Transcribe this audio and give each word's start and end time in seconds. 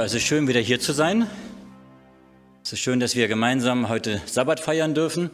Ja, 0.00 0.06
es 0.06 0.14
ist 0.14 0.22
schön, 0.22 0.48
wieder 0.48 0.60
hier 0.60 0.80
zu 0.80 0.94
sein. 0.94 1.26
Es 2.64 2.72
ist 2.72 2.78
schön, 2.78 3.00
dass 3.00 3.16
wir 3.16 3.28
gemeinsam 3.28 3.90
heute 3.90 4.22
Sabbat 4.24 4.58
feiern 4.58 4.94
dürfen 4.94 5.28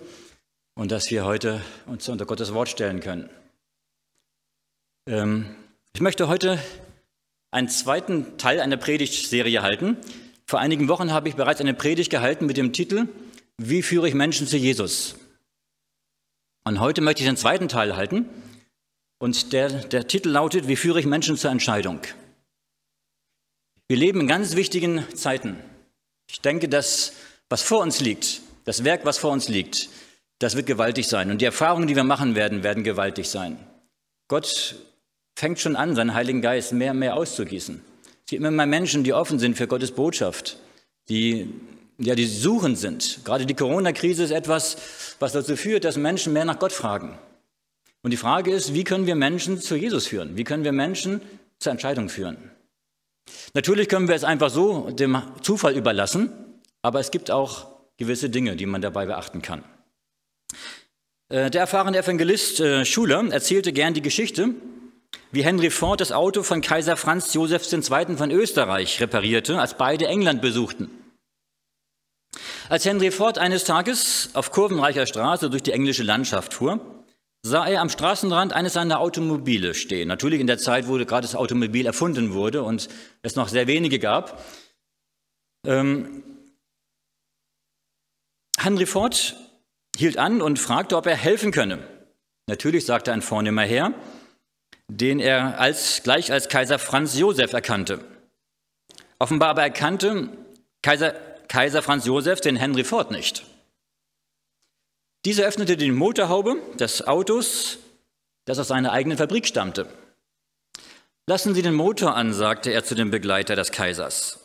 und 0.75 0.91
dass 0.91 1.09
wir 1.09 1.25
heute 1.25 1.61
uns 1.87 2.09
unter 2.09 2.27
Gottes 2.27 2.53
Wort 2.53 2.69
stellen 2.69 2.99
können. 2.99 3.31
Ähm, 5.09 5.55
ich 5.95 6.01
möchte 6.01 6.27
heute 6.27 6.59
einen 7.53 7.69
zweiten 7.69 8.39
Teil 8.39 8.59
einer 8.59 8.77
Predigtserie 8.77 9.63
halten. 9.63 9.99
Vor 10.47 10.59
einigen 10.59 10.89
Wochen 10.89 11.13
habe 11.13 11.29
ich 11.29 11.37
bereits 11.37 11.61
eine 11.61 11.73
Predigt 11.73 12.11
gehalten 12.11 12.47
mit 12.47 12.57
dem 12.57 12.73
Titel 12.73 13.07
Wie 13.59 13.83
führe 13.83 14.09
ich 14.09 14.15
Menschen 14.15 14.49
zu 14.49 14.57
Jesus? 14.57 15.15
Und 16.65 16.81
heute 16.81 17.03
möchte 17.03 17.23
ich 17.23 17.29
den 17.29 17.37
zweiten 17.37 17.69
Teil 17.69 17.95
halten. 17.95 18.27
Und 19.21 19.53
der, 19.53 19.69
der 19.69 20.09
Titel 20.09 20.31
lautet 20.31 20.67
Wie 20.67 20.75
führe 20.75 20.99
ich 20.99 21.07
Menschen 21.07 21.37
zur 21.37 21.53
Entscheidung? 21.53 22.01
Wir 23.89 23.97
leben 23.97 24.23
in 24.23 24.27
ganz 24.27 24.57
wichtigen 24.57 25.05
Zeiten. 25.15 25.57
Ich 26.29 26.41
denke, 26.41 26.69
das, 26.69 27.13
was 27.49 27.63
vor 27.63 27.83
uns 27.83 28.01
liegt, 28.01 28.41
das 28.65 28.83
Werk, 28.83 29.05
was 29.05 29.19
vor 29.19 29.31
uns 29.31 29.49
liegt, 29.49 29.89
das 30.41 30.57
wird 30.57 30.67
gewaltig 30.67 31.07
sein. 31.07 31.31
Und 31.31 31.41
die 31.41 31.45
Erfahrungen, 31.45 31.87
die 31.87 31.95
wir 31.95 32.03
machen 32.03 32.35
werden, 32.35 32.65
werden 32.65 32.83
gewaltig 32.83 33.29
sein. 33.29 33.59
Gott 34.27 34.75
fängt 35.37 35.61
schon 35.61 35.77
an, 35.77 35.95
seinen 35.95 36.15
Heiligen 36.15 36.43
Geist 36.43 36.73
mehr 36.73 36.91
und 36.91 36.99
mehr 36.99 37.15
auszugießen. 37.15 37.81
Es 38.25 38.31
gibt 38.31 38.41
immer 38.41 38.51
mehr 38.51 38.67
Menschen, 38.67 39.05
die 39.05 39.13
offen 39.13 39.39
sind 39.39 39.57
für 39.57 39.69
Gottes 39.69 39.93
Botschaft, 39.93 40.59
die, 41.09 41.49
ja, 41.99 42.17
die 42.17 42.27
suchend 42.27 42.79
sind. 42.79 43.21
Gerade 43.25 43.47
die 43.47 43.55
Corona-Krise 43.55 44.25
ist 44.25 44.33
etwas, 44.33 44.79
was 45.21 45.33
dazu 45.33 45.55
führt, 45.55 45.85
dass 45.85 45.97
Menschen 45.97 46.33
mehr 46.33 46.45
nach 46.45 46.59
Gott 46.59 46.73
fragen. 46.73 47.17
Und 48.03 48.11
die 48.11 48.17
Frage 48.17 48.51
ist, 48.51 48.75
wie 48.75 48.83
können 48.83 49.07
wir 49.07 49.15
Menschen 49.15 49.61
zu 49.61 49.77
Jesus 49.77 50.09
führen? 50.09 50.37
Wie 50.37 50.45
können 50.45 50.65
wir 50.65 50.73
Menschen 50.73 51.21
zur 51.61 51.71
Entscheidung 51.71 52.09
führen? 52.09 52.51
Natürlich 53.55 53.89
können 53.89 54.09
wir 54.09 54.15
es 54.15 54.25
einfach 54.25 54.51
so 54.51 54.91
dem 54.91 55.23
Zufall 55.43 55.77
überlassen, 55.77 56.31
aber 56.83 57.01
es 57.01 57.11
gibt 57.11 57.31
auch 57.31 57.69
gewisse 57.97 58.31
Dinge, 58.31 58.57
die 58.57 58.67
man 58.67 58.83
dabei 58.83 59.07
beachten 59.07 59.43
kann. 59.43 59.65
Äh, 61.29 61.51
der 61.51 61.63
erfahrene 61.63 61.99
Evangelist 61.99 62.61
äh, 62.61 62.85
Schuler 62.85 63.25
erzählte 63.31 63.73
gern 63.73 63.95
die 63.95 64.03
Geschichte, 64.03 64.55
wie 65.33 65.45
Henry 65.45 65.71
Ford 65.71 66.01
das 66.01 66.13
Auto 66.13 66.43
von 66.43 66.61
Kaiser 66.61 66.97
Franz 66.97 67.35
Josef 67.35 67.71
II. 67.73 68.17
von 68.17 68.31
Österreich 68.31 69.01
reparierte, 69.01 69.59
als 69.59 69.75
beide 69.75 70.07
England 70.07 70.41
besuchten. 70.41 70.91
Als 72.69 72.85
Henry 72.85 73.11
Ford 73.11 73.39
eines 73.39 73.65
Tages 73.65 74.31
auf 74.35 74.51
kurvenreicher 74.51 75.07
Straße 75.07 75.51
durch 75.51 75.63
die 75.63 75.73
englische 75.73 76.03
Landschaft 76.03 76.55
fuhr, 76.55 76.81
sah 77.47 77.67
er 77.67 77.81
am 77.81 77.89
Straßenrand 77.89 78.53
eines 78.53 78.73
seiner 78.73 78.99
Automobile 78.99 79.75
stehen. 79.75 80.09
Natürlich 80.09 80.41
in 80.41 80.49
der 80.49 80.59
Zeit, 80.59 80.89
wo 80.89 80.95
gerade 80.95 81.27
das 81.27 81.37
Automobil 81.37 81.87
erfunden 81.87 82.35
wurde 82.35 82.63
und 82.63 82.89
es 83.23 83.37
noch 83.37 83.49
sehr 83.49 83.67
wenige 83.69 83.99
gab. 83.99 84.43
Ähm, 85.65 86.25
Henry 88.59 88.87
Ford 88.87 89.37
hielt 89.97 90.19
an 90.19 90.43
und 90.43 90.59
fragte, 90.59 90.97
ob 90.97 91.07
er 91.07 91.17
helfen 91.17 91.53
könne. 91.53 91.79
Natürlich 92.49 92.85
sagte 92.85 93.13
ein 93.13 93.23
vornehmer 93.23 93.63
Herr, 93.63 93.95
den 94.89 95.21
er 95.21 95.61
als, 95.61 96.03
gleich 96.03 96.33
als 96.33 96.49
Kaiser 96.49 96.79
Franz 96.79 97.17
Josef 97.17 97.53
erkannte. 97.53 98.05
Offenbar 99.19 99.51
aber 99.51 99.63
erkannte 99.63 100.31
Kaiser, 100.83 101.15
Kaiser 101.49 101.83
Franz 101.83 102.07
Josef 102.07 102.41
den 102.41 102.57
Henry 102.57 102.85
Ford 102.85 103.11
nicht. 103.11 103.45
Dieser 105.27 105.47
öffnete 105.47 105.77
die 105.77 105.91
Motorhaube 105.91 106.57
des 106.79 107.05
Autos, 107.05 107.79
das 108.45 108.61
aus 108.61 108.69
seiner 108.69 108.93
eigenen 108.93 109.19
Fabrik 109.19 109.45
stammte. 109.45 109.89
Lassen 111.27 111.53
Sie 111.53 111.63
den 111.63 111.75
Motor 111.75 112.15
an, 112.15 112.33
sagte 112.33 112.71
er 112.71 112.85
zu 112.85 112.95
dem 112.95 113.11
Begleiter 113.11 113.57
des 113.57 113.73
Kaisers. 113.73 114.39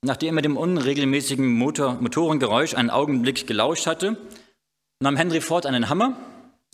Nachdem 0.00 0.38
er 0.38 0.42
dem 0.42 0.56
unregelmäßigen 0.56 1.46
Motor, 1.46 1.98
Motorengeräusch 2.00 2.72
einen 2.72 2.88
Augenblick 2.88 3.46
gelauscht 3.46 3.86
hatte, 3.86 4.16
nahm 5.00 5.18
Henry 5.18 5.42
Ford 5.42 5.66
einen 5.66 5.90
Hammer 5.90 6.16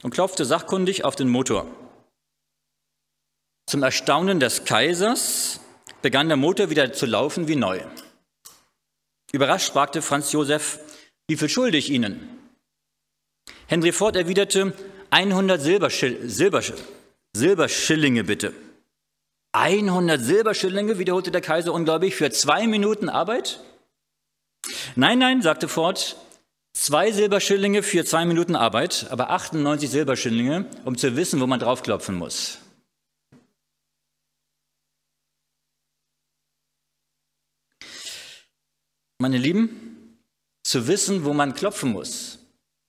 und 0.05 0.15
klopfte 0.15 0.45
sachkundig 0.45 1.05
auf 1.05 1.17
den 1.17 1.29
Motor. 1.29 1.67
Zum 3.67 3.83
Erstaunen 3.83 4.39
des 4.39 4.67
Kaisers 4.67 5.59
begann 6.01 6.29
der 6.29 6.37
Motor 6.37 6.71
wieder 6.71 6.93
zu 6.93 7.07
laufen 7.07 7.49
wie 7.49 7.57
neu. 7.57 7.81
Überrascht 9.33 9.73
fragte 9.73 10.01
Franz 10.01 10.31
Josef, 10.31 10.79
wie 11.27 11.37
viel 11.37 11.49
schulde 11.49 11.77
ich 11.77 11.91
Ihnen? 11.91 12.38
Henry 13.69 13.93
Ford 13.93 14.17
erwiderte, 14.17 14.73
100 15.11 15.61
Silberschill 15.61 16.27
Silber 16.27 16.63
Silberschillinge 17.35 18.25
bitte. 18.25 18.55
100 19.53 20.19
Silberschillinge, 20.23 20.99
wiederholte 20.99 21.31
der 21.31 21.43
Kaiser 21.43 21.75
unglaublich, 21.75 22.15
für 22.15 22.31
zwei 22.31 22.67
Minuten 22.67 23.11
Arbeit? 23.11 23.61
Nein, 24.97 25.19
nein, 25.19 25.43
sagte 25.43 25.69
Ford, 25.69 26.17
zwei 26.73 27.13
Silberschillinge 27.13 27.83
für 27.83 28.07
zwei 28.07 28.25
Minuten 28.25 28.57
Arbeit, 28.57 29.07
aber 29.11 29.29
98 29.31 29.91
Silberschillinge, 29.91 30.65
um 30.87 30.97
zu 30.97 31.15
wissen, 31.15 31.39
wo 31.39 31.47
man 31.47 31.61
draufklopfen 31.61 32.17
muss. 32.17 32.61
Meine 39.19 39.37
Lieben, 39.37 40.17
zu 40.63 40.87
wissen, 40.87 41.25
wo 41.25 41.35
man 41.35 41.55
klopfen 41.55 41.93
muss, 41.93 42.38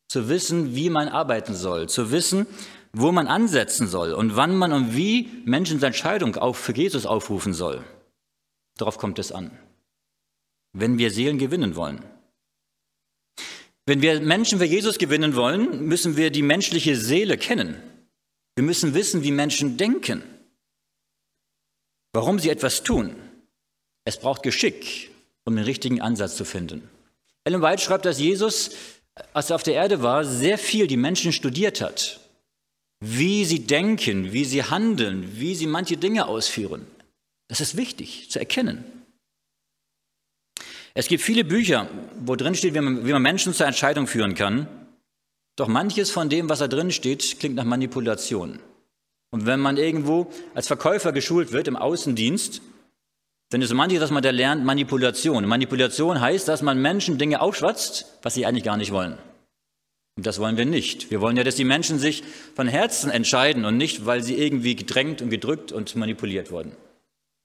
zu 0.10 0.28
wissen, 0.28 0.76
wie 0.76 0.90
man 0.90 1.08
arbeiten 1.08 1.56
soll, 1.56 1.88
zu 1.88 2.12
wissen, 2.12 2.48
wo 2.92 3.12
man 3.12 3.28
ansetzen 3.28 3.88
soll 3.88 4.14
und 4.14 4.36
wann 4.36 4.56
man 4.56 4.74
und 4.74 4.96
wie 4.96 5.30
Menschen 5.46 5.80
seine 5.80 5.94
Entscheidung 5.94 6.36
auch 6.36 6.56
für 6.56 6.76
Jesus 6.76 7.06
aufrufen 7.06 7.54
soll. 7.54 7.84
Darauf 8.78 8.98
kommt 8.98 9.20
es 9.20 9.32
an. 9.32 9.58
Wenn 10.74 10.98
wir 10.98 11.12
Seelen 11.12 11.38
gewinnen 11.38 11.76
wollen. 11.76 12.04
Wenn 13.86 14.02
wir 14.02 14.20
Menschen 14.20 14.60
für 14.60 14.66
Jesus 14.66 14.98
gewinnen 14.98 15.36
wollen, 15.36 15.86
müssen 15.86 16.18
wir 16.18 16.32
die 16.32 16.42
menschliche 16.42 16.96
Seele 16.96 17.38
kennen. 17.38 17.82
Wir 18.56 18.64
müssen 18.64 18.94
wissen, 18.94 19.24
wie 19.24 19.32
Menschen 19.32 19.78
denken, 19.78 20.24
warum 22.14 22.40
sie 22.40 22.50
etwas 22.50 22.84
tun. 22.84 23.16
Es 24.06 24.20
braucht 24.20 24.44
Geschick, 24.44 25.12
um 25.46 25.56
den 25.56 25.66
richtigen 25.66 26.02
Ansatz 26.02 26.36
zu 26.36 26.46
finden. 26.46 26.90
Ellen 27.44 27.62
White 27.62 27.82
schreibt, 27.82 28.06
dass 28.06 28.20
Jesus 28.20 28.72
als 29.34 29.50
er 29.50 29.56
auf 29.56 29.64
der 29.64 29.76
Erde 29.76 30.02
war, 30.02 30.26
sehr 30.26 30.58
viel 30.58 30.88
die 30.88 30.98
Menschen 30.98 31.32
studiert 31.32 31.82
hat. 31.82 32.20
Wie 33.00 33.46
sie 33.46 33.66
denken, 33.66 34.34
wie 34.34 34.46
sie 34.46 34.64
handeln, 34.64 35.40
wie 35.40 35.56
sie 35.56 35.68
manche 35.68 35.98
Dinge 35.98 36.28
ausführen. 36.28 36.86
Das 37.48 37.62
ist 37.62 37.78
wichtig 37.78 38.30
zu 38.30 38.40
erkennen. 38.40 38.84
Es 40.94 41.08
gibt 41.08 41.24
viele 41.24 41.44
Bücher, 41.44 41.88
wo 42.20 42.36
drin 42.36 42.56
steht, 42.56 42.74
wie 42.74 42.82
man, 42.82 43.06
wie 43.06 43.14
man 43.14 43.22
Menschen 43.22 43.54
zur 43.54 43.68
Entscheidung 43.68 44.08
führen 44.08 44.36
kann. 44.36 44.68
Doch 45.56 45.68
manches 45.68 46.12
von 46.12 46.30
dem, 46.30 46.50
was 46.50 46.60
da 46.60 46.68
drin 46.68 46.92
steht, 46.92 47.40
klingt 47.40 47.56
nach 47.56 47.64
Manipulation. 47.64 48.60
Und 49.32 49.46
wenn 49.46 49.60
man 49.60 49.78
irgendwo 49.78 50.32
als 50.56 50.68
Verkäufer 50.68 51.12
geschult 51.12 51.52
wird 51.52 51.68
im 51.68 51.76
Außendienst, 51.76 52.62
denn 53.52 53.62
es 53.62 53.70
ist 53.70 53.76
manches, 53.76 54.02
was 54.02 54.12
man 54.12 54.22
da 54.22 54.30
lernt, 54.30 54.64
Manipulation. 54.64 55.46
Manipulation 55.46 56.22
heißt, 56.22 56.48
dass 56.48 56.62
man 56.62 56.82
Menschen 56.82 57.18
Dinge 57.18 57.42
aufschwatzt, 57.42 58.06
was 58.22 58.36
sie 58.36 58.46
eigentlich 58.46 58.64
gar 58.64 58.78
nicht 58.78 58.92
wollen. 58.92 59.18
Und 60.18 60.26
das 60.26 60.40
wollen 60.40 60.58
wir 60.58 60.66
nicht. 60.66 61.12
Wir 61.12 61.22
wollen 61.22 61.38
ja, 61.38 61.44
dass 61.44 61.56
die 61.56 61.64
Menschen 61.64 61.98
sich 61.98 62.24
von 62.54 62.68
Herzen 62.68 63.10
entscheiden 63.10 63.66
und 63.66 63.78
nicht, 63.78 64.06
weil 64.06 64.22
sie 64.22 64.38
irgendwie 64.38 64.76
gedrängt 64.76 65.22
und 65.22 65.30
gedrückt 65.30 65.72
und 65.72 65.96
manipuliert 65.96 66.52
wurden. 66.52 66.76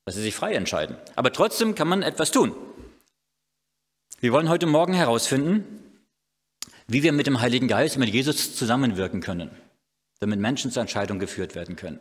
Dass 0.05 0.17
sie 0.17 0.23
sich 0.23 0.35
frei 0.35 0.55
entscheiden. 0.55 0.97
Aber 1.15 1.33
trotzdem 1.33 1.75
kann 1.75 1.89
man 1.89 2.03
etwas 2.03 2.31
tun. 2.31 2.53
Wir 4.21 4.33
wollen 4.33 4.49
heute 4.49 4.67
Morgen 4.67 4.93
herausfinden, 4.93 5.65
wie 6.87 7.03
wir 7.03 7.13
mit 7.13 7.27
dem 7.27 7.41
Heiligen 7.41 7.69
Geist, 7.69 7.97
mit 7.97 8.11
Jesus 8.11 8.57
zusammenwirken 8.57 9.21
können, 9.21 9.51
damit 10.21 10.41
Menschen 10.41 10.71
zur 10.71 10.83
Entscheidung 10.83 11.19
geführt 11.19 11.55
werden 11.55 11.77
können. 11.77 12.01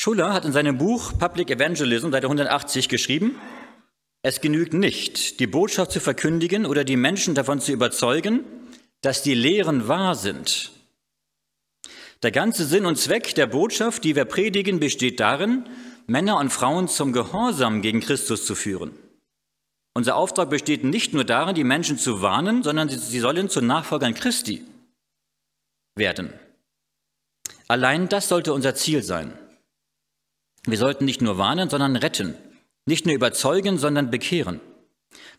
Schuller 0.00 0.32
hat 0.32 0.44
in 0.44 0.52
seinem 0.52 0.78
Buch 0.78 1.18
Public 1.18 1.50
Evangelism, 1.50 2.12
Seite 2.12 2.28
180, 2.28 2.88
geschrieben, 2.88 3.34
es 4.22 4.40
genügt 4.40 4.72
nicht, 4.72 5.40
die 5.40 5.48
Botschaft 5.48 5.90
zu 5.90 5.98
verkündigen 5.98 6.66
oder 6.66 6.84
die 6.84 6.94
Menschen 6.94 7.34
davon 7.34 7.60
zu 7.60 7.72
überzeugen, 7.72 8.44
dass 9.00 9.24
die 9.24 9.34
Lehren 9.34 9.88
wahr 9.88 10.14
sind. 10.14 10.70
Der 12.22 12.30
ganze 12.30 12.64
Sinn 12.64 12.86
und 12.86 12.94
Zweck 12.94 13.34
der 13.34 13.48
Botschaft, 13.48 14.04
die 14.04 14.14
wir 14.14 14.24
predigen, 14.24 14.78
besteht 14.78 15.18
darin, 15.18 15.68
Männer 16.06 16.38
und 16.38 16.50
Frauen 16.50 16.86
zum 16.86 17.12
Gehorsam 17.12 17.82
gegen 17.82 17.98
Christus 17.98 18.46
zu 18.46 18.54
führen. 18.54 18.92
Unser 19.94 20.14
Auftrag 20.14 20.48
besteht 20.48 20.84
nicht 20.84 21.12
nur 21.12 21.24
darin, 21.24 21.56
die 21.56 21.64
Menschen 21.64 21.98
zu 21.98 22.22
warnen, 22.22 22.62
sondern 22.62 22.88
sie 22.88 23.18
sollen 23.18 23.48
zu 23.48 23.60
Nachfolgern 23.60 24.14
Christi 24.14 24.64
werden. 25.96 26.32
Allein 27.66 28.08
das 28.08 28.28
sollte 28.28 28.52
unser 28.52 28.76
Ziel 28.76 29.02
sein. 29.02 29.36
Wir 30.70 30.76
sollten 30.78 31.06
nicht 31.06 31.22
nur 31.22 31.38
warnen, 31.38 31.70
sondern 31.70 31.96
retten. 31.96 32.34
Nicht 32.84 33.06
nur 33.06 33.14
überzeugen, 33.14 33.78
sondern 33.78 34.10
bekehren. 34.10 34.60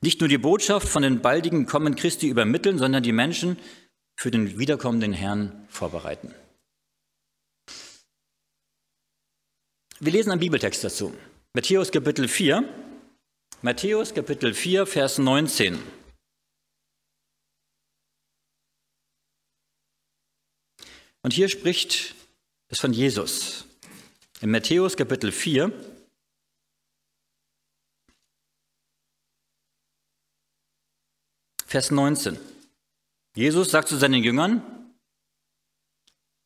Nicht 0.02 0.22
nur 0.22 0.28
die 0.28 0.40
Botschaft 0.40 0.88
von 0.88 1.04
den 1.04 1.22
baldigen 1.22 1.68
Kommen 1.68 1.96
Christi 1.96 2.28
übermitteln, 2.30 2.80
sondern 2.80 3.04
die 3.04 3.12
Menschen 3.12 3.58
für 4.16 4.32
den 4.32 4.58
wiederkommenden 4.58 5.14
Herrn 5.14 5.68
vorbereiten. 5.70 6.34
Wir 10.00 10.12
lesen 10.12 10.32
einen 10.32 10.40
Bibeltext 10.40 10.84
dazu. 10.84 11.14
Matthäus 11.54 11.92
Kapitel 11.92 12.28
4. 12.28 12.64
Matthäus 13.62 14.14
Kapitel 14.14 14.54
4, 14.54 14.88
Vers 14.88 15.20
19. 15.20 15.78
Und 21.22 21.34
hier 21.34 21.50
spricht 21.50 22.16
es 22.70 22.80
von 22.80 22.94
Jesus. 22.94 23.69
In 24.42 24.52
Matthäus 24.52 24.96
Kapitel 24.96 25.34
4, 25.34 25.70
Vers 31.66 31.92
19. 31.92 32.40
Jesus 33.36 33.70
sagt 33.70 33.90
zu 33.90 33.98
seinen 33.98 34.24
Jüngern, 34.24 34.64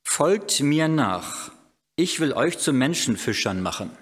Folgt 0.03 0.59
mir 0.61 0.87
nach, 0.87 1.51
ich 1.95 2.19
will 2.19 2.33
euch 2.33 2.57
zu 2.57 2.73
Menschenfischern 2.73 3.61
machen. 3.61 3.95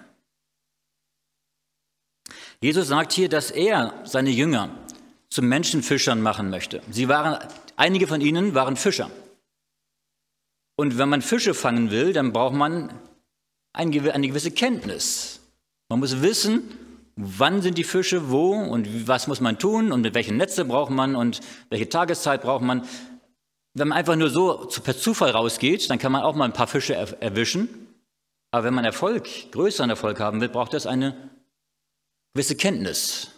Jesus 2.62 2.88
sagt 2.88 3.12
hier, 3.12 3.28
dass 3.28 3.50
er 3.50 4.02
seine 4.06 4.30
Jünger 4.30 4.74
zu 5.28 5.42
Menschenfischern 5.42 6.22
machen 6.22 6.48
möchte. 6.48 6.82
Sie 6.90 7.08
waren, 7.08 7.46
einige 7.76 8.06
von 8.06 8.22
ihnen 8.22 8.54
waren 8.54 8.76
Fischer. 8.76 9.10
Und 10.76 10.96
wenn 10.96 11.10
man 11.10 11.20
Fische 11.20 11.52
fangen 11.52 11.90
will, 11.90 12.14
dann 12.14 12.32
braucht 12.32 12.54
man 12.54 12.98
eine 13.72 13.90
gewisse 13.90 14.50
Kenntnis. 14.50 15.40
Man 15.88 16.00
muss 16.00 16.22
wissen, 16.22 16.62
wann 17.16 17.62
sind 17.62 17.78
die 17.78 17.84
Fische 17.84 18.30
wo 18.30 18.52
und 18.52 19.08
was 19.08 19.26
muss 19.26 19.40
man 19.40 19.58
tun 19.58 19.92
und 19.92 20.02
mit 20.02 20.14
welchen 20.14 20.36
Netze 20.36 20.64
braucht 20.64 20.90
man 20.90 21.14
und 21.14 21.40
welche 21.68 21.88
Tageszeit 21.88 22.42
braucht 22.42 22.62
man. 22.62 22.86
Wenn 23.74 23.88
man 23.88 23.98
einfach 23.98 24.16
nur 24.16 24.30
so 24.30 24.68
per 24.82 24.96
Zufall 24.96 25.30
rausgeht, 25.30 25.88
dann 25.90 25.98
kann 25.98 26.12
man 26.12 26.22
auch 26.22 26.34
mal 26.34 26.44
ein 26.44 26.52
paar 26.52 26.66
Fische 26.66 26.94
erwischen. 26.94 27.68
Aber 28.50 28.64
wenn 28.64 28.74
man 28.74 28.84
Erfolg, 28.84 29.28
größeren 29.50 29.88
Erfolg 29.88 30.20
haben 30.20 30.40
will, 30.40 30.50
braucht 30.50 30.74
das 30.74 30.86
eine 30.86 31.30
gewisse 32.34 32.56
Kenntnis. 32.56 33.28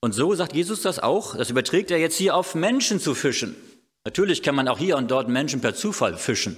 Und 0.00 0.12
so 0.12 0.34
sagt 0.34 0.54
Jesus 0.54 0.82
das 0.82 0.98
auch, 0.98 1.36
das 1.36 1.50
überträgt 1.50 1.90
er 1.90 1.98
jetzt 1.98 2.16
hier 2.16 2.36
auf 2.36 2.54
Menschen 2.54 3.00
zu 3.00 3.14
fischen. 3.14 3.56
Natürlich 4.04 4.42
kann 4.42 4.56
man 4.56 4.68
auch 4.68 4.78
hier 4.78 4.96
und 4.96 5.10
dort 5.10 5.28
Menschen 5.28 5.60
per 5.60 5.74
Zufall 5.74 6.16
fischen. 6.16 6.56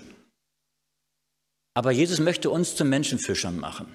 Aber 1.74 1.90
Jesus 1.90 2.20
möchte 2.20 2.50
uns 2.50 2.76
zu 2.76 2.84
Menschenfischern 2.84 3.58
machen. 3.58 3.92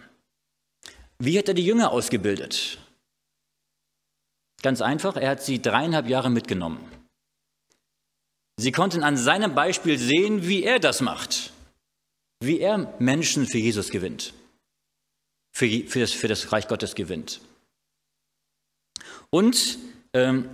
Wie 1.18 1.38
hat 1.38 1.48
er 1.48 1.54
die 1.54 1.66
Jünger 1.66 1.92
ausgebildet? 1.92 2.78
Ganz 4.62 4.82
einfach, 4.82 5.16
er 5.16 5.30
hat 5.30 5.42
sie 5.42 5.62
dreieinhalb 5.62 6.08
Jahre 6.08 6.30
mitgenommen. 6.30 6.80
Sie 8.58 8.74
konnten 8.74 9.04
an 9.04 9.16
seinem 9.16 9.56
Beispiel 9.56 9.98
sehen, 9.98 10.46
wie 10.46 10.64
er 10.64 10.80
das 10.80 11.00
macht, 11.00 11.54
wie 12.42 12.60
er 12.60 12.94
Menschen 13.00 13.48
für 13.48 13.58
Jesus 13.58 13.90
gewinnt, 13.90 14.34
für, 15.54 15.70
für, 15.88 16.02
das, 16.02 16.12
für 16.12 16.28
das 16.28 16.52
Reich 16.52 16.68
Gottes 16.68 16.96
gewinnt. 16.96 17.40
Und 19.30 19.80
ähm, 20.14 20.50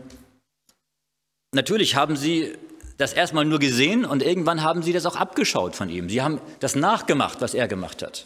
natürlich 1.52 1.96
haben 1.96 2.16
sie 2.16 2.56
das 2.98 3.14
erstmal 3.14 3.46
nur 3.46 3.60
gesehen 3.60 4.06
und 4.06 4.24
irgendwann 4.24 4.64
haben 4.64 4.82
sie 4.82 4.94
das 4.94 5.06
auch 5.06 5.16
abgeschaut 5.16 5.76
von 5.76 5.90
ihm. 5.90 6.10
Sie 6.10 6.22
haben 6.22 6.40
das 6.60 6.76
nachgemacht, 6.76 7.42
was 7.42 7.54
er 7.54 7.68
gemacht 7.68 8.02
hat. 8.02 8.26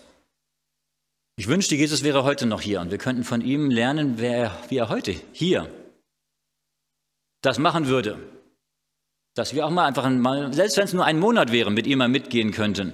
Ich 1.38 1.48
wünschte, 1.48 1.75
Jesus 1.75 2.04
wäre 2.04 2.24
heute 2.24 2.45
noch 2.45 2.62
hier 2.62 2.81
und 2.81 2.92
wir 2.92 2.98
könnten 2.98 3.24
von 3.24 3.42
ihm 3.42 3.71
lernen, 3.71 4.16
wer, 4.18 4.51
wie 4.68 4.77
er 4.77 4.89
heute 4.89 5.16
hier 5.31 5.69
das 7.42 7.57
machen 7.57 7.88
würde. 7.88 8.19
Dass 9.36 9.54
wir 9.54 9.66
auch 9.66 9.69
mal 9.69 9.86
einfach 9.86 10.10
mal, 10.10 10.54
selbst 10.54 10.77
wenn 10.77 10.83
es 10.83 10.94
nur 10.94 11.06
ein 11.06 11.18
Monat 11.18 11.51
wäre, 11.51 11.72
mit 11.72 11.88
ihm 11.88 12.00
mal 12.00 12.10
mitgehen 12.10 12.51
könnten. 12.51 12.94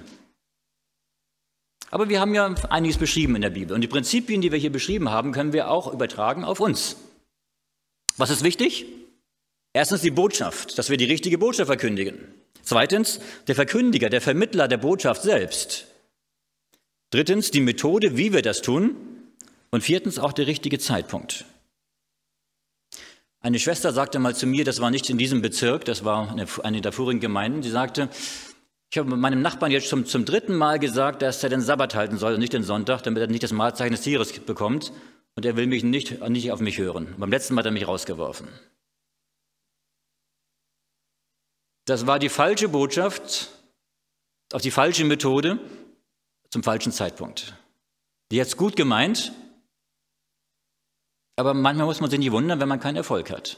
Aber 1.90 2.08
wir 2.08 2.20
haben 2.20 2.34
ja 2.34 2.54
einiges 2.70 2.98
beschrieben 2.98 3.36
in 3.36 3.42
der 3.42 3.50
Bibel 3.50 3.74
und 3.74 3.80
die 3.80 3.88
Prinzipien, 3.88 4.40
die 4.40 4.52
wir 4.52 4.58
hier 4.58 4.72
beschrieben 4.72 5.10
haben, 5.10 5.32
können 5.32 5.52
wir 5.52 5.70
auch 5.70 5.92
übertragen 5.92 6.44
auf 6.44 6.60
uns. 6.60 6.96
Was 8.16 8.30
ist 8.30 8.44
wichtig? 8.44 8.86
Erstens 9.76 10.00
die 10.00 10.10
Botschaft, 10.10 10.78
dass 10.78 10.88
wir 10.88 10.96
die 10.96 11.04
richtige 11.04 11.36
Botschaft 11.36 11.66
verkündigen. 11.66 12.16
Zweitens 12.62 13.20
der 13.46 13.54
Verkündiger, 13.54 14.08
der 14.08 14.22
Vermittler 14.22 14.68
der 14.68 14.78
Botschaft 14.78 15.20
selbst. 15.20 15.86
Drittens 17.10 17.50
die 17.50 17.60
Methode, 17.60 18.16
wie 18.16 18.32
wir 18.32 18.40
das 18.40 18.62
tun. 18.62 18.96
Und 19.70 19.82
viertens 19.82 20.18
auch 20.18 20.32
der 20.32 20.46
richtige 20.46 20.78
Zeitpunkt. 20.78 21.44
Eine 23.40 23.58
Schwester 23.58 23.92
sagte 23.92 24.18
mal 24.18 24.34
zu 24.34 24.46
mir, 24.46 24.64
das 24.64 24.80
war 24.80 24.90
nicht 24.90 25.10
in 25.10 25.18
diesem 25.18 25.42
Bezirk, 25.42 25.84
das 25.84 26.06
war 26.06 26.34
eine, 26.62 26.80
der 26.80 26.92
vorigen 26.92 27.20
Gemeinden, 27.20 27.62
sie 27.62 27.68
sagte, 27.68 28.08
ich 28.90 28.96
habe 28.96 29.14
meinem 29.14 29.42
Nachbarn 29.42 29.72
jetzt 29.72 29.90
zum, 29.90 30.06
zum 30.06 30.24
dritten 30.24 30.56
Mal 30.56 30.78
gesagt, 30.78 31.20
dass 31.20 31.42
er 31.42 31.50
den 31.50 31.60
Sabbat 31.60 31.94
halten 31.94 32.16
soll 32.16 32.32
und 32.32 32.40
nicht 32.40 32.54
den 32.54 32.62
Sonntag, 32.62 33.02
damit 33.02 33.20
er 33.20 33.26
nicht 33.26 33.42
das 33.42 33.52
Mahlzeichen 33.52 33.92
des 33.92 34.00
Tieres 34.00 34.32
bekommt. 34.32 34.90
Und 35.34 35.44
er 35.44 35.54
will 35.54 35.66
mich 35.66 35.84
nicht, 35.84 36.26
nicht 36.30 36.50
auf 36.50 36.60
mich 36.60 36.78
hören. 36.78 37.14
beim 37.18 37.30
letzten 37.30 37.52
Mal 37.52 37.58
hat 37.58 37.66
er 37.66 37.72
mich 37.72 37.86
rausgeworfen. 37.86 38.48
Das 41.86 42.06
war 42.06 42.18
die 42.18 42.28
falsche 42.28 42.68
Botschaft, 42.68 43.48
auch 44.52 44.60
die 44.60 44.72
falsche 44.72 45.04
Methode 45.04 45.58
zum 46.50 46.62
falschen 46.62 46.92
Zeitpunkt. 46.92 47.54
Die 48.32 48.40
es 48.40 48.56
gut 48.56 48.74
gemeint, 48.74 49.32
aber 51.36 51.54
manchmal 51.54 51.86
muss 51.86 52.00
man 52.00 52.10
sich 52.10 52.18
nicht 52.18 52.32
wundern, 52.32 52.58
wenn 52.60 52.68
man 52.68 52.80
keinen 52.80 52.96
Erfolg 52.96 53.30
hat. 53.30 53.56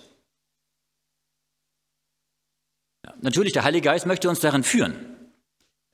Ja, 3.07 3.15
natürlich, 3.23 3.55
der 3.55 3.65
Heilige 3.65 3.87
Geist 3.87 4.05
möchte 4.05 4.29
uns 4.29 4.41
darin 4.41 4.63
führen. 4.63 5.33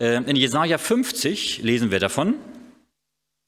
Ähm, 0.01 0.27
in 0.27 0.35
Jesaja 0.35 0.79
50 0.79 1.59
lesen 1.63 1.93
wir 1.93 2.01
davon. 2.01 2.35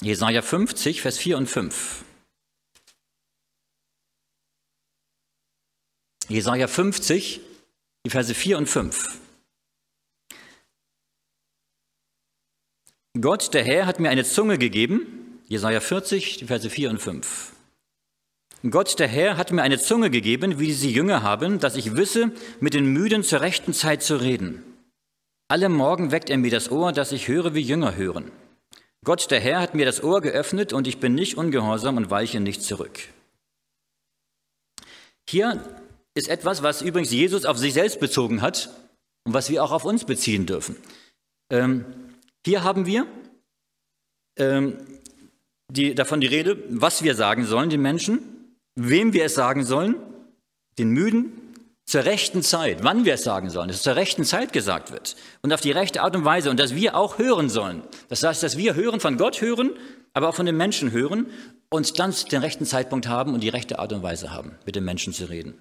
Jesaja 0.00 0.42
50, 0.42 1.00
Vers 1.00 1.18
4 1.18 1.38
und 1.38 1.48
5. 1.48 2.04
Jesaja 6.28 6.68
50, 6.68 7.40
die 8.06 8.10
Verse 8.10 8.32
4 8.32 8.58
und 8.58 8.68
5. 8.68 9.18
Gott, 13.20 13.52
der 13.52 13.64
Herr, 13.64 13.86
hat 13.86 13.98
mir 13.98 14.10
eine 14.10 14.22
Zunge 14.22 14.58
gegeben, 14.58 15.40
Jesaja 15.48 15.80
40, 15.80 16.36
die 16.36 16.44
Verse 16.44 16.70
4 16.70 16.90
und 16.90 17.00
5. 17.00 17.52
Gott, 18.70 19.00
der 19.00 19.08
Herr, 19.08 19.36
hat 19.36 19.50
mir 19.50 19.62
eine 19.62 19.80
Zunge 19.80 20.08
gegeben, 20.08 20.60
wie 20.60 20.72
sie 20.72 20.92
Jünger 20.92 21.24
haben, 21.24 21.58
dass 21.58 21.74
ich 21.74 21.96
wisse, 21.96 22.30
mit 22.60 22.74
den 22.74 22.86
Müden 22.86 23.24
zur 23.24 23.40
rechten 23.40 23.72
Zeit 23.72 24.04
zu 24.04 24.20
reden. 24.20 24.62
Alle 25.48 25.68
Morgen 25.68 26.12
weckt 26.12 26.30
er 26.30 26.38
mir 26.38 26.52
das 26.52 26.70
Ohr, 26.70 26.92
dass 26.92 27.10
ich 27.10 27.26
höre, 27.26 27.54
wie 27.54 27.60
Jünger 27.60 27.96
hören. 27.96 28.30
Gott, 29.04 29.32
der 29.32 29.40
Herr, 29.40 29.58
hat 29.58 29.74
mir 29.74 29.84
das 29.84 30.00
Ohr 30.04 30.20
geöffnet 30.20 30.72
und 30.72 30.86
ich 30.86 31.00
bin 31.00 31.16
nicht 31.16 31.36
ungehorsam 31.36 31.96
und 31.96 32.08
weiche 32.08 32.38
nicht 32.38 32.62
zurück. 32.62 33.00
Hier 35.28 35.60
ist 36.16 36.28
etwas, 36.28 36.62
was 36.62 36.82
übrigens 36.82 37.10
Jesus 37.10 37.44
auf 37.44 37.58
sich 37.58 37.74
selbst 37.74 38.00
bezogen 38.00 38.40
hat 38.40 38.70
und 39.24 39.34
was 39.34 39.50
wir 39.50 39.62
auch 39.62 39.70
auf 39.70 39.84
uns 39.84 40.04
beziehen 40.04 40.46
dürfen. 40.46 40.76
Ähm, 41.50 41.84
hier 42.44 42.64
haben 42.64 42.86
wir 42.86 43.06
ähm, 44.38 44.78
die, 45.70 45.94
davon 45.94 46.20
die 46.20 46.26
Rede, 46.26 46.62
was 46.70 47.02
wir 47.02 47.14
sagen 47.14 47.44
sollen 47.44 47.70
den 47.70 47.82
Menschen, 47.82 48.20
wem 48.76 49.12
wir 49.12 49.24
es 49.24 49.34
sagen 49.34 49.64
sollen, 49.64 49.96
den 50.78 50.90
Müden, 50.90 51.32
zur 51.84 52.04
rechten 52.04 52.42
Zeit, 52.42 52.82
wann 52.82 53.04
wir 53.04 53.14
es 53.14 53.22
sagen 53.22 53.48
sollen, 53.48 53.68
dass 53.68 53.76
es 53.76 53.82
zur 53.84 53.94
rechten 53.94 54.24
Zeit 54.24 54.52
gesagt 54.52 54.90
wird 54.90 55.14
und 55.42 55.52
auf 55.52 55.60
die 55.60 55.70
rechte 55.70 56.02
Art 56.02 56.16
und 56.16 56.24
Weise 56.24 56.50
und 56.50 56.58
dass 56.58 56.74
wir 56.74 56.96
auch 56.96 57.18
hören 57.18 57.48
sollen. 57.48 57.82
Das 58.08 58.24
heißt, 58.24 58.42
dass 58.42 58.56
wir 58.56 58.74
hören, 58.74 58.98
von 58.98 59.16
Gott 59.16 59.40
hören, 59.40 59.70
aber 60.12 60.28
auch 60.28 60.34
von 60.34 60.46
den 60.46 60.56
Menschen 60.56 60.90
hören 60.90 61.26
und 61.70 62.00
dann 62.00 62.12
den 62.32 62.40
rechten 62.40 62.64
Zeitpunkt 62.64 63.06
haben 63.06 63.34
und 63.34 63.40
die 63.40 63.50
rechte 63.50 63.78
Art 63.78 63.92
und 63.92 64.02
Weise 64.02 64.32
haben, 64.32 64.58
mit 64.64 64.74
den 64.74 64.84
Menschen 64.84 65.12
zu 65.12 65.26
reden. 65.26 65.54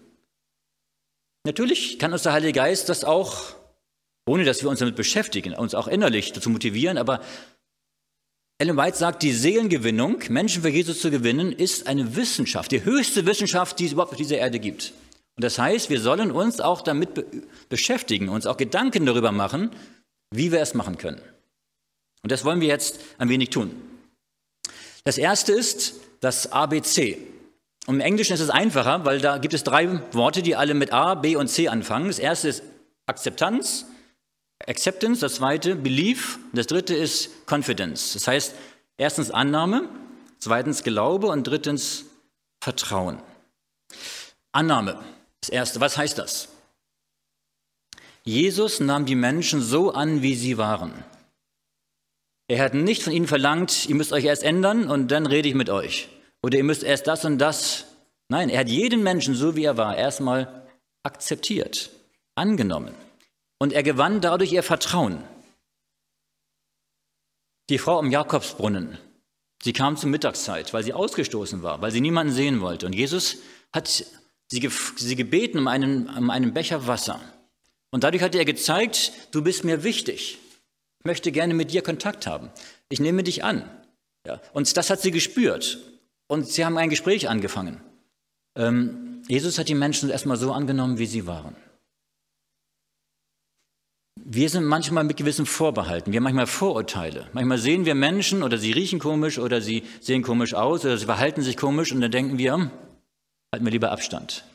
Natürlich 1.45 1.99
kann 1.99 2.11
uns 2.11 2.23
der 2.23 2.33
Heilige 2.33 2.53
Geist 2.53 2.89
das 2.89 3.03
auch, 3.03 3.53
ohne 4.25 4.43
dass 4.43 4.63
wir 4.63 4.69
uns 4.69 4.79
damit 4.79 4.95
beschäftigen, 4.95 5.53
uns 5.53 5.75
auch 5.75 5.87
innerlich 5.87 6.33
dazu 6.33 6.49
motivieren, 6.49 6.97
aber 6.97 7.21
Ellen 8.57 8.77
White 8.77 8.97
sagt, 8.97 9.21
die 9.21 9.33
Seelengewinnung, 9.33 10.23
Menschen 10.29 10.63
für 10.63 10.69
Jesus 10.69 11.01
zu 11.01 11.11
gewinnen, 11.11 11.51
ist 11.51 11.87
eine 11.87 12.15
Wissenschaft, 12.15 12.71
die 12.71 12.83
höchste 12.83 13.25
Wissenschaft, 13.25 13.77
die 13.79 13.85
es 13.85 13.91
überhaupt 13.91 14.13
auf 14.13 14.17
dieser 14.17 14.37
Erde 14.37 14.59
gibt. 14.59 14.93
Und 15.35 15.43
das 15.43 15.59
heißt, 15.59 15.89
wir 15.89 15.99
sollen 15.99 16.31
uns 16.31 16.61
auch 16.61 16.81
damit 16.81 17.13
be 17.13 17.25
beschäftigen, 17.67 18.29
uns 18.29 18.47
auch 18.47 18.57
Gedanken 18.57 19.05
darüber 19.05 19.31
machen, 19.31 19.71
wie 20.31 20.51
wir 20.51 20.61
es 20.61 20.73
machen 20.73 20.97
können. 20.97 21.21
Und 22.23 22.31
das 22.31 22.45
wollen 22.45 22.61
wir 22.61 22.69
jetzt 22.69 22.99
ein 23.17 23.29
wenig 23.29 23.49
tun. 23.49 23.71
Das 25.03 25.17
erste 25.17 25.51
ist 25.51 25.95
das 26.21 26.51
ABC. 26.51 27.17
Und 27.85 27.95
Im 27.95 28.01
Englischen 28.01 28.33
ist 28.33 28.39
es 28.39 28.49
einfacher, 28.49 29.05
weil 29.05 29.21
da 29.21 29.37
gibt 29.37 29.53
es 29.53 29.63
drei 29.63 30.01
Worte, 30.11 30.41
die 30.41 30.55
alle 30.55 30.73
mit 30.73 30.91
A, 30.91 31.15
B 31.15 31.35
und 31.35 31.47
C 31.47 31.67
anfangen. 31.67 32.07
Das 32.07 32.19
erste 32.19 32.49
ist 32.49 32.63
Akzeptanz, 33.05 33.85
Acceptance, 34.65 35.21
das 35.21 35.35
zweite 35.35 35.75
Belief, 35.75 36.39
das 36.53 36.67
dritte 36.67 36.95
ist 36.95 37.29
Confidence. 37.45 38.13
Das 38.13 38.27
heißt, 38.27 38.55
erstens 38.97 39.29
Annahme, 39.29 39.87
zweitens 40.39 40.83
Glaube 40.83 41.27
und 41.27 41.45
drittens 41.45 42.05
Vertrauen. 42.63 43.19
Annahme, 44.51 44.99
das 45.41 45.49
erste, 45.49 45.81
was 45.81 45.97
heißt 45.97 46.17
das? 46.17 46.49
Jesus 48.23 48.79
nahm 48.79 49.05
die 49.05 49.15
Menschen 49.15 49.61
so 49.61 49.91
an, 49.91 50.23
wie 50.23 50.33
sie 50.33 50.57
waren. 50.57 50.91
Er 52.47 52.63
hat 52.63 52.73
nicht 52.73 53.03
von 53.03 53.13
ihnen 53.13 53.27
verlangt, 53.27 53.87
ihr 53.87 53.95
müsst 53.95 54.13
euch 54.13 54.25
erst 54.25 54.43
ändern 54.43 54.89
und 54.89 55.09
dann 55.09 55.27
rede 55.27 55.47
ich 55.49 55.55
mit 55.55 55.69
euch. 55.69 56.09
Oder 56.45 56.59
ihr 56.59 56.63
müsst 56.63 56.83
erst 56.83 57.07
das 57.07 57.25
und 57.25 57.39
das. 57.39 57.85
Nein, 58.29 58.49
er 58.49 58.59
hat 58.59 58.69
jeden 58.69 59.01
Menschen, 59.01 59.33
so 59.33 59.55
wie 59.55 59.63
er 59.63 59.77
war, 59.77 59.97
erstmal 59.97 60.67
akzeptiert, 61.01 61.89
angenommen. 62.35 62.93
Und 63.57 63.73
er 63.73 63.81
gewann 63.81 64.21
dadurch 64.21 64.53
ihr 64.53 64.61
Vertrauen. 64.61 65.23
Die 67.71 67.79
Frau 67.79 67.97
am 67.97 68.11
Jakobsbrunnen, 68.11 68.99
sie 69.63 69.73
kam 69.73 69.97
zur 69.97 70.11
Mittagszeit, 70.11 70.71
weil 70.71 70.83
sie 70.83 70.93
ausgestoßen 70.93 71.63
war, 71.63 71.81
weil 71.81 71.89
sie 71.89 71.99
niemanden 71.99 72.31
sehen 72.31 72.61
wollte. 72.61 72.85
Und 72.85 72.93
Jesus 72.93 73.37
hat 73.73 73.87
sie, 73.87 74.05
sie 74.51 75.15
gebeten 75.15 75.57
um 75.57 75.67
einen, 75.67 76.07
um 76.07 76.29
einen 76.29 76.53
Becher 76.53 76.85
Wasser. 76.85 77.19
Und 77.89 78.03
dadurch 78.03 78.21
hat 78.21 78.35
er 78.35 78.45
gezeigt, 78.45 79.13
du 79.31 79.41
bist 79.41 79.63
mir 79.63 79.83
wichtig. 79.83 80.37
Ich 80.99 81.05
möchte 81.05 81.31
gerne 81.31 81.55
mit 81.55 81.71
dir 81.71 81.81
Kontakt 81.81 82.27
haben. 82.27 82.51
Ich 82.89 82.99
nehme 82.99 83.23
dich 83.23 83.43
an. 83.43 83.67
Ja, 84.27 84.39
und 84.53 84.77
das 84.77 84.91
hat 84.91 85.01
sie 85.01 85.09
gespürt. 85.09 85.94
Und 86.27 86.47
sie 86.47 86.65
haben 86.65 86.77
ein 86.77 86.89
Gespräch 86.89 87.29
angefangen. 87.29 87.81
Ähm, 88.55 89.21
Jesus 89.27 89.57
hat 89.57 89.69
die 89.69 89.75
Menschen 89.75 90.09
erstmal 90.09 90.37
so 90.37 90.51
angenommen, 90.51 90.97
wie 90.97 91.05
sie 91.05 91.27
waren. 91.27 91.55
Wir 94.27 94.49
sind 94.49 94.65
manchmal 94.65 95.03
mit 95.03 95.17
gewissen 95.17 95.45
Vorbehalten, 95.45 96.11
wir 96.11 96.17
haben 96.17 96.23
manchmal 96.23 96.47
Vorurteile. 96.47 97.29
Manchmal 97.33 97.57
sehen 97.57 97.85
wir 97.85 97.95
Menschen 97.95 98.43
oder 98.43 98.57
sie 98.57 98.71
riechen 98.71 98.97
komisch 98.97 99.37
oder 99.37 99.61
sie 99.61 99.83
sehen 99.99 100.23
komisch 100.23 100.53
aus 100.53 100.83
oder 100.83 100.97
sie 100.97 101.05
verhalten 101.05 101.41
sich 101.41 101.57
komisch 101.57 101.91
und 101.91 102.01
dann 102.01 102.11
denken 102.11 102.37
wir, 102.37 102.53
hm, 102.53 102.71
halten 103.53 103.65
wir 103.65 103.71
lieber 103.71 103.91
Abstand. 103.91 104.45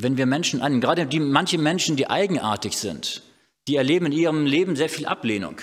Wenn 0.00 0.16
wir 0.16 0.26
Menschen 0.26 0.62
an, 0.62 0.80
gerade 0.80 1.06
die, 1.06 1.20
manche 1.20 1.58
Menschen, 1.58 1.96
die 1.96 2.08
eigenartig 2.08 2.76
sind, 2.76 3.22
die 3.68 3.76
erleben 3.76 4.06
in 4.06 4.12
ihrem 4.12 4.46
Leben 4.46 4.74
sehr 4.74 4.88
viel 4.88 5.06
Ablehnung. 5.06 5.60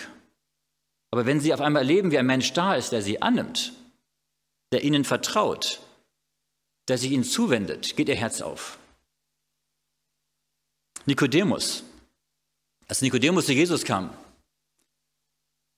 Aber 1.12 1.26
wenn 1.26 1.40
sie 1.40 1.54
auf 1.54 1.62
einmal 1.62 1.82
erleben, 1.82 2.12
wie 2.12 2.20
ein 2.20 2.26
Mensch 2.26 2.54
da 2.54 2.76
ist, 2.76 2.92
der 2.92 3.02
sie 3.02 3.22
annimmt, 3.22 3.74
der 4.72 4.84
ihnen 4.84 5.04
vertraut, 5.04 5.80
der 6.88 6.98
sich 6.98 7.12
ihnen 7.12 7.24
zuwendet, 7.24 7.96
geht 7.96 8.10
ihr 8.10 8.16
Herz 8.16 8.42
auf. 8.42 8.78
Nikodemus, 11.06 11.84
als 12.88 13.02
Nikodemus 13.02 13.46
zu 13.46 13.54
Jesus 13.54 13.84
kam, 13.84 14.14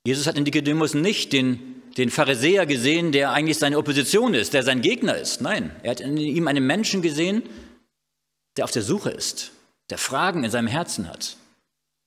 Jesus 0.06 0.26
hat 0.26 0.38
in 0.38 0.44
Nikodemus 0.44 0.94
nicht 0.94 1.32
den, 1.32 1.84
den 1.96 2.10
Pharisäer 2.10 2.66
gesehen, 2.66 3.12
der 3.12 3.32
eigentlich 3.32 3.60
seine 3.60 3.78
Opposition 3.78 4.34
ist, 4.34 4.54
der 4.54 4.64
sein 4.64 4.82
Gegner 4.82 5.16
ist. 5.16 5.42
Nein, 5.42 5.76
er 5.84 5.92
hat 5.92 6.00
in 6.00 6.18
ihm 6.18 6.48
einen 6.48 6.66
Menschen 6.66 7.02
gesehen, 7.02 7.44
der 8.58 8.66
auf 8.66 8.72
der 8.72 8.82
Suche 8.82 9.12
ist, 9.12 9.52
der 9.90 10.00
Fragen 10.00 10.44
in 10.44 10.52
seinem 10.52 10.68
Herzen 10.68 11.08
hat. 11.08 11.38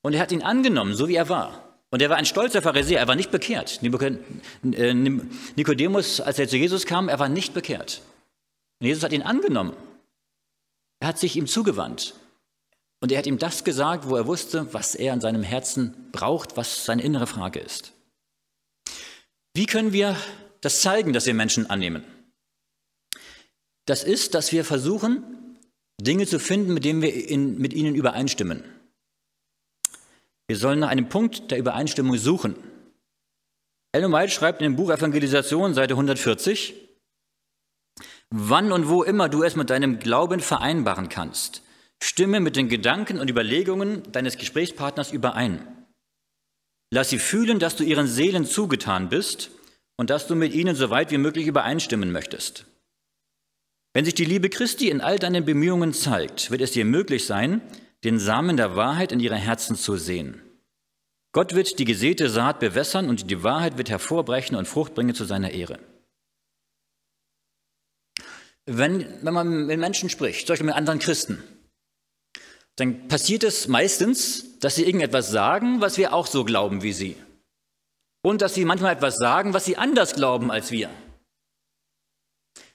Und 0.03 0.15
er 0.15 0.21
hat 0.21 0.33
ihn 0.33 0.43
angenommen, 0.43 0.95
so 0.95 1.09
wie 1.09 1.15
er 1.15 1.29
war. 1.29 1.64
Und 1.95 2.03
er 2.03 2.11
war 2.11 2.17
ein 2.17 2.27
stolzer 2.27 2.61
Pharisäer, 2.61 2.99
er 2.99 3.07
war 3.07 3.15
nicht 3.15 3.31
bekehrt. 3.31 3.81
Äh, 3.81 4.95
Nikodemus, 4.95 6.21
als 6.21 6.41
er 6.41 6.49
zu 6.49 6.57
Jesus 6.57 6.87
kam, 6.87 7.09
er 7.09 7.21
war 7.21 7.29
nicht 7.29 7.55
bekehrt. 7.55 8.03
Und 8.81 8.89
Jesus 8.89 9.05
hat 9.05 9.13
ihn 9.13 9.23
angenommen. 9.23 9.77
Er 10.99 11.07
hat 11.07 11.21
sich 11.21 11.37
ihm 11.37 11.47
zugewandt. 11.47 12.17
Und 13.01 13.13
er 13.13 13.19
hat 13.19 13.29
ihm 13.29 13.39
das 13.39 13.63
gesagt, 13.63 14.09
wo 14.09 14.17
er 14.17 14.27
wusste, 14.27 14.75
was 14.75 14.97
er 14.97 15.15
in 15.15 15.21
seinem 15.21 15.45
Herzen 15.45 16.09
braucht, 16.11 16.57
was 16.57 16.85
seine 16.85 17.01
innere 17.01 17.29
Frage 17.29 17.61
ist. 17.61 17.93
Wie 19.55 19.67
können 19.67 19.93
wir 19.93 20.17
das 20.63 20.81
zeigen, 20.81 21.13
dass 21.13 21.27
wir 21.27 21.35
Menschen 21.35 21.71
annehmen? 21.71 22.03
Das 23.87 24.03
ist, 24.03 24.35
dass 24.35 24.51
wir 24.51 24.65
versuchen, 24.65 25.23
Dinge 26.01 26.27
zu 26.27 26.41
finden, 26.41 26.75
mit 26.75 26.85
denen 26.85 27.03
wir 27.03 27.15
in, 27.15 27.57
mit 27.57 27.73
ihnen 27.73 27.95
übereinstimmen. 27.95 28.65
Wir 30.47 30.57
sollen 30.57 30.81
nach 30.81 30.89
einem 30.89 31.09
Punkt 31.09 31.51
der 31.51 31.59
Übereinstimmung 31.59 32.17
suchen. 32.17 32.57
Ellen 33.93 34.13
White 34.13 34.33
schreibt 34.33 34.61
in 34.61 34.65
dem 34.65 34.77
Buch 34.77 34.91
Evangelisation, 34.91 35.73
Seite 35.73 35.95
140, 35.95 36.75
wann 38.31 38.73
und 38.73 38.89
wo 38.89 39.03
immer 39.03 39.29
du 39.29 39.43
es 39.43 39.57
mit 39.57 39.71
deinem 39.71 40.01
Glauben 40.01 40.41
vereinbaren 40.41 41.09
kannst, 41.09 41.63
Stimme 42.03 42.41
mit 42.41 42.57
den 42.57 42.69
Gedanken 42.69 43.21
und 43.21 43.31
Überlegungen 43.31 44.03
deines 44.13 44.37
Gesprächspartners 44.37 45.13
überein. 45.13 45.67
Lass 46.93 47.11
sie 47.11 47.19
fühlen, 47.19 47.59
dass 47.59 47.77
du 47.77 47.85
ihren 47.85 48.07
Seelen 48.07 48.45
zugetan 48.45 49.09
bist 49.09 49.51
und 49.97 50.11
dass 50.11 50.27
du 50.27 50.35
mit 50.35 50.53
ihnen 50.53 50.77
so 50.77 50.91
weit 50.91 51.11
wie 51.11 51.19
möglich 51.19 51.47
übereinstimmen 51.47 52.13
möchtest. 52.13 52.67
Wenn 53.95 54.05
sich 54.05 54.15
die 54.15 54.25
Liebe 54.25 54.51
Christi 54.51 54.91
in 54.91 55.01
all 55.01 55.19
deinen 55.19 55.45
Bemühungen 55.45 55.93
zeigt, 55.93 56.51
wird 56.51 56.61
es 56.61 56.73
dir 56.73 56.85
möglich 56.85 57.27
sein, 57.27 57.63
den 58.05 58.19
Samen 58.19 58.57
der 58.57 58.77
Wahrheit 58.77 59.13
in 59.13 59.21
ihre 59.21 59.37
Herzen 59.37 59.77
zu 59.77 59.97
sehen. 59.97 60.41
Gott 61.33 61.55
wird 61.55 61.79
die 61.79 61.85
gesäte 61.85 62.31
Saat 62.31 62.61
bewässern 62.61 63.09
und 63.09 63.31
die 63.31 63.43
Wahrheit 63.43 63.77
wird 63.77 63.91
hervorbrechen 63.91 64.57
und 64.57 64.69
Frucht 64.69 64.95
bringen 64.95 65.15
zu 65.15 65.25
seiner 65.25 65.51
Ehre. 65.51 65.81
Wenn, 68.67 69.25
wenn 69.25 69.35
man 69.35 69.67
mit 69.67 69.79
Menschen 69.79 70.09
spricht, 70.09 70.47
zum 70.47 70.53
Beispiel 70.53 70.67
mit 70.67 70.77
anderen 70.77 71.01
Christen, 71.01 71.43
dann 72.77 73.09
passiert 73.09 73.45
es 73.45 73.69
meistens, 73.69 74.59
dass 74.59 74.77
sie 74.77 74.85
irgendetwas 74.85 75.31
sagen, 75.31 75.81
was 75.81 75.99
wir 75.99 76.13
auch 76.13 76.27
so 76.27 76.45
glauben 76.45 76.83
wie 76.83 76.93
sie. 76.93 77.17
Und 78.23 78.41
dass 78.41 78.55
sie 78.55 78.65
manchmal 78.65 78.95
etwas 78.95 79.17
sagen, 79.17 79.53
was 79.55 79.65
sie 79.65 79.77
anders 79.77 80.15
glauben 80.15 80.51
als 80.51 80.71
wir. 80.71 80.89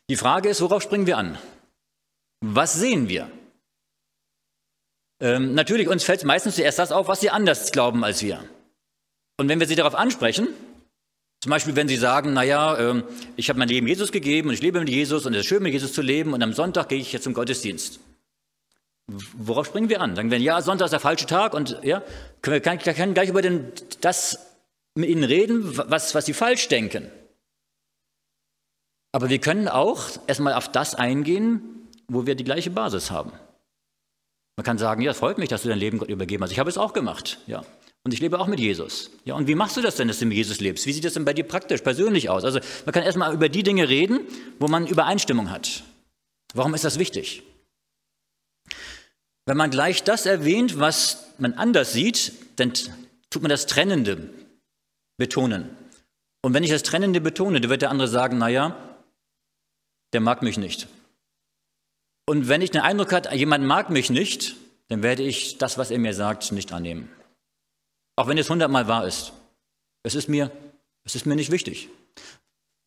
Die 0.10 0.16
Frage 0.16 0.50
ist, 0.50 0.62
worauf 0.62 0.84
springen 0.84 1.08
wir 1.08 1.18
an? 1.18 1.38
Was 2.42 2.76
sehen 2.76 3.10
wir? 3.10 3.32
Ähm, 5.22 5.54
natürlich, 5.54 5.88
uns 5.88 6.04
fällt 6.04 6.24
meistens 6.24 6.56
zuerst 6.56 6.80
das 6.80 6.92
auf, 6.92 7.08
was 7.08 7.20
sie 7.20 7.30
anders 7.30 7.72
glauben 7.72 8.04
als 8.04 8.22
wir. 8.24 8.44
Und 9.38 9.50
wenn 9.50 9.60
wir 9.60 9.68
sie 9.68 9.76
darauf 9.76 9.96
ansprechen, 9.96 10.48
zum 11.42 11.52
Beispiel, 11.52 11.76
wenn 11.76 11.88
sie 11.88 11.96
sagen, 11.96 12.34
naja, 12.34 12.78
ähm, 12.78 13.04
ich 13.38 13.50
habe 13.50 13.60
mein 13.60 13.70
Leben 13.70 13.88
Jesus 13.88 14.12
gegeben 14.12 14.50
und 14.50 14.54
ich 14.54 14.62
lebe 14.62 14.80
mit 14.80 14.90
Jesus 14.90 15.26
und 15.26 15.34
es 15.34 15.42
ist 15.42 15.48
schön, 15.48 15.64
mit 15.64 15.74
Jesus 15.74 15.94
zu 15.94 16.02
leben 16.02 16.34
und 16.34 16.44
am 16.44 16.54
Sonntag 16.54 16.90
gehe 16.90 17.00
ich 17.00 17.14
jetzt 17.14 17.24
zum 17.24 17.34
Gottesdienst. 17.34 18.00
Worauf 19.08 19.68
springen 19.68 19.90
wir 19.90 20.02
an? 20.02 20.16
Sagen 20.16 20.32
wir, 20.32 20.38
ja, 20.38 20.62
Sonntag 20.62 20.86
ist 20.86 20.92
der 20.92 21.00
falsche 21.00 21.26
Tag 21.26 21.54
und 21.54 21.80
ja, 21.84 22.04
können 22.42 22.56
wir 22.56 22.62
kann, 22.62 22.78
kann 22.80 23.14
gleich 23.14 23.30
über 23.30 23.42
den, 23.42 23.72
das 24.02 24.46
mit 24.96 25.10
ihnen 25.10 25.24
reden, 25.24 25.78
was, 25.78 26.14
was 26.14 26.26
sie 26.26 26.34
falsch 26.34 26.68
denken. 26.68 27.10
Aber 29.12 29.30
wir 29.30 29.40
können 29.40 29.68
auch 29.68 30.04
erstmal 30.28 30.54
auf 30.54 30.72
das 30.72 30.94
eingehen, 30.94 31.88
wo 32.08 32.26
wir 32.26 32.36
die 32.36 32.44
gleiche 32.44 32.70
Basis 32.70 33.10
haben. 33.10 33.32
Man 34.60 34.66
kann 34.66 34.78
sagen, 34.78 35.02
ja, 35.02 35.12
es 35.12 35.18
freut 35.20 35.38
mich, 35.38 35.48
dass 35.48 35.62
du 35.62 35.70
dein 35.70 35.80
Leben 35.80 36.00
Gott 36.00 36.10
übergeben 36.10 36.44
hast. 36.44 36.52
Ich 36.52 36.60
habe 36.60 36.70
es 36.70 36.78
auch 36.78 36.92
gemacht, 36.92 37.40
ja. 37.48 37.64
Und 38.04 38.14
ich 38.14 38.20
lebe 38.20 38.38
auch 38.38 38.48
mit 38.48 38.60
Jesus. 38.60 39.10
Ja, 39.24 39.36
und 39.36 39.48
wie 39.48 39.56
machst 39.56 39.78
du 39.78 39.82
das 39.82 39.96
denn, 39.96 40.10
dass 40.10 40.20
du 40.20 40.26
mit 40.26 40.36
Jesus 40.36 40.60
lebst? 40.60 40.86
Wie 40.86 40.92
sieht 40.92 41.06
das 41.06 41.14
denn 41.14 41.24
bei 41.24 41.34
dir 41.34 41.46
praktisch, 41.46 41.80
persönlich 41.80 42.30
aus? 42.30 42.44
Also 42.44 42.60
man 42.84 42.92
kann 42.92 43.04
erstmal 43.04 43.34
über 43.34 43.48
die 43.48 43.64
Dinge 43.64 43.88
reden, 43.88 44.20
wo 44.60 44.68
man 44.68 44.86
Übereinstimmung 44.86 45.50
hat. 45.50 45.86
Warum 46.54 46.74
ist 46.74 46.84
das 46.84 47.00
wichtig? 47.00 47.44
Wenn 49.46 49.56
man 49.56 49.70
gleich 49.70 50.04
das 50.04 50.26
erwähnt, 50.26 50.78
was 50.78 51.24
man 51.38 51.54
anders 51.54 51.94
sieht, 51.94 52.34
dann 52.58 52.74
tut 53.30 53.42
man 53.42 53.50
das 53.50 53.66
Trennende 53.66 54.30
betonen. 55.18 55.70
Und 56.42 56.54
wenn 56.54 56.66
ich 56.66 56.72
das 56.72 56.84
Trennende 56.84 57.22
betone, 57.22 57.62
dann 57.62 57.70
wird 57.70 57.82
der 57.82 57.92
andere 57.92 58.10
sagen, 58.10 58.38
naja, 58.38 58.76
der 60.12 60.20
mag 60.20 60.42
mich 60.42 60.58
nicht. 60.58 60.90
Und 62.30 62.48
wenn 62.48 62.62
ich 62.62 62.70
den 62.70 62.82
Eindruck 62.82 63.12
habe, 63.12 63.36
jemand 63.36 63.66
mag 63.66 63.90
mich 63.90 64.12
nicht, 64.12 64.56
dann 64.90 65.02
werde 65.02 65.24
ich 65.24 65.58
das, 65.58 65.80
was 65.80 65.90
er 65.90 65.98
mir 65.98 66.14
sagt, 66.14 66.52
nicht 66.52 66.72
annehmen. 66.72 67.10
Auch 68.16 68.28
wenn 68.28 68.38
es 68.38 68.52
hundertmal 68.52 68.88
wahr 68.88 69.08
ist. 69.08 69.34
Es 70.04 70.14
ist 70.14 70.30
mir, 70.30 70.52
es 71.04 71.16
ist 71.16 71.26
mir 71.26 71.36
nicht 71.36 71.50
wichtig. 71.50 71.90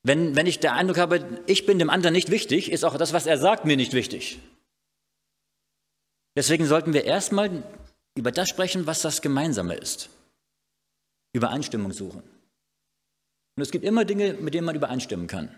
Wenn, 0.04 0.36
wenn 0.36 0.46
ich 0.46 0.60
den 0.60 0.70
Eindruck 0.70 0.98
habe, 0.98 1.42
ich 1.48 1.66
bin 1.66 1.80
dem 1.80 1.90
anderen 1.90 2.12
nicht 2.12 2.30
wichtig, 2.30 2.70
ist 2.70 2.84
auch 2.84 2.96
das, 2.96 3.12
was 3.12 3.26
er 3.26 3.36
sagt, 3.36 3.64
mir 3.64 3.76
nicht 3.76 3.94
wichtig. 3.94 4.38
Deswegen 6.36 6.66
sollten 6.66 6.92
wir 6.92 7.02
erstmal 7.02 7.64
über 8.14 8.30
das 8.30 8.48
sprechen, 8.48 8.86
was 8.86 9.02
das 9.02 9.22
Gemeinsame 9.22 9.74
ist. 9.74 10.08
Übereinstimmung 11.32 11.90
suchen. 11.92 12.22
Und 13.56 13.62
es 13.64 13.72
gibt 13.72 13.84
immer 13.84 14.04
Dinge, 14.04 14.34
mit 14.34 14.54
denen 14.54 14.66
man 14.66 14.76
übereinstimmen 14.76 15.26
kann. 15.26 15.52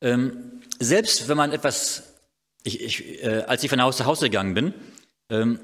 Ähm, 0.00 0.62
selbst 0.78 1.28
wenn 1.28 1.36
man 1.36 1.52
etwas, 1.52 2.14
ich, 2.62 2.80
ich, 2.80 3.22
äh, 3.22 3.44
als 3.46 3.62
ich 3.62 3.70
von 3.70 3.82
Haus 3.82 3.96
zu 3.96 4.06
Hause 4.06 4.26
gegangen 4.26 4.54
bin, 4.54 4.74
ähm, 5.28 5.60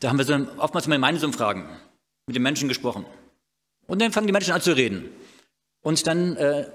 da 0.00 0.08
haben 0.08 0.18
wir 0.18 0.24
so 0.24 0.34
oftmals 0.58 0.86
mal 0.86 0.98
Meinungsumfragen 0.98 1.64
mit 2.26 2.36
den 2.36 2.42
Menschen 2.42 2.68
gesprochen. 2.68 3.04
Und 3.86 4.00
dann 4.00 4.12
fangen 4.12 4.26
die 4.26 4.32
Menschen 4.32 4.52
an 4.52 4.60
zu 4.60 4.76
reden. 4.76 5.08
Und 5.80 6.06
dann 6.06 6.36
äh, 6.36 6.66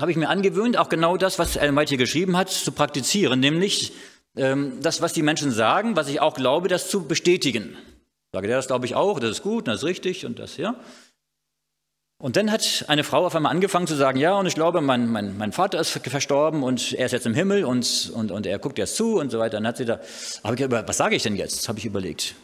habe 0.00 0.10
ich 0.10 0.16
mir 0.16 0.28
angewöhnt, 0.28 0.76
auch 0.76 0.88
genau 0.88 1.16
das, 1.16 1.38
was 1.38 1.56
Ellen 1.56 1.76
White 1.76 1.90
hier 1.90 1.98
geschrieben 1.98 2.36
hat, 2.36 2.50
zu 2.50 2.72
praktizieren, 2.72 3.40
nämlich 3.40 3.92
ähm, 4.36 4.80
das, 4.82 5.00
was 5.00 5.12
die 5.12 5.22
Menschen 5.22 5.50
sagen, 5.50 5.96
was 5.96 6.08
ich 6.08 6.20
auch 6.20 6.34
glaube, 6.34 6.68
das 6.68 6.90
zu 6.90 7.06
bestätigen. 7.06 7.76
Sage, 8.32 8.48
ja, 8.48 8.56
das 8.56 8.66
glaube 8.66 8.86
ich 8.86 8.94
auch, 8.94 9.20
das 9.20 9.30
ist 9.30 9.42
gut, 9.42 9.68
das 9.68 9.78
ist 9.78 9.84
richtig 9.84 10.26
und 10.26 10.38
das, 10.38 10.56
ja. 10.56 10.78
Und 12.20 12.36
dann 12.36 12.50
hat 12.50 12.84
eine 12.88 13.04
Frau 13.04 13.24
auf 13.24 13.36
einmal 13.36 13.52
angefangen 13.52 13.86
zu 13.86 13.94
sagen, 13.94 14.18
ja, 14.18 14.34
und 14.34 14.46
ich 14.46 14.54
glaube, 14.54 14.80
mein, 14.80 15.08
mein, 15.08 15.38
mein 15.38 15.52
Vater 15.52 15.78
ist 15.78 15.90
verstorben 15.90 16.64
und 16.64 16.92
er 16.94 17.06
ist 17.06 17.12
jetzt 17.12 17.26
im 17.26 17.34
Himmel 17.34 17.64
und, 17.64 18.10
und, 18.12 18.32
und 18.32 18.44
er 18.44 18.58
guckt 18.58 18.76
jetzt 18.78 18.96
zu 18.96 19.20
und 19.20 19.30
so 19.30 19.38
weiter. 19.38 19.58
Dann 19.58 19.66
hat 19.68 19.76
sie 19.76 19.84
da, 19.84 20.00
aber 20.42 20.88
was 20.88 20.96
sage 20.96 21.14
ich 21.14 21.22
denn 21.22 21.36
jetzt, 21.36 21.68
habe 21.68 21.78
ich 21.78 21.84
überlegt. 21.84 22.34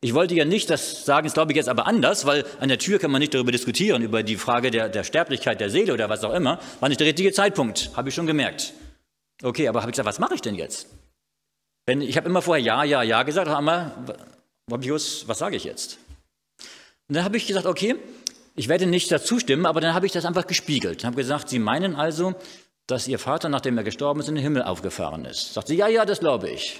Ich 0.00 0.14
wollte 0.14 0.34
ja 0.34 0.44
nicht 0.44 0.68
das 0.68 1.04
sagen, 1.04 1.26
das 1.26 1.34
glaube 1.34 1.52
ich 1.52 1.56
jetzt 1.56 1.68
aber 1.68 1.86
anders, 1.86 2.26
weil 2.26 2.44
an 2.58 2.70
der 2.70 2.78
Tür 2.78 2.98
kann 2.98 3.12
man 3.12 3.20
nicht 3.20 3.32
darüber 3.32 3.52
diskutieren, 3.52 4.02
über 4.02 4.24
die 4.24 4.36
Frage 4.36 4.72
der, 4.72 4.88
der 4.88 5.04
Sterblichkeit 5.04 5.60
der 5.60 5.70
Seele 5.70 5.92
oder 5.92 6.08
was 6.08 6.24
auch 6.24 6.34
immer. 6.34 6.58
War 6.80 6.88
nicht 6.88 7.00
der 7.00 7.06
richtige 7.06 7.32
Zeitpunkt, 7.32 7.90
habe 7.94 8.08
ich 8.08 8.14
schon 8.14 8.26
gemerkt. 8.26 8.72
Okay, 9.42 9.68
aber 9.68 9.82
habe 9.82 9.90
ich 9.90 9.94
gesagt, 9.94 10.08
was 10.08 10.18
mache 10.18 10.34
ich 10.34 10.40
denn 10.40 10.56
jetzt? 10.56 10.88
Wenn, 11.86 12.00
ich 12.00 12.16
habe 12.16 12.28
immer 12.28 12.42
vorher 12.42 12.64
Ja, 12.64 12.82
Ja, 12.82 13.02
Ja 13.02 13.22
gesagt, 13.22 13.48
aber 13.48 13.92
was 14.66 15.38
sage 15.38 15.56
ich 15.56 15.64
jetzt? 15.64 15.98
Und 17.08 17.14
dann 17.16 17.24
habe 17.24 17.36
ich 17.36 17.46
gesagt, 17.46 17.66
okay, 17.66 17.96
ich 18.60 18.68
werde 18.68 18.84
nicht 18.84 19.10
dazu 19.10 19.38
stimmen, 19.38 19.64
aber 19.64 19.80
dann 19.80 19.94
habe 19.94 20.04
ich 20.04 20.12
das 20.12 20.26
einfach 20.26 20.46
gespiegelt. 20.46 20.98
Ich 20.98 21.06
habe 21.06 21.16
gesagt, 21.16 21.48
Sie 21.48 21.58
meinen 21.58 21.96
also, 21.96 22.34
dass 22.86 23.08
Ihr 23.08 23.18
Vater, 23.18 23.48
nachdem 23.48 23.78
er 23.78 23.84
gestorben 23.84 24.20
ist, 24.20 24.28
in 24.28 24.34
den 24.34 24.44
Himmel 24.44 24.64
aufgefahren 24.64 25.24
ist. 25.24 25.54
Sagt 25.54 25.68
sie, 25.68 25.76
ja, 25.76 25.88
ja, 25.88 26.04
das 26.04 26.20
glaube 26.20 26.50
ich. 26.50 26.78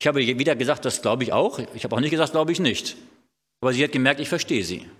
Ich 0.00 0.06
habe 0.08 0.18
wieder 0.18 0.56
gesagt, 0.56 0.84
das 0.84 1.00
glaube 1.00 1.22
ich 1.22 1.32
auch. 1.32 1.60
Ich 1.76 1.84
habe 1.84 1.94
auch 1.94 2.00
nicht 2.00 2.10
gesagt, 2.10 2.32
glaube 2.32 2.50
ich 2.50 2.58
nicht. 2.58 2.96
Aber 3.60 3.72
sie 3.72 3.84
hat 3.84 3.92
gemerkt, 3.92 4.18
ich 4.18 4.28
verstehe 4.28 4.64
sie. 4.64 4.90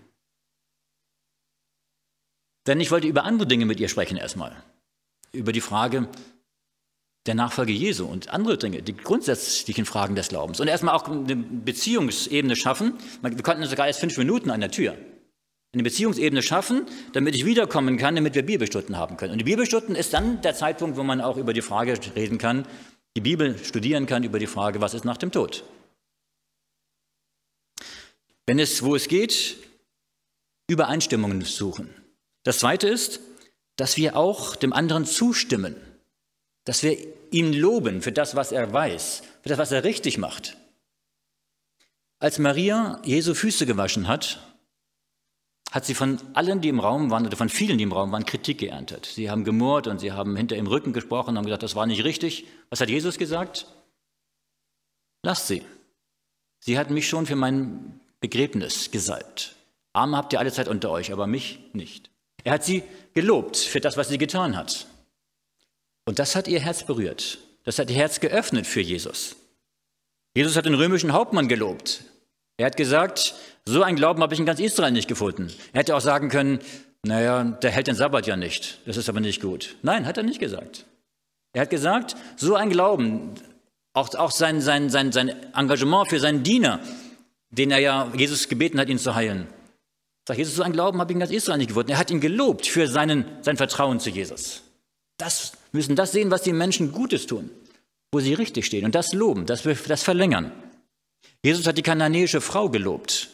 Denn 2.69 2.79
ich 2.79 2.93
wollte 2.93 3.09
über 3.09 3.25
andere 3.25 3.49
Dinge 3.49 3.67
mit 3.67 3.81
ihr 3.81 3.89
sprechen 3.89 4.19
erstmal. 4.19 4.55
Über 5.33 5.51
die 5.51 5.61
Frage 5.61 6.09
der 7.27 7.35
Nachfolge 7.35 7.73
Jesu 7.73 8.07
und 8.07 8.29
andere 8.29 8.59
Dinge, 8.59 8.81
die 8.81 8.97
grundsätzlichen 8.97 9.87
Fragen 9.87 10.15
des 10.15 10.29
Glaubens. 10.29 10.61
Und 10.61 10.69
erstmal 10.69 10.95
auch 10.95 11.09
eine 11.09 11.35
Beziehungsebene 11.35 12.55
schaffen. 12.55 12.95
Wir 13.23 13.43
konnten 13.43 13.65
sogar 13.65 13.89
erst 13.89 13.99
fünf 13.99 14.17
Minuten 14.19 14.53
an 14.53 14.61
der 14.61 14.71
Tür. 14.71 14.97
Eine 15.77 15.83
Beziehungsebene 15.83 16.41
schaffen, 16.41 16.87
damit 17.13 17.35
ich 17.35 17.45
wiederkommen 17.45 17.99
kann, 17.99 18.17
damit 18.17 18.35
wir 18.35 18.43
Bibelstunden 18.43 18.97
haben 18.97 19.19
können. 19.19 19.33
Und 19.33 19.39
die 19.41 19.45
Bibelstunden 19.45 19.95
ist 19.95 20.15
dann 20.15 20.41
der 20.41 20.55
Zeitpunkt, 20.55 20.97
wo 20.97 21.03
man 21.03 21.21
auch 21.21 21.37
über 21.37 21.53
die 21.53 21.61
Frage 21.61 21.99
reden 22.17 22.39
kann, 22.39 22.67
die 23.15 23.21
Bibel 23.21 23.63
studieren 23.63 24.07
kann 24.07 24.25
über 24.25 24.39
die 24.39 24.47
Frage, 24.47 24.81
was 24.81 24.95
ist 24.95 25.05
nach 25.05 25.19
dem 25.19 25.33
Tod. 25.33 25.65
Wenn 28.47 28.59
es, 28.59 28.83
wo 28.85 28.97
es 28.97 29.07
geht, 29.07 29.59
Übereinstimmungen 30.67 31.43
suchen. 31.43 31.95
Das 32.43 32.61
Zweite 32.61 32.89
ist, 32.89 33.21
dass 33.77 33.99
wir 33.99 34.17
auch 34.17 34.57
dem 34.57 34.73
anderen 34.73 35.05
zustimmen, 35.05 35.77
dass 36.65 36.83
wir 36.83 36.97
ihn 37.31 37.53
loben 37.53 38.01
für 38.01 38.13
das, 38.13 38.35
was 38.35 38.51
er 38.51 38.73
weiß, 38.73 39.25
für 39.43 39.51
das, 39.51 39.59
was 39.59 39.73
er 39.73 39.85
richtig 39.85 40.17
macht. 40.17 40.57
Als 42.19 42.39
Maria 42.39 42.99
Jesu 43.05 43.35
Füße 43.35 43.67
gewaschen 43.67 44.09
hat, 44.09 44.41
hat 45.71 45.85
sie 45.85 45.95
von 45.95 46.19
allen, 46.35 46.61
die 46.61 46.69
im 46.69 46.81
Raum 46.81 47.11
waren, 47.11 47.27
oder 47.27 47.37
von 47.37 47.49
vielen, 47.49 47.79
die 47.79 47.85
im 47.85 47.93
Raum 47.93 48.13
waren, 48.13 48.25
Kritik 48.25 48.59
geerntet. 48.59 49.07
Sie 49.07 49.31
haben 49.31 49.45
gemurrt 49.45 49.87
und 49.87 49.99
sie 49.99 50.13
haben 50.13 50.37
hinter 50.37 50.57
im 50.57 50.67
Rücken 50.67 50.93
gesprochen 50.93 51.31
und 51.31 51.39
haben 51.39 51.45
gesagt, 51.45 51.63
das 51.63 51.75
war 51.75 51.87
nicht 51.87 52.05
richtig. 52.05 52.47
Was 52.71 52.81
hat 52.81 52.89
Jesus 52.89 53.19
gesagt? 53.19 53.67
Lasst 55.23 55.49
sie. 55.49 55.63
Sie 56.61 56.79
hat 56.79 56.91
mich 56.91 57.09
schon 57.09 57.27
für 57.27 57.37
mein 57.37 58.01
Begräbnis 58.21 58.91
gesalbt. 58.91 59.57
Arme 59.93 60.17
habt 60.17 60.33
ihr 60.33 60.39
alle 60.39 60.53
Zeit 60.53 60.69
unter 60.69 60.91
euch, 60.91 61.13
aber 61.13 61.27
mich 61.27 61.59
nicht. 61.73 62.11
Er 62.45 62.53
hat 62.53 62.65
sie 62.65 62.83
gelobt 63.15 63.57
für 63.57 63.81
das, 63.81 63.97
was 63.97 64.09
sie 64.09 64.19
getan 64.19 64.57
hat. 64.57 64.87
Und 66.05 66.19
das 66.19 66.37
hat 66.37 66.49
ihr 66.49 66.61
Herz 66.61 66.85
berührt. 66.85 67.39
Das 67.65 67.79
hat 67.79 67.91
ihr 67.91 67.97
Herz 67.97 68.21
geöffnet 68.21 68.67
für 68.67 68.81
Jesus. 68.81 69.37
Jesus 70.35 70.55
hat 70.57 70.67
den 70.67 70.75
römischen 70.75 71.13
Hauptmann 71.13 71.49
gelobt. 71.49 72.05
Er 72.57 72.67
hat 72.67 72.77
gesagt, 72.77 73.35
so 73.69 73.83
ein 73.83 73.97
Glauben 73.97 74.23
habe 74.23 74.33
ich 74.33 74.41
in 74.41 74.47
ganz 74.47 74.61
Israel 74.61 74.93
nicht 74.93 75.09
gefunden. 75.09 75.53
Er 75.73 75.81
hätte 75.81 75.97
auch 75.97 76.01
sagen 76.01 76.29
können, 76.29 76.61
naja, 77.03 77.45
der 77.45 77.71
hält 77.71 77.89
den 77.89 77.95
Sabbat 77.95 78.27
ja 78.27 78.37
nicht, 78.37 78.81
das 78.87 78.97
ist 78.97 79.09
aber 79.09 79.21
nicht 79.21 79.43
gut. 79.43 79.77
Nein, 79.83 80.07
hat 80.07 80.17
er 80.17 80.23
nicht 80.23 80.41
gesagt. 80.41 80.87
Er 81.53 81.63
hat 81.63 81.71
gesagt, 81.71 82.17
so 82.37 82.55
ein 82.55 82.71
Glauben, 82.71 83.35
auch, 83.93 84.15
auch 84.15 84.31
sein, 84.31 84.61
sein, 84.61 84.91
sein, 84.91 85.13
sein 85.13 85.35
Engagement 85.55 86.09
für 86.09 86.21
seinen 86.21 86.43
Diener, 86.43 86.81
den 87.51 87.71
er 87.71 87.79
ja 87.79 88.13
Jesus 88.17 88.49
gebeten 88.49 88.79
hat, 88.79 88.89
ihn 88.89 88.99
zu 88.99 89.15
heilen. 89.15 89.47
Sagt 90.29 90.39
Jesus, 90.39 90.57
so 90.57 90.63
ein 90.63 90.73
Glauben 90.73 91.01
habe 91.01 91.13
ich 91.13 91.15
in 91.15 91.21
ganz 91.21 91.33
Israel 91.33 91.59
nicht 91.59 91.69
gefunden. 91.69 91.93
Er 91.93 91.99
hat 91.99 92.11
ihn 92.11 92.21
gelobt 92.21 92.67
für 92.67 92.89
seinen, 92.89 93.25
sein 93.43 93.57
Vertrauen 93.57 94.01
zu 94.01 94.11
Jesus. 94.11 94.63
Das 95.17 95.53
müssen 95.73 95.97
das 95.97 96.13
sehen, 96.13 96.31
was 96.31 96.43
die 96.43 96.53
Menschen 96.53 96.93
Gutes 96.93 97.27
tun, 97.27 97.51
wo 98.13 98.21
sie 98.21 98.35
richtig 98.35 98.67
stehen 98.67 98.85
und 98.85 98.95
das 98.95 99.13
loben, 99.13 99.47
das, 99.47 99.63
das 99.63 100.03
verlängern. 100.03 100.53
Jesus 101.43 101.67
hat 101.67 101.79
die 101.79 101.83
kananäische 101.83 102.41
Frau 102.41 102.69
gelobt, 102.69 103.31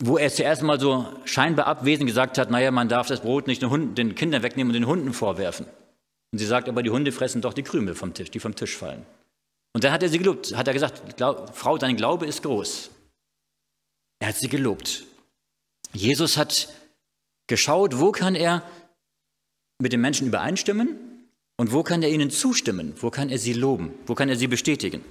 wo 0.00 0.18
er 0.18 0.30
zuerst 0.30 0.62
mal 0.62 0.78
so 0.78 1.06
scheinbar 1.24 1.66
abwesend 1.66 2.06
gesagt 2.06 2.38
hat, 2.38 2.50
naja, 2.50 2.70
man 2.70 2.88
darf 2.88 3.08
das 3.08 3.20
Brot 3.20 3.46
nicht 3.46 3.62
den, 3.62 3.70
Hunden, 3.70 3.94
den 3.94 4.14
Kindern 4.14 4.42
wegnehmen 4.42 4.70
und 4.70 4.74
den 4.74 4.86
Hunden 4.86 5.12
vorwerfen. 5.12 5.66
Und 6.32 6.38
sie 6.38 6.46
sagt, 6.46 6.68
aber 6.68 6.82
die 6.82 6.90
Hunde 6.90 7.12
fressen 7.12 7.40
doch 7.40 7.54
die 7.54 7.62
Krümel 7.62 7.94
vom 7.94 8.14
Tisch, 8.14 8.30
die 8.30 8.40
vom 8.40 8.54
Tisch 8.54 8.76
fallen. 8.76 9.04
Und 9.72 9.84
dann 9.84 9.92
hat 9.92 10.02
er 10.02 10.08
sie 10.08 10.18
gelobt, 10.18 10.56
hat 10.56 10.66
er 10.66 10.74
gesagt, 10.74 11.02
Frau, 11.54 11.78
dein 11.78 11.96
Glaube 11.96 12.26
ist 12.26 12.42
groß. 12.42 12.90
Er 14.20 14.28
hat 14.28 14.36
sie 14.36 14.48
gelobt. 14.48 15.04
Jesus 15.92 16.36
hat 16.36 16.68
geschaut, 17.46 17.98
wo 17.98 18.12
kann 18.12 18.34
er 18.34 18.62
mit 19.80 19.92
den 19.92 20.00
Menschen 20.00 20.26
übereinstimmen 20.26 20.96
und 21.56 21.72
wo 21.72 21.82
kann 21.82 22.02
er 22.02 22.10
ihnen 22.10 22.30
zustimmen, 22.30 22.94
wo 23.00 23.10
kann 23.10 23.30
er 23.30 23.38
sie 23.38 23.54
loben, 23.54 23.92
wo 24.06 24.14
kann 24.14 24.28
er 24.28 24.36
sie 24.36 24.46
bestätigen. 24.46 25.04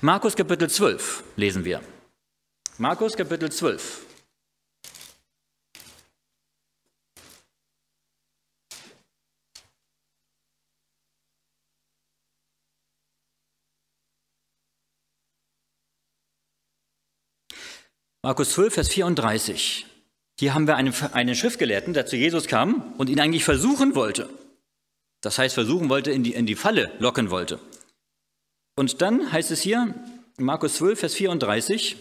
Markus 0.00 0.36
Kapitel 0.36 0.70
12 0.70 1.24
lesen 1.36 1.64
wir. 1.64 1.80
Markus 2.78 3.14
Kapitel 3.14 3.52
12. 3.52 4.06
Markus 18.22 18.52
12, 18.52 18.72
Vers 18.72 18.88
34. 18.88 19.86
Hier 20.38 20.54
haben 20.54 20.66
wir 20.66 20.76
einen, 20.76 20.94
einen 21.12 21.34
Schriftgelehrten, 21.34 21.92
der 21.92 22.06
zu 22.06 22.16
Jesus 22.16 22.46
kam 22.46 22.94
und 22.96 23.10
ihn 23.10 23.20
eigentlich 23.20 23.44
versuchen 23.44 23.94
wollte. 23.94 24.30
Das 25.20 25.38
heißt, 25.38 25.54
versuchen 25.54 25.90
wollte, 25.90 26.10
in 26.10 26.22
die, 26.24 26.32
in 26.32 26.46
die 26.46 26.54
Falle 26.54 26.90
locken 27.00 27.30
wollte. 27.30 27.58
Und 28.76 29.02
dann 29.02 29.30
heißt 29.30 29.50
es 29.50 29.60
hier, 29.60 29.94
Markus 30.38 30.76
12, 30.76 31.00
Vers 31.00 31.14
34, 31.14 31.96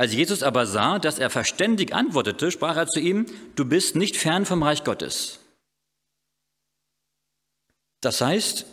als 0.00 0.14
Jesus 0.14 0.42
aber 0.42 0.64
sah, 0.64 0.98
dass 0.98 1.18
er 1.18 1.28
verständig 1.28 1.92
antwortete, 1.92 2.50
sprach 2.50 2.74
er 2.74 2.86
zu 2.86 3.00
ihm, 3.00 3.26
du 3.54 3.66
bist 3.66 3.96
nicht 3.96 4.16
fern 4.16 4.46
vom 4.46 4.62
Reich 4.62 4.82
Gottes. 4.82 5.40
Das 8.00 8.22
heißt, 8.22 8.64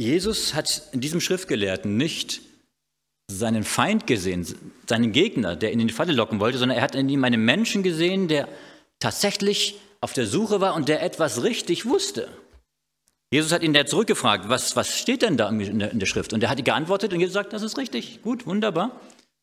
Jesus 0.00 0.54
hat 0.54 0.84
in 0.92 1.02
diesem 1.02 1.20
Schriftgelehrten 1.20 1.98
nicht 1.98 2.40
seinen 3.30 3.62
Feind 3.62 4.06
gesehen, 4.06 4.46
seinen 4.88 5.12
Gegner, 5.12 5.54
der 5.54 5.70
ihn 5.70 5.80
in 5.80 5.88
die 5.88 5.92
Falle 5.92 6.14
locken 6.14 6.40
wollte, 6.40 6.56
sondern 6.56 6.78
er 6.78 6.82
hat 6.82 6.94
in 6.94 7.10
ihm 7.10 7.22
einen 7.22 7.44
Menschen 7.44 7.82
gesehen, 7.82 8.26
der 8.26 8.48
tatsächlich 9.00 9.78
auf 10.00 10.14
der 10.14 10.26
Suche 10.26 10.62
war 10.62 10.76
und 10.76 10.88
der 10.88 11.02
etwas 11.02 11.42
richtig 11.42 11.84
wusste. 11.84 12.30
Jesus 13.30 13.52
hat 13.52 13.62
ihn 13.62 13.74
da 13.74 13.84
zurückgefragt, 13.84 14.48
was, 14.48 14.76
was 14.76 14.98
steht 14.98 15.20
denn 15.20 15.36
da 15.36 15.50
in 15.50 15.78
der, 15.78 15.90
in 15.90 15.98
der 15.98 16.06
Schrift? 16.06 16.32
Und 16.32 16.42
er 16.42 16.48
hat 16.48 16.64
geantwortet 16.64 17.12
und 17.12 17.20
Jesus 17.20 17.34
sagt, 17.34 17.52
das 17.52 17.60
ist 17.60 17.76
richtig, 17.76 18.22
gut, 18.22 18.46
wunderbar. 18.46 18.98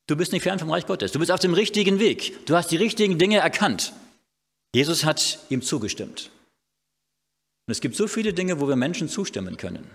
Du 0.08 0.16
bist 0.16 0.32
nicht 0.32 0.44
fern 0.44 0.58
vom 0.58 0.72
Reich 0.72 0.88
Gottes, 0.88 1.12
du 1.12 1.20
bist 1.20 1.32
auf 1.32 1.40
dem 1.40 1.54
richtigen 1.54 2.00
Weg, 2.00 2.46
du 2.46 2.56
hast 2.56 2.72
die 2.72 2.78
richtigen 2.78 3.20
Dinge 3.20 3.38
erkannt. 3.40 3.94
Jesus 4.74 5.04
hat 5.04 5.40
ihm 5.50 5.62
zugestimmt. 5.62 6.32
Und 7.68 7.72
es 7.72 7.82
gibt 7.82 7.96
so 7.96 8.08
viele 8.08 8.34
Dinge, 8.34 8.62
wo 8.62 8.68
wir 8.70 8.78
Menschen 8.78 9.10
zustimmen 9.10 9.58
können. 9.58 9.90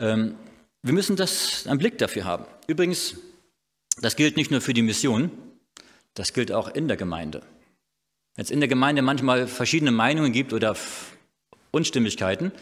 Ähm, 0.00 0.36
wir 0.82 0.92
müssen 0.92 1.16
das 1.16 1.66
einen 1.66 1.78
Blick 1.78 1.98
dafür 1.98 2.24
haben. 2.24 2.44
Übrigens, 2.66 3.16
das 4.00 4.16
gilt 4.16 4.36
nicht 4.36 4.50
nur 4.50 4.60
für 4.60 4.74
die 4.74 4.82
Mission, 4.82 5.30
das 6.14 6.32
gilt 6.32 6.50
auch 6.50 6.68
in 6.68 6.88
der 6.88 6.96
Gemeinde. 6.96 7.42
Wenn 8.34 8.44
es 8.44 8.50
in 8.50 8.60
der 8.60 8.68
Gemeinde 8.68 9.02
manchmal 9.02 9.46
verschiedene 9.46 9.92
Meinungen 9.92 10.32
gibt 10.32 10.52
oder 10.52 10.76
Unstimmigkeiten, 11.70 12.52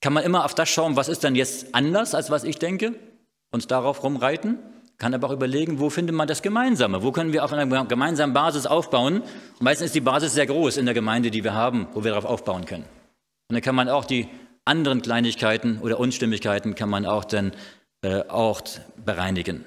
kann 0.00 0.12
man 0.12 0.24
immer 0.24 0.44
auf 0.44 0.54
das 0.54 0.68
schauen, 0.68 0.96
was 0.96 1.08
ist 1.08 1.24
denn 1.24 1.34
jetzt 1.34 1.74
anders, 1.74 2.14
als 2.14 2.30
was 2.30 2.44
ich 2.44 2.58
denke, 2.58 2.94
und 3.50 3.70
darauf 3.70 4.02
rumreiten. 4.02 4.58
Kann 4.98 5.14
aber 5.14 5.28
auch 5.28 5.32
überlegen, 5.32 5.78
wo 5.78 5.90
findet 5.90 6.14
man 6.16 6.26
das 6.26 6.42
Gemeinsame? 6.42 7.02
Wo 7.04 7.12
können 7.12 7.32
wir 7.32 7.44
auf 7.44 7.52
einer 7.52 7.84
gemeinsamen 7.84 8.34
Basis 8.34 8.66
aufbauen? 8.66 9.22
Und 9.22 9.62
meistens 9.62 9.86
ist 9.86 9.94
die 9.94 10.00
Basis 10.00 10.34
sehr 10.34 10.46
groß 10.46 10.76
in 10.76 10.86
der 10.86 10.94
Gemeinde, 10.94 11.30
die 11.30 11.44
wir 11.44 11.54
haben, 11.54 11.86
wo 11.94 12.02
wir 12.02 12.10
darauf 12.10 12.24
aufbauen 12.24 12.64
können. 12.64 12.84
Und 13.48 13.54
dann 13.54 13.62
kann 13.62 13.76
man 13.76 13.88
auch 13.88 14.04
die 14.04 14.28
anderen 14.64 15.00
Kleinigkeiten 15.00 15.78
oder 15.78 16.00
Unstimmigkeiten 16.00 16.74
kann 16.74 16.90
man 16.90 17.06
auch 17.06 17.24
dann 17.24 17.52
äh, 18.02 18.22
auch 18.28 18.60
bereinigen. 18.96 19.64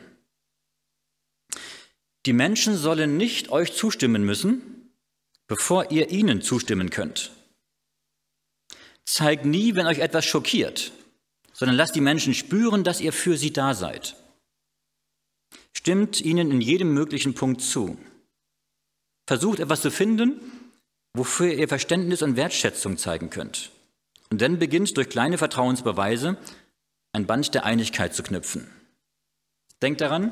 Die 2.26 2.34
Menschen 2.34 2.76
sollen 2.76 3.18
nicht 3.18 3.50
euch 3.50 3.74
zustimmen 3.74 4.24
müssen, 4.24 4.92
bevor 5.48 5.92
ihr 5.92 6.12
ihnen 6.12 6.42
zustimmen 6.42 6.90
könnt. 6.92 7.32
Zeigt 9.06 9.46
nie, 9.46 9.76
wenn 9.76 9.88
euch 9.88 10.00
etwas 10.00 10.26
schockiert, 10.26 10.92
sondern 11.54 11.78
lasst 11.78 11.96
die 11.96 12.02
Menschen 12.02 12.34
spüren, 12.34 12.84
dass 12.84 13.02
ihr 13.02 13.12
für 13.12 13.38
sie 13.38 13.52
da 13.52 13.74
seid. 13.74 14.16
Stimmt 15.76 16.22
ihnen 16.22 16.52
in 16.52 16.62
jedem 16.62 16.94
möglichen 16.94 17.34
Punkt 17.34 17.62
zu. 17.62 17.98
Versucht 19.28 19.60
etwas 19.60 19.82
zu 19.82 19.92
finden, 19.92 20.40
wofür 21.14 21.54
ihr 21.54 21.68
Verständnis 21.68 22.22
und 22.22 22.36
Wertschätzung 22.36 22.98
zeigen 22.98 23.30
könnt. 23.30 23.72
Und 24.30 24.42
dann 24.42 24.60
beginnt 24.60 24.96
durch 24.98 25.10
kleine 25.10 25.38
Vertrauensbeweise 25.38 26.38
ein 27.14 27.26
Band 27.26 27.54
der 27.54 27.66
Einigkeit 27.66 28.14
zu 28.14 28.24
knüpfen. 28.24 28.70
Denkt 29.82 30.02
daran, 30.02 30.32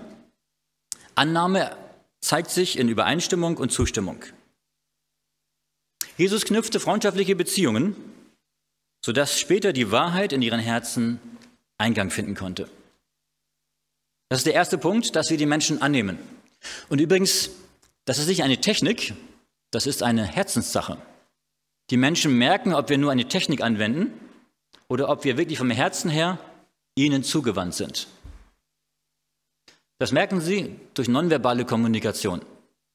Annahme 1.15 1.75
zeigt 2.21 2.49
sich 2.49 2.77
in 2.77 2.87
Übereinstimmung 2.87 3.57
und 3.57 3.71
Zustimmung. 3.71 4.23
Jesus 6.17 6.45
knüpfte 6.45 6.79
freundschaftliche 6.79 7.35
Beziehungen, 7.35 7.95
sodass 9.03 9.39
später 9.39 9.73
die 9.73 9.91
Wahrheit 9.91 10.33
in 10.33 10.41
ihren 10.41 10.59
Herzen 10.59 11.19
Eingang 11.77 12.11
finden 12.11 12.35
konnte. 12.35 12.69
Das 14.29 14.39
ist 14.39 14.45
der 14.45 14.53
erste 14.53 14.77
Punkt, 14.77 15.15
dass 15.15 15.31
wir 15.31 15.37
die 15.37 15.47
Menschen 15.47 15.81
annehmen. 15.81 16.19
Und 16.87 17.01
übrigens, 17.01 17.49
das 18.05 18.19
ist 18.19 18.27
nicht 18.27 18.43
eine 18.43 18.61
Technik, 18.61 19.13
das 19.71 19.87
ist 19.87 20.03
eine 20.03 20.23
Herzenssache. 20.23 20.97
Die 21.89 21.97
Menschen 21.97 22.37
merken, 22.37 22.73
ob 22.73 22.89
wir 22.89 22.99
nur 22.99 23.11
eine 23.11 23.27
Technik 23.27 23.61
anwenden 23.61 24.13
oder 24.87 25.09
ob 25.09 25.23
wir 25.23 25.37
wirklich 25.37 25.57
vom 25.57 25.71
Herzen 25.71 26.09
her 26.11 26.37
ihnen 26.95 27.23
zugewandt 27.23 27.73
sind. 27.73 28.07
Das 29.97 30.11
merken 30.11 30.41
sie 30.41 30.75
durch 30.93 31.07
nonverbale 31.07 31.65
Kommunikation. 31.65 32.41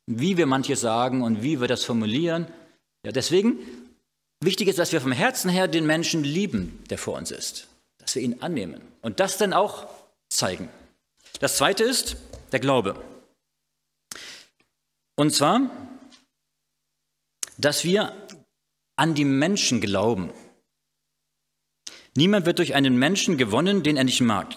Wie 0.07 0.37
wir 0.37 0.47
manches 0.47 0.81
sagen 0.81 1.23
und 1.23 1.43
wie 1.43 1.61
wir 1.61 1.69
das 1.69 1.85
formulieren. 1.85 2.47
Ja, 3.05 3.13
deswegen 3.13 3.59
wichtig 4.41 4.69
ist, 4.69 4.79
dass 4.79 4.93
wir 4.93 5.01
vom 5.01 5.13
Herzen 5.13 5.51
her 5.51 5.67
den 5.67 5.87
Menschen 5.87 6.23
lieben, 6.23 6.83
der 6.91 6.99
vor 6.99 7.17
uns 7.17 7.31
ist. 7.31 7.69
Dass 7.99 8.15
wir 8.15 8.23
ihn 8.23 8.41
annehmen 8.41 8.81
und 9.03 9.19
das 9.21 9.37
dann 9.37 9.53
auch 9.53 9.87
zeigen. 10.29 10.69
Das 11.41 11.57
zweite 11.57 11.85
ist 11.85 12.17
der 12.53 12.61
Glaube. 12.61 13.03
Und 15.17 15.33
zwar, 15.33 15.71
dass 17.59 17.85
wir 17.85 18.15
an 18.97 19.15
die 19.15 19.25
Menschen 19.25 19.81
glauben. 19.81 20.33
Niemand 22.17 22.47
wird 22.47 22.59
durch 22.59 22.75
einen 22.75 22.97
Menschen 22.97 23.39
gewonnen, 23.39 23.83
den 23.83 23.97
er 23.97 24.05
nicht 24.05 24.21
mag. 24.21 24.57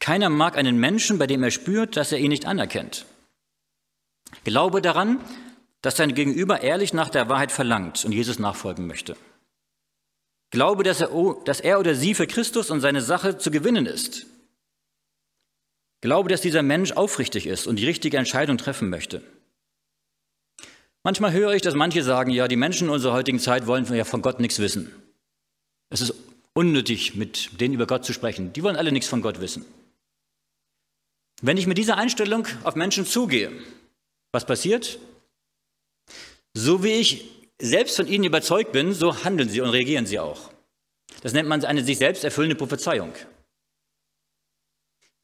Keiner 0.00 0.28
mag 0.28 0.56
einen 0.56 0.78
Menschen, 0.78 1.18
bei 1.18 1.26
dem 1.26 1.42
er 1.42 1.50
spürt, 1.50 1.96
dass 1.96 2.12
er 2.12 2.18
ihn 2.18 2.30
nicht 2.30 2.46
anerkennt. 2.46 3.06
Glaube 4.42 4.82
daran, 4.82 5.20
dass 5.80 5.94
dein 5.94 6.14
Gegenüber 6.14 6.60
ehrlich 6.60 6.92
nach 6.92 7.10
der 7.10 7.28
Wahrheit 7.28 7.52
verlangt 7.52 8.04
und 8.04 8.12
Jesus 8.12 8.38
nachfolgen 8.38 8.86
möchte. 8.86 9.16
Glaube, 10.50 10.82
dass 10.82 11.00
er, 11.00 11.10
dass 11.44 11.60
er 11.60 11.78
oder 11.78 11.94
sie 11.94 12.14
für 12.14 12.26
Christus 12.26 12.70
und 12.70 12.80
seine 12.80 13.02
Sache 13.02 13.38
zu 13.38 13.50
gewinnen 13.50 13.86
ist. 13.86 14.26
Glaube, 16.04 16.28
dass 16.28 16.42
dieser 16.42 16.62
Mensch 16.62 16.92
aufrichtig 16.92 17.46
ist 17.46 17.66
und 17.66 17.76
die 17.76 17.86
richtige 17.86 18.18
Entscheidung 18.18 18.58
treffen 18.58 18.90
möchte. 18.90 19.22
Manchmal 21.02 21.32
höre 21.32 21.54
ich, 21.54 21.62
dass 21.62 21.72
manche 21.72 22.02
sagen, 22.02 22.30
ja, 22.30 22.46
die 22.46 22.56
Menschen 22.56 22.88
in 22.88 22.92
unserer 22.92 23.14
heutigen 23.14 23.38
Zeit 23.38 23.66
wollen 23.66 23.86
ja 23.86 24.04
von 24.04 24.20
Gott 24.20 24.38
nichts 24.38 24.58
wissen. 24.58 24.92
Es 25.88 26.02
ist 26.02 26.12
unnötig, 26.52 27.14
mit 27.14 27.58
denen 27.58 27.72
über 27.72 27.86
Gott 27.86 28.04
zu 28.04 28.12
sprechen. 28.12 28.52
Die 28.52 28.62
wollen 28.62 28.76
alle 28.76 28.92
nichts 28.92 29.08
von 29.08 29.22
Gott 29.22 29.40
wissen. 29.40 29.64
Wenn 31.40 31.56
ich 31.56 31.66
mit 31.66 31.78
dieser 31.78 31.96
Einstellung 31.96 32.46
auf 32.64 32.74
Menschen 32.74 33.06
zugehe, 33.06 33.50
was 34.30 34.44
passiert? 34.44 34.98
So 36.52 36.84
wie 36.84 36.92
ich 36.92 37.30
selbst 37.58 37.96
von 37.96 38.08
ihnen 38.08 38.24
überzeugt 38.24 38.72
bin, 38.72 38.92
so 38.92 39.24
handeln 39.24 39.48
sie 39.48 39.62
und 39.62 39.70
reagieren 39.70 40.04
sie 40.04 40.18
auch. 40.18 40.50
Das 41.22 41.32
nennt 41.32 41.48
man 41.48 41.64
eine 41.64 41.82
sich 41.82 41.96
selbst 41.96 42.24
erfüllende 42.24 42.56
Prophezeiung. 42.56 43.14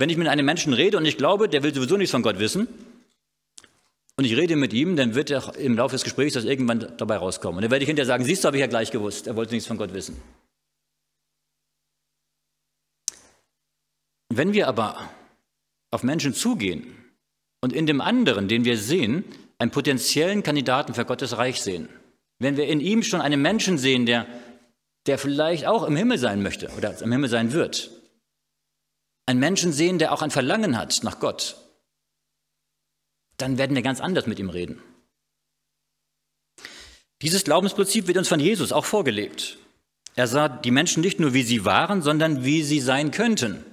Wenn 0.01 0.09
ich 0.09 0.17
mit 0.17 0.29
einem 0.29 0.47
Menschen 0.47 0.73
rede 0.73 0.97
und 0.97 1.05
ich 1.05 1.19
glaube, 1.19 1.47
der 1.47 1.63
will 1.63 1.75
sowieso 1.75 1.99
nichts 1.99 2.11
von 2.11 2.23
Gott 2.23 2.39
wissen, 2.39 2.69
und 4.17 4.25
ich 4.25 4.35
rede 4.35 4.57
mit 4.57 4.73
ihm, 4.73 4.97
dann 4.97 5.15
wird 5.15 5.29
er 5.29 5.55
im 5.57 5.77
Laufe 5.77 5.95
des 5.95 6.05
Gesprächs 6.05 6.33
das 6.33 6.45
irgendwann 6.45 6.95
dabei 6.97 7.19
rauskommen. 7.19 7.59
Und 7.59 7.63
dann 7.65 7.71
werde 7.71 7.83
ich 7.83 7.87
hinterher 7.87 8.07
sagen, 8.07 8.25
siehst 8.25 8.43
du, 8.43 8.47
habe 8.47 8.57
ich 8.57 8.63
ja 8.63 8.67
gleich 8.67 8.91
gewusst, 8.91 9.27
er 9.27 9.37
wollte 9.37 9.53
nichts 9.53 9.69
von 9.69 9.77
Gott 9.77 9.93
wissen. 9.93 10.17
Wenn 14.31 14.55
wir 14.55 14.69
aber 14.69 15.11
auf 15.91 16.03
Menschen 16.03 16.33
zugehen 16.33 16.97
und 17.61 17.75
in 17.75 17.85
dem 17.85 18.01
anderen, 18.01 18.49
den 18.49 18.65
wir 18.65 18.79
sehen, 18.79 19.23
einen 19.59 19.71
potenziellen 19.71 20.43
Kandidaten 20.43 20.95
für 20.95 21.05
Gottes 21.05 21.37
Reich 21.37 21.61
sehen, 21.61 21.91
wenn 22.39 22.57
wir 22.57 22.69
in 22.69 22.81
ihm 22.81 23.03
schon 23.03 23.21
einen 23.21 23.43
Menschen 23.43 23.77
sehen, 23.77 24.07
der, 24.07 24.27
der 25.07 25.19
vielleicht 25.19 25.67
auch 25.67 25.85
im 25.85 25.97
Himmel 25.97 26.17
sein 26.17 26.43
möchte 26.43 26.71
oder 26.79 26.99
im 27.03 27.13
Himmel 27.13 27.29
sein 27.29 27.53
wird, 27.53 28.00
einen 29.31 29.41
Menschen 29.41 29.73
sehen, 29.73 29.99
der 29.99 30.13
auch 30.13 30.23
ein 30.23 30.31
Verlangen 30.31 30.77
hat 30.77 31.01
nach 31.03 31.21
Gott, 31.21 31.57
dann 33.37 33.59
werden 33.59 33.75
wir 33.75 33.83
ganz 33.83 34.01
anders 34.01 34.27
mit 34.27 34.39
ihm 34.39 34.51
reden. 34.51 34.83
Dieses 37.23 37.45
Glaubensprinzip 37.45 38.07
wird 38.07 38.19
uns 38.19 38.29
von 38.29 38.41
Jesus 38.41 38.73
auch 38.73 38.85
vorgelebt. 38.85 39.59
Er 40.17 40.27
sah 40.27 40.49
die 40.49 40.71
Menschen 40.71 41.01
nicht 41.01 41.21
nur, 41.21 41.33
wie 41.33 41.45
sie 41.45 41.65
waren, 41.65 42.03
sondern 42.03 42.45
wie 42.45 42.63
sie 42.63 42.81
sein 42.81 43.11
könnten. 43.11 43.65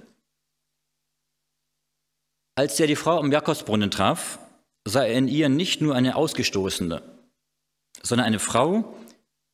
Als 2.54 2.78
er 2.78 2.86
die 2.86 2.96
Frau 2.96 3.18
am 3.18 3.32
Jakobsbrunnen 3.32 3.90
traf, 3.90 4.38
sah 4.86 5.04
er 5.04 5.14
in 5.14 5.28
ihr 5.28 5.48
nicht 5.48 5.80
nur 5.80 5.94
eine 5.94 6.16
Ausgestoßene, 6.16 7.02
sondern 8.02 8.26
eine 8.26 8.38
Frau, 8.38 8.96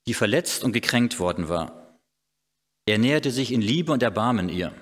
die 0.06 0.14
verletzt 0.14 0.64
und 0.64 0.72
gekränkt 0.72 1.18
worden 1.18 1.48
war. 1.48 1.98
Er 2.86 2.98
näherte 2.98 3.30
sich 3.30 3.52
in 3.52 3.62
Liebe 3.62 3.92
und 3.92 4.02
Erbarmen 4.02 4.48
ihr. 4.48 4.74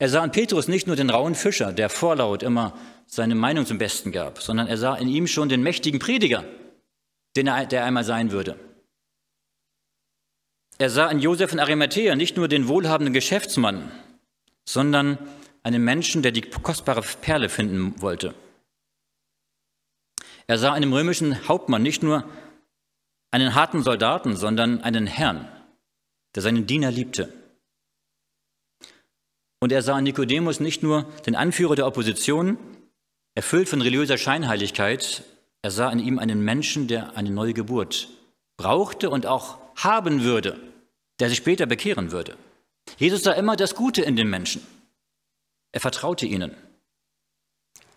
Er 0.00 0.08
sah 0.08 0.24
in 0.24 0.32
Petrus 0.32 0.66
nicht 0.66 0.86
nur 0.86 0.96
den 0.96 1.10
rauen 1.10 1.34
Fischer, 1.34 1.74
der 1.74 1.90
vorlaut 1.90 2.42
immer 2.42 2.72
seine 3.06 3.34
Meinung 3.34 3.66
zum 3.66 3.76
Besten 3.76 4.12
gab, 4.12 4.40
sondern 4.40 4.66
er 4.66 4.78
sah 4.78 4.96
in 4.96 5.08
ihm 5.08 5.26
schon 5.26 5.50
den 5.50 5.62
mächtigen 5.62 6.00
Prediger, 6.00 6.44
den 7.36 7.48
er, 7.48 7.66
der 7.66 7.84
einmal 7.84 8.04
sein 8.04 8.32
würde. 8.32 8.58
Er 10.78 10.88
sah 10.88 11.10
in 11.10 11.18
Josef 11.18 11.50
von 11.50 11.60
Arimathea 11.60 12.16
nicht 12.16 12.38
nur 12.38 12.48
den 12.48 12.66
wohlhabenden 12.66 13.12
Geschäftsmann, 13.12 13.92
sondern 14.66 15.18
einen 15.62 15.84
Menschen, 15.84 16.22
der 16.22 16.32
die 16.32 16.40
kostbare 16.40 17.02
Perle 17.02 17.50
finden 17.50 18.00
wollte. 18.00 18.34
Er 20.46 20.56
sah 20.56 20.74
in 20.76 20.80
dem 20.80 20.94
römischen 20.94 21.46
Hauptmann 21.46 21.82
nicht 21.82 22.02
nur 22.02 22.24
einen 23.32 23.54
harten 23.54 23.82
Soldaten, 23.82 24.34
sondern 24.34 24.80
einen 24.80 25.06
Herrn, 25.06 25.46
der 26.34 26.42
seinen 26.42 26.66
Diener 26.66 26.90
liebte. 26.90 27.39
Und 29.60 29.72
er 29.72 29.82
sah 29.82 29.98
in 29.98 30.04
Nikodemus 30.04 30.58
nicht 30.58 30.82
nur 30.82 31.04
den 31.26 31.36
Anführer 31.36 31.76
der 31.76 31.86
Opposition, 31.86 32.58
erfüllt 33.34 33.68
von 33.68 33.82
religiöser 33.82 34.18
Scheinheiligkeit, 34.18 35.22
er 35.62 35.70
sah 35.70 35.90
in 35.90 35.98
ihm 35.98 36.18
einen 36.18 36.42
Menschen, 36.42 36.88
der 36.88 37.16
eine 37.16 37.30
neue 37.30 37.52
Geburt 37.52 38.08
brauchte 38.56 39.10
und 39.10 39.26
auch 39.26 39.58
haben 39.76 40.22
würde, 40.22 40.58
der 41.18 41.28
sich 41.28 41.38
später 41.38 41.66
bekehren 41.66 42.12
würde. 42.12 42.36
Jesus 42.98 43.22
sah 43.22 43.32
immer 43.32 43.56
das 43.56 43.74
Gute 43.74 44.02
in 44.02 44.16
den 44.16 44.28
Menschen. 44.28 44.66
Er 45.72 45.80
vertraute 45.80 46.26
ihnen. 46.26 46.54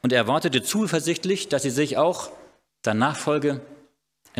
Und 0.01 0.11
er 0.11 0.19
erwartete 0.19 0.61
zuversichtlich, 0.61 1.47
dass 1.47 1.63
sie 1.63 1.69
sich 1.69 1.97
auch 1.97 2.31
der 2.85 2.93
Nachfolge, 2.93 3.61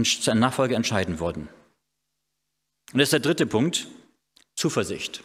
zur 0.04 0.36
Nachfolge 0.36 0.76
entscheiden 0.76 1.20
würden. 1.20 1.48
Und 2.92 3.00
das 3.00 3.08
ist 3.08 3.14
der 3.14 3.20
dritte 3.22 3.46
Punkt, 3.46 3.88
Zuversicht. 4.56 5.24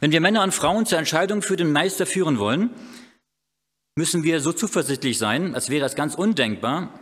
Wenn 0.00 0.12
wir 0.12 0.20
Männer 0.20 0.42
und 0.42 0.52
Frauen 0.52 0.86
zur 0.86 0.98
Entscheidung 0.98 1.42
für 1.42 1.56
den 1.56 1.72
Meister 1.72 2.06
führen 2.06 2.38
wollen, 2.38 2.70
müssen 3.96 4.22
wir 4.22 4.40
so 4.40 4.52
zuversichtlich 4.52 5.18
sein, 5.18 5.54
als 5.54 5.70
wäre 5.70 5.86
es 5.86 5.94
ganz 5.94 6.14
undenkbar, 6.14 6.98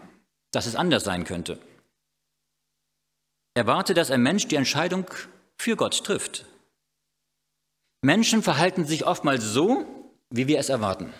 dass 0.51 0.67
es 0.67 0.77
anders 0.77 1.05
sein 1.05 1.25
könnte. 1.25 1.59
Erwarte, 3.55 3.95
dass 3.95 4.11
ein 4.11 4.23
Mensch 4.23 4.49
die 4.49 4.57
Entscheidung 4.57 5.07
für 5.59 5.77
Gott 5.77 6.05
trifft. 6.05 6.47
Menschen 8.03 8.43
verhalten 8.43 8.85
sich 8.85 9.07
oftmals 9.07 9.45
so, 9.45 9.85
wie 10.31 10.47
wir 10.47 10.59
es 10.59 10.69
erwarten. 10.69 11.12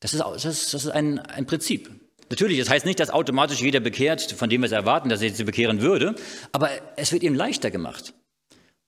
Das 0.00 0.14
ist, 0.14 0.20
das 0.20 0.42
das 0.42 0.74
ist 0.74 0.90
ein, 0.90 1.18
ein 1.18 1.46
Prinzip. 1.46 1.90
Natürlich, 2.30 2.58
das 2.58 2.70
heißt 2.70 2.86
nicht, 2.86 3.00
dass 3.00 3.10
automatisch 3.10 3.60
jeder 3.60 3.80
bekehrt, 3.80 4.32
von 4.32 4.48
dem 4.48 4.60
wir 4.60 4.66
es 4.66 4.72
erwarten, 4.72 5.08
dass 5.08 5.20
er 5.20 5.30
sich 5.30 5.44
bekehren 5.44 5.82
würde, 5.82 6.14
aber 6.52 6.70
es 6.96 7.12
wird 7.12 7.22
ihm 7.22 7.34
leichter 7.34 7.70
gemacht. 7.70 8.14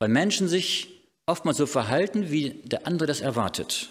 Weil 0.02 0.08
Menschen 0.08 0.48
sich 0.48 1.08
oftmals 1.26 1.58
so 1.58 1.66
verhalten, 1.66 2.32
wie 2.32 2.54
der 2.64 2.88
andere 2.88 3.06
das 3.06 3.20
erwartet. 3.20 3.88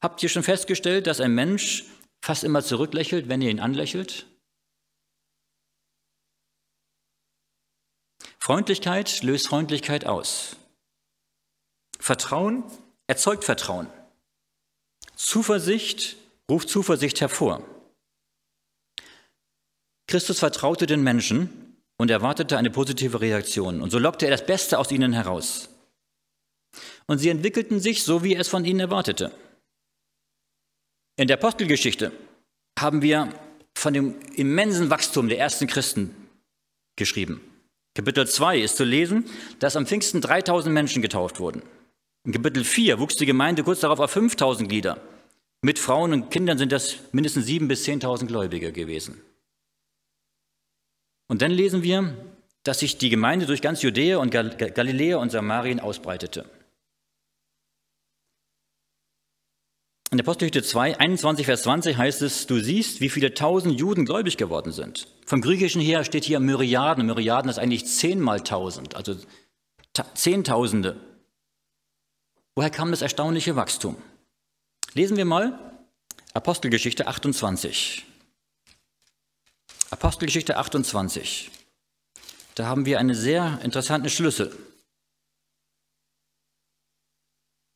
Habt 0.00 0.22
ihr 0.22 0.28
schon 0.28 0.44
festgestellt, 0.44 1.08
dass 1.08 1.18
ein 1.18 1.34
Mensch 1.34 1.82
fast 2.22 2.44
immer 2.44 2.62
zurücklächelt, 2.62 3.28
wenn 3.28 3.42
ihr 3.42 3.50
ihn 3.50 3.58
anlächelt? 3.58 4.28
Freundlichkeit 8.38 9.24
löst 9.24 9.48
Freundlichkeit 9.48 10.04
aus. 10.04 10.54
Vertrauen 11.98 12.62
erzeugt 13.08 13.42
Vertrauen. 13.42 13.88
Zuversicht 15.16 16.16
ruft 16.48 16.68
Zuversicht 16.68 17.20
hervor. 17.20 17.64
Christus 20.06 20.38
vertraute 20.38 20.86
den 20.86 21.02
Menschen 21.02 21.65
und 21.98 22.10
erwartete 22.10 22.58
eine 22.58 22.70
positive 22.70 23.20
Reaktion. 23.20 23.80
Und 23.80 23.90
so 23.90 23.98
lockte 23.98 24.26
er 24.26 24.32
das 24.32 24.46
Beste 24.46 24.78
aus 24.78 24.90
ihnen 24.90 25.12
heraus. 25.12 25.68
Und 27.06 27.18
sie 27.18 27.30
entwickelten 27.30 27.80
sich 27.80 28.02
so, 28.02 28.22
wie 28.22 28.34
er 28.34 28.40
es 28.40 28.48
von 28.48 28.64
ihnen 28.64 28.80
erwartete. 28.80 29.32
In 31.16 31.28
der 31.28 31.38
Apostelgeschichte 31.38 32.12
haben 32.78 33.00
wir 33.00 33.32
von 33.74 33.94
dem 33.94 34.14
immensen 34.34 34.90
Wachstum 34.90 35.28
der 35.28 35.38
ersten 35.38 35.66
Christen 35.66 36.14
geschrieben. 36.96 37.40
Kapitel 37.94 38.26
2 38.26 38.60
ist 38.60 38.76
zu 38.76 38.84
lesen, 38.84 39.24
dass 39.58 39.76
am 39.76 39.86
Pfingsten 39.86 40.20
3000 40.20 40.74
Menschen 40.74 41.00
getauft 41.00 41.40
wurden. 41.40 41.62
In 42.24 42.32
Kapitel 42.32 42.64
4 42.64 42.98
wuchs 42.98 43.16
die 43.16 43.24
Gemeinde 43.24 43.64
kurz 43.64 43.80
darauf 43.80 44.00
auf 44.00 44.10
5000 44.10 44.68
Glieder. 44.68 45.00
Mit 45.62 45.78
Frauen 45.78 46.12
und 46.12 46.30
Kindern 46.30 46.58
sind 46.58 46.72
das 46.72 46.96
mindestens 47.12 47.46
7.000 47.46 47.68
bis 47.68 47.86
10.000 47.86 48.26
Gläubige 48.26 48.72
gewesen. 48.72 49.22
Und 51.28 51.42
dann 51.42 51.50
lesen 51.50 51.82
wir, 51.82 52.16
dass 52.62 52.80
sich 52.80 52.98
die 52.98 53.10
Gemeinde 53.10 53.46
durch 53.46 53.62
ganz 53.62 53.82
Judäa 53.82 54.18
und 54.18 54.30
Galiläa 54.30 55.16
und 55.18 55.30
Samarien 55.30 55.80
ausbreitete. 55.80 56.44
In 60.10 60.20
Apostelgeschichte 60.20 60.62
2, 60.68 61.00
21, 61.00 61.46
Vers 61.46 61.62
20 61.62 61.96
heißt 61.96 62.22
es, 62.22 62.46
du 62.46 62.60
siehst, 62.60 63.00
wie 63.00 63.08
viele 63.08 63.34
tausend 63.34 63.78
Juden 63.78 64.04
gläubig 64.04 64.36
geworden 64.36 64.70
sind. 64.70 65.08
Vom 65.26 65.40
Griechischen 65.40 65.80
her 65.80 66.04
steht 66.04 66.24
hier 66.24 66.38
Myriaden. 66.38 67.06
Myriaden 67.06 67.50
ist 67.50 67.58
eigentlich 67.58 67.86
zehnmal 67.86 68.40
tausend, 68.42 68.94
also 68.94 69.16
Zehntausende. 70.14 70.96
Woher 72.54 72.70
kam 72.70 72.90
das 72.90 73.02
erstaunliche 73.02 73.56
Wachstum? 73.56 73.96
Lesen 74.94 75.16
wir 75.16 75.24
mal 75.24 75.58
Apostelgeschichte 76.32 77.06
28. 77.06 78.04
Apostelgeschichte 79.90 80.56
28. 80.56 81.50
Da 82.54 82.66
haben 82.66 82.86
wir 82.86 82.98
einen 82.98 83.14
sehr 83.14 83.60
interessanten 83.62 84.10
Schlüssel. 84.10 84.56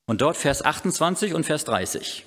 Und 0.06 0.20
dort 0.20 0.36
Vers 0.36 0.64
28 0.64 1.34
und 1.34 1.44
Vers 1.44 1.64
30. 1.64 2.24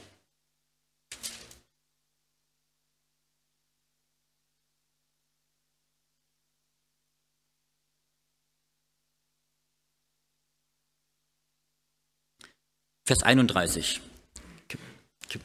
Vers 13.05 13.21
31. 13.21 13.99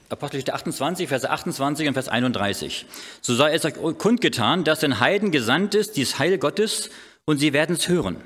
Apostelgeschichte 0.09 0.55
28, 0.55 1.09
Vers 1.09 1.24
28 1.24 1.88
und 1.88 1.94
Vers 1.94 2.09
31. 2.09 2.87
So 3.20 3.35
sei 3.35 3.55
es 3.55 3.66
kundgetan, 3.98 4.64
dass 4.64 4.81
den 4.81 5.01
Heiden 5.01 5.31
gesandt 5.31 5.74
ist, 5.74 5.96
dies 5.96 6.18
Heil 6.18 6.38
Gottes, 6.38 6.90
und 7.24 7.38
sie 7.38 7.53
werden 7.53 7.77
es 7.77 7.88
hören. 7.88 8.22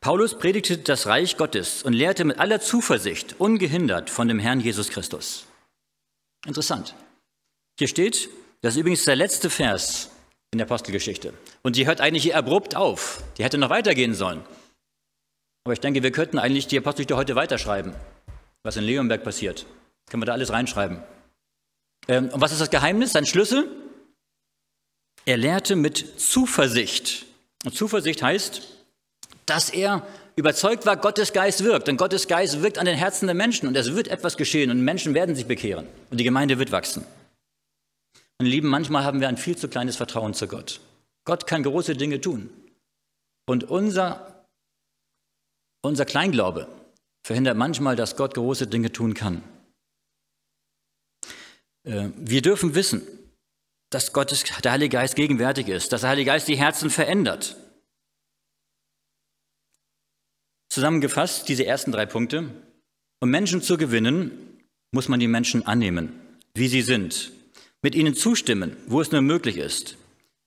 Paulus 0.00 0.38
predigte 0.38 0.78
das 0.78 1.06
Reich 1.06 1.36
Gottes 1.36 1.82
und 1.82 1.92
lehrte 1.92 2.24
mit 2.24 2.38
aller 2.38 2.60
Zuversicht, 2.60 3.36
ungehindert 3.38 4.10
von 4.10 4.28
dem 4.28 4.38
Herrn 4.38 4.60
Jesus 4.60 4.90
Christus. 4.90 5.46
Interessant. 6.46 6.94
Hier 7.78 7.88
steht, 7.88 8.28
das 8.60 8.74
ist 8.74 8.80
übrigens 8.80 9.04
der 9.04 9.16
letzte 9.16 9.50
Vers 9.50 10.10
in 10.52 10.58
der 10.58 10.66
Apostelgeschichte. 10.66 11.34
Und 11.62 11.76
die 11.76 11.86
hört 11.86 12.00
eigentlich 12.00 12.22
hier 12.22 12.36
abrupt 12.36 12.76
auf. 12.76 13.22
Die 13.36 13.44
hätte 13.44 13.58
noch 13.58 13.70
weitergehen 13.70 14.14
sollen. 14.14 14.42
Aber 15.64 15.72
ich 15.72 15.80
denke, 15.80 16.02
wir 16.02 16.12
könnten 16.12 16.38
eigentlich 16.38 16.66
die 16.66 16.78
Apostelgeschichte 16.78 17.16
heute 17.16 17.34
weiterschreiben, 17.34 17.94
was 18.62 18.76
in 18.76 18.84
Leonberg 18.84 19.24
passiert. 19.24 19.66
Können 20.10 20.22
wir 20.22 20.26
da 20.26 20.32
alles 20.32 20.52
reinschreiben. 20.52 21.02
Ähm, 22.08 22.30
und 22.30 22.40
was 22.40 22.52
ist 22.52 22.60
das 22.60 22.70
Geheimnis, 22.70 23.12
sein 23.12 23.26
Schlüssel? 23.26 23.68
Er 25.24 25.36
lehrte 25.36 25.76
mit 25.76 26.20
Zuversicht. 26.20 27.26
Und 27.64 27.74
Zuversicht 27.74 28.22
heißt, 28.22 28.62
dass 29.46 29.70
er 29.70 30.06
überzeugt 30.36 30.86
war, 30.86 30.96
Gottes 30.96 31.32
Geist 31.32 31.64
wirkt. 31.64 31.88
Und 31.88 31.96
Gottes 31.96 32.28
Geist 32.28 32.62
wirkt 32.62 32.78
an 32.78 32.86
den 32.86 32.96
Herzen 32.96 33.26
der 33.26 33.34
Menschen 33.34 33.68
und 33.68 33.76
es 33.76 33.94
wird 33.94 34.08
etwas 34.08 34.36
geschehen 34.36 34.70
und 34.70 34.80
Menschen 34.80 35.14
werden 35.14 35.34
sich 35.34 35.46
bekehren 35.46 35.86
und 36.10 36.18
die 36.18 36.24
Gemeinde 36.24 36.58
wird 36.58 36.72
wachsen. 36.72 37.04
Und 38.38 38.46
lieben, 38.46 38.68
manchmal 38.68 39.04
haben 39.04 39.20
wir 39.20 39.28
ein 39.28 39.36
viel 39.36 39.56
zu 39.56 39.68
kleines 39.68 39.96
Vertrauen 39.96 40.32
zu 40.32 40.46
Gott. 40.46 40.80
Gott 41.24 41.46
kann 41.46 41.64
große 41.64 41.96
Dinge 41.96 42.20
tun. 42.20 42.50
Und 43.46 43.64
unser, 43.64 44.44
unser 45.82 46.04
Kleinglaube 46.04 46.68
verhindert 47.28 47.58
manchmal, 47.58 47.94
dass 47.94 48.16
Gott 48.16 48.32
große 48.32 48.68
Dinge 48.68 48.90
tun 48.90 49.12
kann. 49.12 49.42
Äh, 51.84 52.08
wir 52.16 52.40
dürfen 52.40 52.74
wissen, 52.74 53.02
dass 53.90 54.14
Gottes, 54.14 54.44
der 54.64 54.72
Heilige 54.72 54.96
Geist 54.96 55.14
gegenwärtig 55.14 55.68
ist, 55.68 55.92
dass 55.92 56.00
der 56.00 56.10
Heilige 56.10 56.30
Geist 56.30 56.48
die 56.48 56.56
Herzen 56.56 56.88
verändert. 56.88 57.56
Zusammengefasst, 60.70 61.50
diese 61.50 61.66
ersten 61.66 61.92
drei 61.92 62.06
Punkte. 62.06 62.48
Um 63.20 63.28
Menschen 63.28 63.60
zu 63.60 63.76
gewinnen, 63.76 64.62
muss 64.90 65.08
man 65.08 65.20
die 65.20 65.28
Menschen 65.28 65.66
annehmen, 65.66 66.18
wie 66.54 66.68
sie 66.68 66.80
sind, 66.80 67.30
mit 67.82 67.94
ihnen 67.94 68.14
zustimmen, 68.14 68.74
wo 68.86 69.02
es 69.02 69.12
nur 69.12 69.20
möglich 69.20 69.58
ist, 69.58 69.98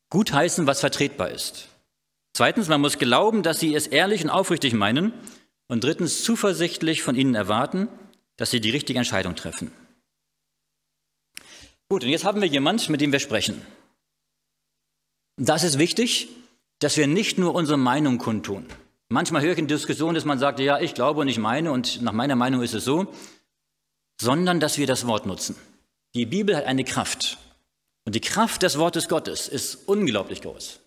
gutheißen, 0.10 0.66
was 0.66 0.80
vertretbar 0.80 1.30
ist. 1.30 1.68
Zweitens, 2.34 2.70
man 2.70 2.82
muss 2.82 2.98
glauben, 2.98 3.44
dass 3.44 3.60
sie 3.60 3.76
es 3.76 3.86
ehrlich 3.86 4.24
und 4.24 4.32
aufrichtig 4.32 4.74
meinen. 4.74 5.14
Und 5.72 5.86
drittens, 5.86 6.26
zuversichtlich 6.26 7.02
von 7.02 7.16
ihnen 7.16 7.34
erwarten, 7.34 7.88
dass 8.36 8.52
sie 8.52 8.60
die 8.60 8.72
richtige 8.72 9.00
Entscheidung 9.00 9.38
treffen. 9.38 9.72
Gut, 11.88 12.04
und 12.04 12.10
jetzt 12.10 12.26
haben 12.26 12.42
wir 12.42 12.48
jemand, 12.50 12.90
mit 12.90 13.00
dem 13.00 13.14
wir 13.14 13.22
sprechen. 13.22 13.62
Das 15.38 15.64
ist 15.64 15.80
wichtig, 15.80 16.28
dass 16.80 16.98
wir 16.98 17.08
nicht 17.08 17.38
nur 17.38 17.56
unsere 17.56 17.78
Meinung 17.78 18.18
kundtun. 18.18 18.66
Manchmal 19.08 19.44
höre 19.44 19.54
ich 19.54 19.60
in 19.60 19.70
Diskussionen, 19.70 20.14
dass 20.14 20.26
man 20.26 20.40
sagt, 20.40 20.60
ja, 20.60 20.78
ich 20.78 20.94
glaube 20.94 21.22
und 21.22 21.30
ich 21.30 21.38
meine 21.38 21.72
und 21.72 22.02
nach 22.02 22.12
meiner 22.12 22.36
Meinung 22.36 22.62
ist 22.64 22.74
es 22.74 22.84
so, 22.84 23.08
sondern 24.20 24.60
dass 24.60 24.78
wir 24.78 24.88
das 24.88 25.08
Wort 25.08 25.26
nutzen. 25.26 25.56
Die 26.16 26.26
Bibel 26.26 26.58
hat 26.58 26.66
eine 26.66 26.84
Kraft. 26.84 27.38
Und 28.04 28.14
die 28.16 28.20
Kraft 28.20 28.64
des 28.64 28.78
Wortes 28.78 29.08
Gottes 29.08 29.48
ist 29.48 29.88
unglaublich 29.88 30.42
groß. 30.42 30.82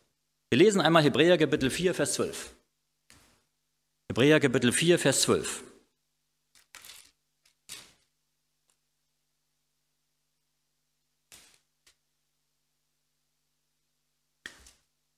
Wir 0.51 0.59
lesen 0.59 0.83
einmal 0.83 1.05
Hebräer 1.05 1.39
Kapitel 1.39 1.71
4, 1.71 1.95
Vers 1.95 2.13
12. 2.13 2.55
Hebräer 4.11 4.39
Kapitel 4.39 4.73
4, 4.73 4.99
Vers 4.99 5.23
12. 5.23 5.65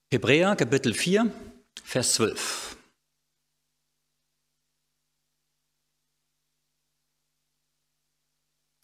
Hebräer 0.09 0.55
Kapitel 0.55 0.93
4, 0.93 1.29
Vers 1.83 2.13
12. 2.13 2.77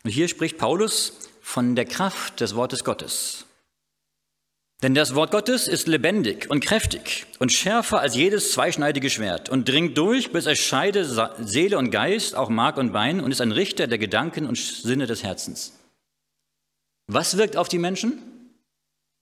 Und 0.03 0.09
hier 0.09 0.27
spricht 0.27 0.57
Paulus 0.57 1.29
von 1.41 1.77
der 1.77 1.85
Kraft 1.85 2.41
des 2.41 2.55
Wortes 2.55 2.83
Gottes. 2.83 3.45
Denn 4.83 4.95
das 4.95 5.15
Wort 5.15 5.31
Gottes 5.31 5.69
ist 5.69 5.87
lebendig 5.87 6.49
und 6.49 6.59
kräftig 6.59 7.25
und 7.39 7.53
schärfer 7.53 8.01
als 8.01 8.17
jedes 8.17 8.51
zweischneidige 8.51 9.09
Schwert 9.09 9.47
und 9.47 9.69
dringt 9.69 9.97
durch, 9.97 10.33
bis 10.33 10.45
es 10.45 10.59
scheide 10.59 11.05
Seele 11.39 11.77
und 11.77 11.89
Geist, 11.89 12.35
auch 12.35 12.49
Mark 12.49 12.75
und 12.75 12.91
Bein 12.91 13.21
und 13.21 13.31
ist 13.31 13.39
ein 13.39 13.53
Richter 13.53 13.87
der 13.87 13.97
Gedanken 13.97 14.45
und 14.45 14.57
Sinne 14.57 15.07
des 15.07 15.23
Herzens. 15.23 15.71
Was 17.07 17.37
wirkt 17.37 17.55
auf 17.55 17.69
die 17.69 17.79
Menschen? 17.79 18.21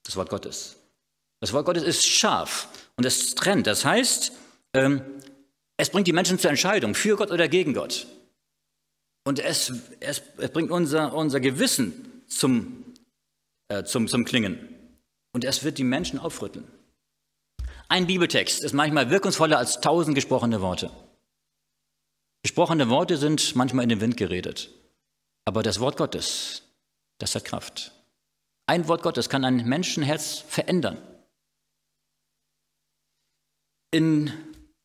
Das 0.03 0.15
Wort 0.15 0.31
Gottes. 0.31 0.77
Das 1.41 1.53
Wort 1.53 1.67
Gottes 1.67 1.83
ist 1.83 2.07
scharf 2.07 2.67
und 2.95 3.05
es 3.05 3.35
trennt. 3.35 3.67
Das 3.67 3.85
heißt, 3.85 4.31
ähm, 4.73 5.03
es 5.77 5.91
bringt 5.91 6.07
die 6.07 6.13
Menschen 6.13 6.39
zur 6.39 6.49
Entscheidung, 6.49 6.95
für 6.95 7.15
Gott 7.17 7.29
oder 7.29 7.47
gegen 7.47 7.75
Gott. 7.75 8.07
Und 9.25 9.37
es, 9.37 9.71
es, 9.99 10.23
bringt 10.53 10.71
unser, 10.71 11.13
unser 11.13 11.39
Gewissen 11.39 12.23
zum, 12.27 12.83
äh, 13.67 13.83
zum, 13.83 14.07
zum 14.07 14.25
Klingen. 14.25 14.70
Und 15.33 15.45
es 15.45 15.63
wird 15.63 15.77
die 15.77 15.83
Menschen 15.83 16.19
aufrütteln. 16.19 16.67
Ein 17.87 18.07
Bibeltext 18.07 18.63
ist 18.63 18.73
manchmal 18.73 19.09
wirkungsvoller 19.09 19.57
als 19.57 19.81
tausend 19.81 20.15
gesprochene 20.15 20.61
Worte. 20.61 20.91
Gesprochene 22.43 22.89
Worte 22.89 23.17
sind 23.17 23.55
manchmal 23.55 23.83
in 23.83 23.89
den 23.89 24.01
Wind 24.01 24.17
geredet. 24.17 24.69
Aber 25.45 25.63
das 25.63 25.79
Wort 25.79 25.97
Gottes, 25.97 26.63
das 27.17 27.35
hat 27.35 27.45
Kraft. 27.45 27.91
Ein 28.65 28.87
Wort 28.87 29.03
Gottes 29.03 29.29
kann 29.29 29.43
ein 29.43 29.65
Menschenherz 29.67 30.39
verändern. 30.47 30.97
In 33.91 34.31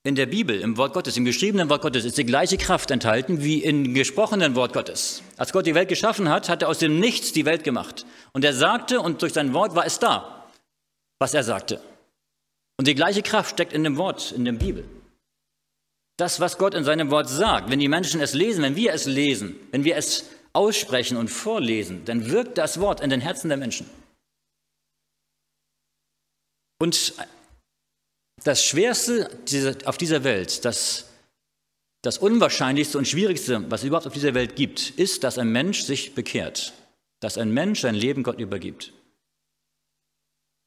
in 0.07 0.15
der 0.15 0.27
Bibel, 0.27 0.61
im 0.61 0.77
Wort 0.77 0.95
Gottes, 0.95 1.17
im 1.17 1.25
geschriebenen 1.25 1.69
Wort 1.69 1.83
Gottes 1.83 2.05
ist 2.05 2.17
die 2.17 2.25
gleiche 2.25 2.57
Kraft 2.59 2.93
enthalten 2.93 3.43
wie 3.43 3.65
im 3.65 3.93
gesprochenen 3.93 4.55
Wort 4.55 4.73
Gottes. 4.73 5.21
Als 5.37 5.53
Gott 5.53 5.67
die 5.67 5.75
Welt 5.75 5.89
geschaffen 5.89 6.29
hat, 6.29 6.49
hat 6.49 6.63
er 6.63 6.69
aus 6.69 6.79
dem 6.79 7.01
Nichts 7.01 7.33
die 7.33 7.45
Welt 7.45 7.65
gemacht. 7.65 8.07
Und 8.33 8.45
er 8.45 8.53
sagte, 8.53 9.01
und 9.01 9.21
durch 9.21 9.33
sein 9.33 9.53
Wort 9.53 9.75
war 9.75 9.85
es 9.85 9.99
da, 9.99 10.36
was 11.19 11.35
er 11.35 11.45
sagte. 11.45 11.81
Und 12.79 12.87
die 12.87 12.95
gleiche 12.95 13.23
Kraft 13.23 13.53
steckt 13.53 13.73
in 13.73 13.85
dem 13.85 13.97
Wort, 13.97 14.33
in 14.33 14.45
der 14.45 14.53
Bibel. 14.53 14.85
Das, 16.19 16.41
was 16.41 16.59
Gott 16.59 16.75
in 16.75 16.85
seinem 16.85 17.11
Wort 17.11 17.29
sagt, 17.29 17.71
wenn 17.71 17.79
die 17.79 17.89
Menschen 17.89 18.21
es 18.21 18.35
lesen, 18.35 18.63
wenn 18.63 18.77
wir 18.77 18.93
es 18.93 19.07
lesen, 19.07 19.57
wenn 19.71 19.85
wir 19.85 19.97
es 19.97 20.25
aussprechen 20.53 21.17
und 21.17 21.29
vorlesen, 21.29 22.05
dann 22.07 22.31
wirkt 22.31 22.57
das 22.57 22.81
Wort 22.81 23.01
in 23.01 23.11
den 23.11 23.21
Herzen 23.21 23.49
der 23.49 23.59
Menschen. 23.59 23.89
Und 26.79 27.15
das 28.45 28.65
Schwerste 28.65 29.31
auf 29.85 29.99
dieser 29.99 30.25
Welt, 30.25 30.65
das, 30.65 31.09
das 32.03 32.19
Unwahrscheinlichste 32.19 32.99
und 32.99 33.09
Schwierigste, 33.09 33.71
was 33.71 33.81
es 33.81 33.87
überhaupt 33.87 34.07
auf 34.07 34.13
dieser 34.13 34.35
Welt 34.35 34.57
gibt, 34.57 34.91
ist, 34.91 35.25
dass 35.25 35.39
ein 35.39 35.51
Mensch 35.51 35.83
sich 35.83 36.15
bekehrt, 36.15 36.73
dass 37.21 37.39
ein 37.39 37.53
Mensch 37.53 37.81
sein 37.81 37.95
Leben 37.95 38.23
Gott 38.23 38.39
übergibt. 38.39 38.93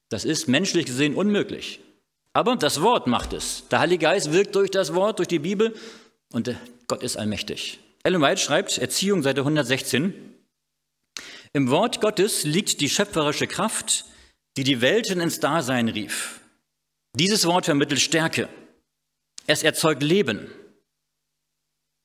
Das 0.10 0.26
ist 0.26 0.48
menschlich 0.48 0.86
gesehen 0.86 1.16
unmöglich. 1.16 1.80
Aber 2.34 2.56
das 2.56 2.82
Wort 2.82 3.08
macht 3.08 3.34
es. 3.34 3.68
Der 3.70 3.80
Heilige 3.80 4.04
Geist 4.04 4.32
wirkt 4.32 4.56
durch 4.56 4.72
das 4.72 4.94
Wort, 4.94 5.20
durch 5.20 5.28
die 5.28 5.40
Bibel 5.40 5.76
und 6.32 6.56
Gott 6.88 7.04
ist 7.04 7.18
allmächtig. 7.18 7.80
Ellen 8.04 8.22
White 8.22 8.42
schreibt, 8.42 8.78
Erziehung 8.78 9.24
Seite 9.24 9.42
116, 9.42 10.14
im 11.52 11.72
Wort 11.72 12.00
Gottes 12.00 12.44
liegt 12.44 12.80
die 12.80 12.90
schöpferische 12.90 13.48
Kraft, 13.48 14.06
die 14.56 14.64
die 14.64 14.82
Welten 14.82 15.20
ins 15.20 15.40
Dasein 15.40 15.90
rief. 15.90 16.42
Dieses 17.16 17.46
Wort 17.46 17.66
vermittelt 17.66 18.00
Stärke. 18.00 18.48
Es 19.48 19.64
erzeugt 19.64 20.04
Leben. 20.04 20.52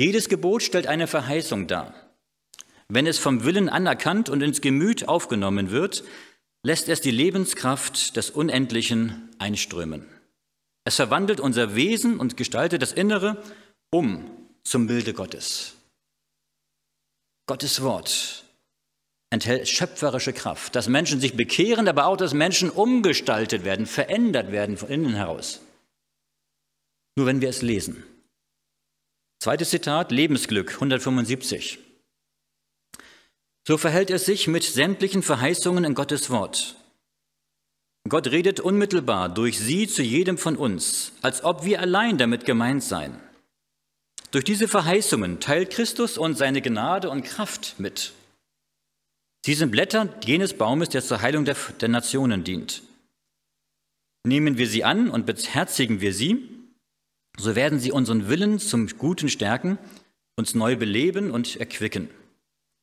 Jedes 0.00 0.30
Gebot 0.30 0.62
stellt 0.62 0.86
eine 0.86 1.06
Verheißung 1.06 1.66
dar. 1.66 1.94
Wenn 2.88 3.06
es 3.06 3.18
vom 3.18 3.44
Willen 3.44 3.68
anerkannt 3.68 4.30
und 4.30 4.42
ins 4.42 4.62
Gemüt 4.62 5.08
aufgenommen 5.08 5.70
wird, 5.70 6.04
lässt 6.64 6.88
es 6.88 7.00
die 7.00 7.10
Lebenskraft 7.10 8.16
des 8.16 8.30
Unendlichen 8.30 9.30
einströmen. 9.38 10.08
Es 10.84 10.96
verwandelt 10.96 11.38
unser 11.38 11.76
Wesen 11.76 12.18
und 12.18 12.36
gestaltet 12.36 12.82
das 12.82 12.92
Innere 12.92 13.42
um 13.90 14.30
zum 14.64 14.86
Bilde 14.86 15.12
Gottes. 15.12 15.76
Gottes 17.46 17.82
Wort 17.82 18.44
enthält 19.30 19.68
schöpferische 19.68 20.32
Kraft, 20.32 20.74
dass 20.74 20.88
Menschen 20.88 21.20
sich 21.20 21.36
bekehren, 21.36 21.86
aber 21.86 22.06
auch, 22.06 22.16
dass 22.16 22.32
Menschen 22.32 22.70
umgestaltet 22.70 23.64
werden, 23.64 23.84
verändert 23.84 24.50
werden 24.50 24.78
von 24.78 24.88
innen 24.88 25.14
heraus. 25.14 25.60
Nur 27.16 27.26
wenn 27.26 27.42
wir 27.42 27.50
es 27.50 27.60
lesen. 27.60 28.02
Zweites 29.42 29.70
Zitat, 29.70 30.10
Lebensglück 30.12 30.72
175. 30.72 31.83
So 33.66 33.78
verhält 33.78 34.10
es 34.10 34.26
sich 34.26 34.46
mit 34.46 34.62
sämtlichen 34.62 35.22
Verheißungen 35.22 35.84
in 35.84 35.94
Gottes 35.94 36.28
Wort. 36.28 36.76
Gott 38.06 38.26
redet 38.26 38.60
unmittelbar 38.60 39.30
durch 39.30 39.58
sie 39.58 39.88
zu 39.88 40.02
jedem 40.02 40.36
von 40.36 40.56
uns, 40.56 41.12
als 41.22 41.42
ob 41.42 41.64
wir 41.64 41.80
allein 41.80 42.18
damit 42.18 42.44
gemeint 42.44 42.84
seien. 42.84 43.18
Durch 44.30 44.44
diese 44.44 44.68
Verheißungen 44.68 45.40
teilt 45.40 45.70
Christus 45.70 46.18
uns 46.18 46.38
seine 46.38 46.60
Gnade 46.60 47.08
und 47.08 47.24
Kraft 47.24 47.76
mit. 47.78 48.12
Sie 49.46 49.54
sind 49.54 49.70
Blätter 49.70 50.14
jenes 50.24 50.54
Baumes, 50.54 50.90
der 50.90 51.02
zur 51.02 51.22
Heilung 51.22 51.46
der, 51.46 51.56
der 51.80 51.88
Nationen 51.88 52.44
dient. 52.44 52.82
Nehmen 54.26 54.58
wir 54.58 54.66
sie 54.66 54.84
an 54.84 55.08
und 55.08 55.24
beherzigen 55.24 56.00
wir 56.02 56.12
sie, 56.12 56.48
so 57.38 57.54
werden 57.54 57.78
sie 57.78 57.92
unseren 57.92 58.28
Willen 58.28 58.58
zum 58.58 58.88
Guten 58.98 59.28
stärken, 59.28 59.78
uns 60.36 60.54
neu 60.54 60.76
beleben 60.76 61.30
und 61.30 61.56
erquicken. 61.56 62.10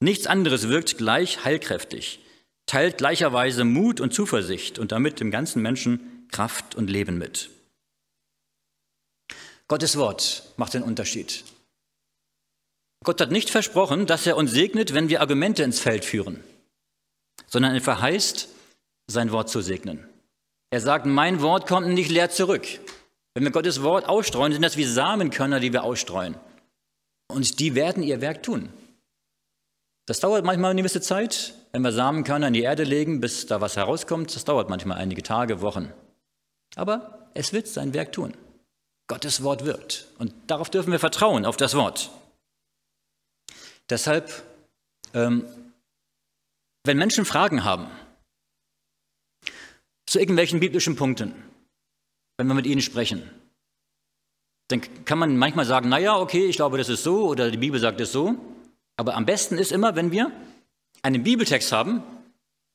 Nichts 0.01 0.27
anderes 0.27 0.67
wirkt 0.67 0.97
gleich 0.97 1.45
heilkräftig, 1.45 2.19
teilt 2.65 2.97
gleicherweise 2.97 3.63
Mut 3.63 4.01
und 4.01 4.13
Zuversicht 4.13 4.77
und 4.77 4.91
damit 4.91 5.21
dem 5.21 5.31
ganzen 5.31 5.61
Menschen 5.61 6.27
Kraft 6.29 6.75
und 6.75 6.89
Leben 6.89 7.17
mit. 7.17 7.49
Gottes 9.69 9.95
Wort 9.95 10.51
macht 10.57 10.73
den 10.73 10.83
Unterschied. 10.83 11.45
Gott 13.05 13.21
hat 13.21 13.31
nicht 13.31 13.49
versprochen, 13.49 14.05
dass 14.05 14.27
er 14.27 14.35
uns 14.35 14.51
segnet, 14.51 14.93
wenn 14.93 15.07
wir 15.07 15.21
Argumente 15.21 15.63
ins 15.63 15.79
Feld 15.79 16.03
führen 16.03 16.43
sondern 17.51 17.75
er 17.75 17.81
verheißt, 17.81 18.47
sein 19.07 19.31
Wort 19.31 19.49
zu 19.49 19.59
segnen. 19.61 20.07
Er 20.69 20.79
sagt, 20.79 21.05
mein 21.05 21.41
Wort 21.41 21.67
kommt 21.67 21.89
nicht 21.89 22.09
leer 22.09 22.29
zurück. 22.29 22.65
Wenn 23.33 23.43
wir 23.43 23.51
Gottes 23.51 23.83
Wort 23.83 24.07
ausstreuen, 24.07 24.53
sind 24.53 24.61
das 24.61 24.77
wie 24.77 24.85
Samenkörner, 24.85 25.59
die 25.59 25.73
wir 25.73 25.83
ausstreuen. 25.83 26.35
Und 27.27 27.59
die 27.59 27.75
werden 27.75 28.03
ihr 28.03 28.21
Werk 28.21 28.41
tun. 28.41 28.69
Das 30.11 30.19
dauert 30.19 30.43
manchmal 30.43 30.71
eine 30.71 30.81
gewisse 30.81 30.99
Zeit, 30.99 31.53
wenn 31.71 31.83
wir 31.83 31.93
Samenkörner 31.93 32.49
in 32.49 32.53
die 32.53 32.63
Erde 32.63 32.83
legen, 32.83 33.21
bis 33.21 33.45
da 33.45 33.61
was 33.61 33.77
herauskommt. 33.77 34.35
Das 34.35 34.43
dauert 34.43 34.69
manchmal 34.69 34.97
einige 34.97 35.23
Tage, 35.23 35.61
Wochen. 35.61 35.93
Aber 36.75 37.29
es 37.33 37.53
wird 37.53 37.69
sein 37.69 37.93
Werk 37.93 38.11
tun. 38.11 38.33
Gottes 39.07 39.41
Wort 39.41 39.63
wirkt. 39.63 40.07
Und 40.19 40.33
darauf 40.47 40.69
dürfen 40.69 40.91
wir 40.91 40.99
vertrauen, 40.99 41.45
auf 41.45 41.55
das 41.55 41.75
Wort. 41.75 42.11
Deshalb 43.89 44.43
ähm, 45.13 45.45
wenn 46.83 46.97
Menschen 46.97 47.23
Fragen 47.23 47.63
haben 47.63 47.87
zu 50.07 50.19
irgendwelchen 50.19 50.59
biblischen 50.59 50.97
Punkten, 50.97 51.33
wenn 52.35 52.47
wir 52.47 52.53
mit 52.53 52.65
ihnen 52.65 52.81
sprechen, 52.81 53.31
dann 54.67 54.81
kann 55.05 55.19
man 55.19 55.37
manchmal 55.37 55.63
sagen, 55.63 55.87
naja, 55.87 56.17
okay, 56.17 56.47
ich 56.47 56.57
glaube, 56.57 56.77
das 56.77 56.89
ist 56.89 57.03
so 57.03 57.29
oder 57.29 57.49
die 57.49 57.57
Bibel 57.57 57.79
sagt 57.79 58.01
es 58.01 58.11
so. 58.11 58.35
Aber 59.01 59.15
am 59.15 59.25
besten 59.25 59.57
ist 59.57 59.71
immer, 59.71 59.95
wenn 59.95 60.11
wir 60.11 60.31
einen 61.01 61.23
Bibeltext 61.23 61.71
haben, 61.71 62.03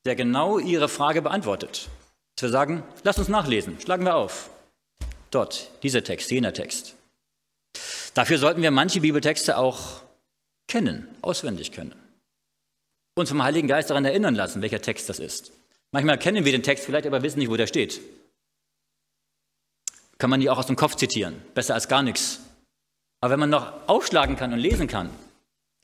der 0.05 0.17
genau 0.17 0.59
Ihre 0.59 0.89
Frage 0.89 1.23
beantwortet. 1.23 1.89
Dass 2.35 2.49
wir 2.49 2.51
sagen, 2.51 2.83
lass 3.05 3.19
uns 3.19 3.29
nachlesen, 3.29 3.79
schlagen 3.81 4.05
wir 4.05 4.17
auf. 4.17 4.51
Dort, 5.31 5.71
dieser 5.85 6.03
Text, 6.03 6.29
jener 6.33 6.53
Text. 6.53 6.97
Dafür 8.15 8.39
sollten 8.39 8.61
wir 8.61 8.73
manche 8.73 9.01
Bibeltexte 9.01 9.57
auch 9.57 10.03
kennen, 10.67 11.07
auswendig 11.23 11.71
können 11.71 11.95
uns 13.19 13.31
vom 13.31 13.43
Heiligen 13.43 13.69
Geist 13.69 13.89
daran 13.89 14.05
erinnern 14.05 14.35
lassen, 14.35 14.63
welcher 14.63 14.83
Text 14.83 15.09
das 15.09 15.21
ist. 15.21 15.53
Manchmal 15.93 16.19
kennen 16.19 16.45
wir 16.45 16.53
den 16.53 16.65
Text 16.65 16.85
vielleicht, 16.85 17.07
aber 17.07 17.23
wissen 17.23 17.39
nicht, 17.39 17.49
wo 17.49 17.57
der 17.57 17.67
steht. 17.67 18.03
Kann 20.19 20.29
man 20.29 20.41
die 20.41 20.51
auch 20.51 20.59
aus 20.59 20.67
dem 20.67 20.77
Kopf 20.77 20.97
zitieren, 20.97 21.41
besser 21.55 21.75
als 21.75 21.89
gar 21.89 22.03
nichts. 22.03 22.41
Aber 23.23 23.33
wenn 23.33 23.41
man 23.41 23.51
noch 23.51 23.89
aufschlagen 23.89 24.37
kann 24.37 24.53
und 24.53 24.59
lesen 24.59 24.87
kann, 24.87 25.09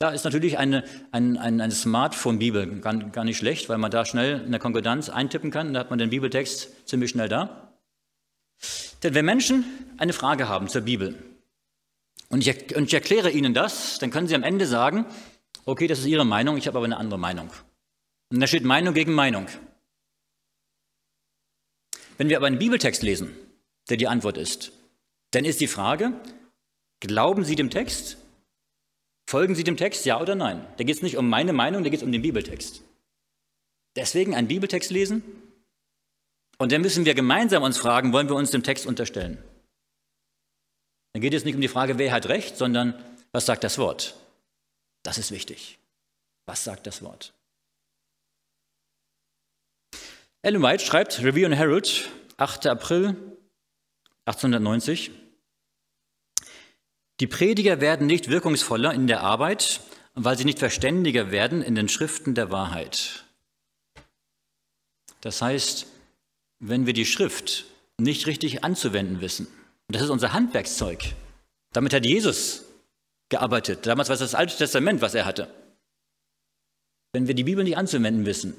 da 0.03 0.11
ist 0.11 0.23
natürlich 0.23 0.57
eine, 0.57 0.83
ein, 1.11 1.37
ein, 1.37 1.61
eine 1.61 1.73
Smartphone-Bibel 1.73 2.79
gar, 2.81 2.95
gar 2.95 3.23
nicht 3.23 3.37
schlecht, 3.37 3.69
weil 3.69 3.77
man 3.77 3.89
da 3.89 4.05
schnell 4.05 4.41
in 4.41 4.51
der 4.51 4.59
Konkordanz 4.59 5.09
eintippen 5.09 5.49
kann, 5.49 5.73
da 5.73 5.79
hat 5.79 5.89
man 5.89 5.99
den 5.99 6.09
Bibeltext 6.09 6.87
ziemlich 6.87 7.09
schnell 7.09 7.29
da. 7.29 7.73
Denn 9.01 9.13
wenn 9.13 9.25
Menschen 9.25 9.65
eine 9.97 10.13
Frage 10.13 10.47
haben 10.47 10.67
zur 10.67 10.81
Bibel 10.81 11.15
und 12.29 12.45
ich, 12.45 12.75
und 12.75 12.85
ich 12.85 12.93
erkläre 12.93 13.31
ihnen 13.31 13.53
das, 13.53 13.97
dann 13.99 14.11
können 14.11 14.27
sie 14.27 14.35
am 14.35 14.43
Ende 14.43 14.65
sagen, 14.65 15.05
Okay, 15.65 15.87
das 15.87 15.99
ist 15.99 16.05
Ihre 16.07 16.25
Meinung, 16.25 16.57
ich 16.57 16.67
habe 16.67 16.77
aber 16.77 16.85
eine 16.85 16.97
andere 16.97 17.19
Meinung. 17.19 17.49
Und 18.29 18.39
da 18.39 18.47
steht 18.47 18.65
Meinung 18.65 18.93
gegen 18.93 19.13
Meinung. 19.13 19.47
Wenn 22.17 22.29
wir 22.29 22.37
aber 22.37 22.47
einen 22.47 22.59
Bibeltext 22.59 23.01
lesen, 23.01 23.33
der 23.89 23.97
die 23.97 24.07
Antwort 24.07 24.37
ist, 24.37 24.73
dann 25.31 25.45
ist 25.45 25.61
die 25.61 25.67
Frage, 25.67 26.13
glauben 26.99 27.45
Sie 27.45 27.55
dem 27.55 27.69
Text? 27.69 28.17
Folgen 29.33 29.55
Sie 29.55 29.63
dem 29.63 29.77
Text, 29.77 30.05
ja 30.05 30.21
oder 30.21 30.35
nein? 30.35 30.63
Da 30.77 30.83
geht 30.83 30.95
es 30.95 31.01
nicht 31.01 31.17
um 31.17 31.27
meine 31.27 31.53
Meinung, 31.53 31.83
da 31.83 31.89
geht 31.89 32.01
es 32.01 32.05
um 32.05 32.11
den 32.11 32.21
Bibeltext. 32.21 32.83
Deswegen 33.95 34.35
einen 34.35 34.47
Bibeltext 34.47 34.91
lesen. 34.91 35.23
Und 36.59 36.71
dann 36.71 36.83
müssen 36.83 37.03
wir 37.03 37.15
gemeinsam 37.15 37.63
uns 37.63 37.79
fragen, 37.79 38.13
wollen 38.13 38.29
wir 38.29 38.35
uns 38.35 38.51
dem 38.51 38.61
Text 38.61 38.85
unterstellen? 38.85 39.43
Dann 41.13 41.21
geht 41.23 41.33
es 41.33 41.45
nicht 41.45 41.55
um 41.55 41.61
die 41.61 41.67
Frage, 41.67 41.97
wer 41.97 42.11
hat 42.11 42.27
recht, 42.27 42.57
sondern 42.57 42.93
was 43.31 43.47
sagt 43.47 43.63
das 43.63 43.79
Wort? 43.79 44.15
Das 45.01 45.17
ist 45.17 45.31
wichtig. 45.31 45.79
Was 46.45 46.63
sagt 46.63 46.85
das 46.85 47.01
Wort? 47.01 47.33
Ellen 50.43 50.61
White 50.61 50.85
schreibt, 50.85 51.23
Review 51.23 51.47
and 51.47 51.55
Herald, 51.55 52.07
8. 52.37 52.67
April 52.67 53.17
1890, 54.25 55.09
die 57.19 57.27
Prediger 57.27 57.79
werden 57.79 58.07
nicht 58.07 58.29
wirkungsvoller 58.29 58.93
in 58.93 59.07
der 59.07 59.21
Arbeit, 59.21 59.81
weil 60.15 60.37
sie 60.37 60.45
nicht 60.45 60.59
verständiger 60.59 61.31
werden 61.31 61.61
in 61.61 61.75
den 61.75 61.89
Schriften 61.89 62.35
der 62.35 62.51
Wahrheit. 62.51 63.25
Das 65.21 65.41
heißt, 65.41 65.87
wenn 66.59 66.85
wir 66.85 66.93
die 66.93 67.05
Schrift 67.05 67.65
nicht 67.97 68.27
richtig 68.27 68.63
anzuwenden 68.63 69.21
wissen, 69.21 69.47
das 69.87 70.01
ist 70.01 70.09
unser 70.09 70.33
Handwerkszeug, 70.33 71.13
damit 71.71 71.93
hat 71.93 72.05
Jesus 72.05 72.65
gearbeitet. 73.29 73.85
Damals 73.85 74.09
war 74.09 74.15
es 74.15 74.19
das 74.19 74.35
Alte 74.35 74.55
Testament, 74.55 75.01
was 75.01 75.15
er 75.15 75.25
hatte. 75.25 75.53
Wenn 77.13 77.27
wir 77.27 77.35
die 77.35 77.43
Bibel 77.43 77.63
nicht 77.63 77.77
anzuwenden 77.77 78.25
wissen, 78.25 78.53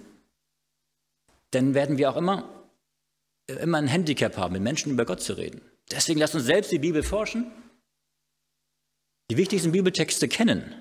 dann 1.51 1.75
werden 1.75 1.99
wir 1.99 2.11
auch 2.11 2.17
immer, 2.17 2.49
immer 3.47 3.79
ein 3.79 3.89
Handicap 3.89 4.37
haben, 4.37 4.55
mit 4.55 4.63
Menschen 4.63 4.93
über 4.93 5.05
Gott 5.05 5.21
zu 5.21 5.35
reden. 5.35 5.61
Deswegen 5.91 6.21
lasst 6.21 6.35
uns 6.35 6.45
selbst 6.45 6.73
die 6.73 6.79
Bibel 6.79 7.03
forschen, 7.03 7.51
die 9.31 9.37
wichtigsten 9.37 9.73
Bibeltexte 9.73 10.29
kennen, 10.29 10.75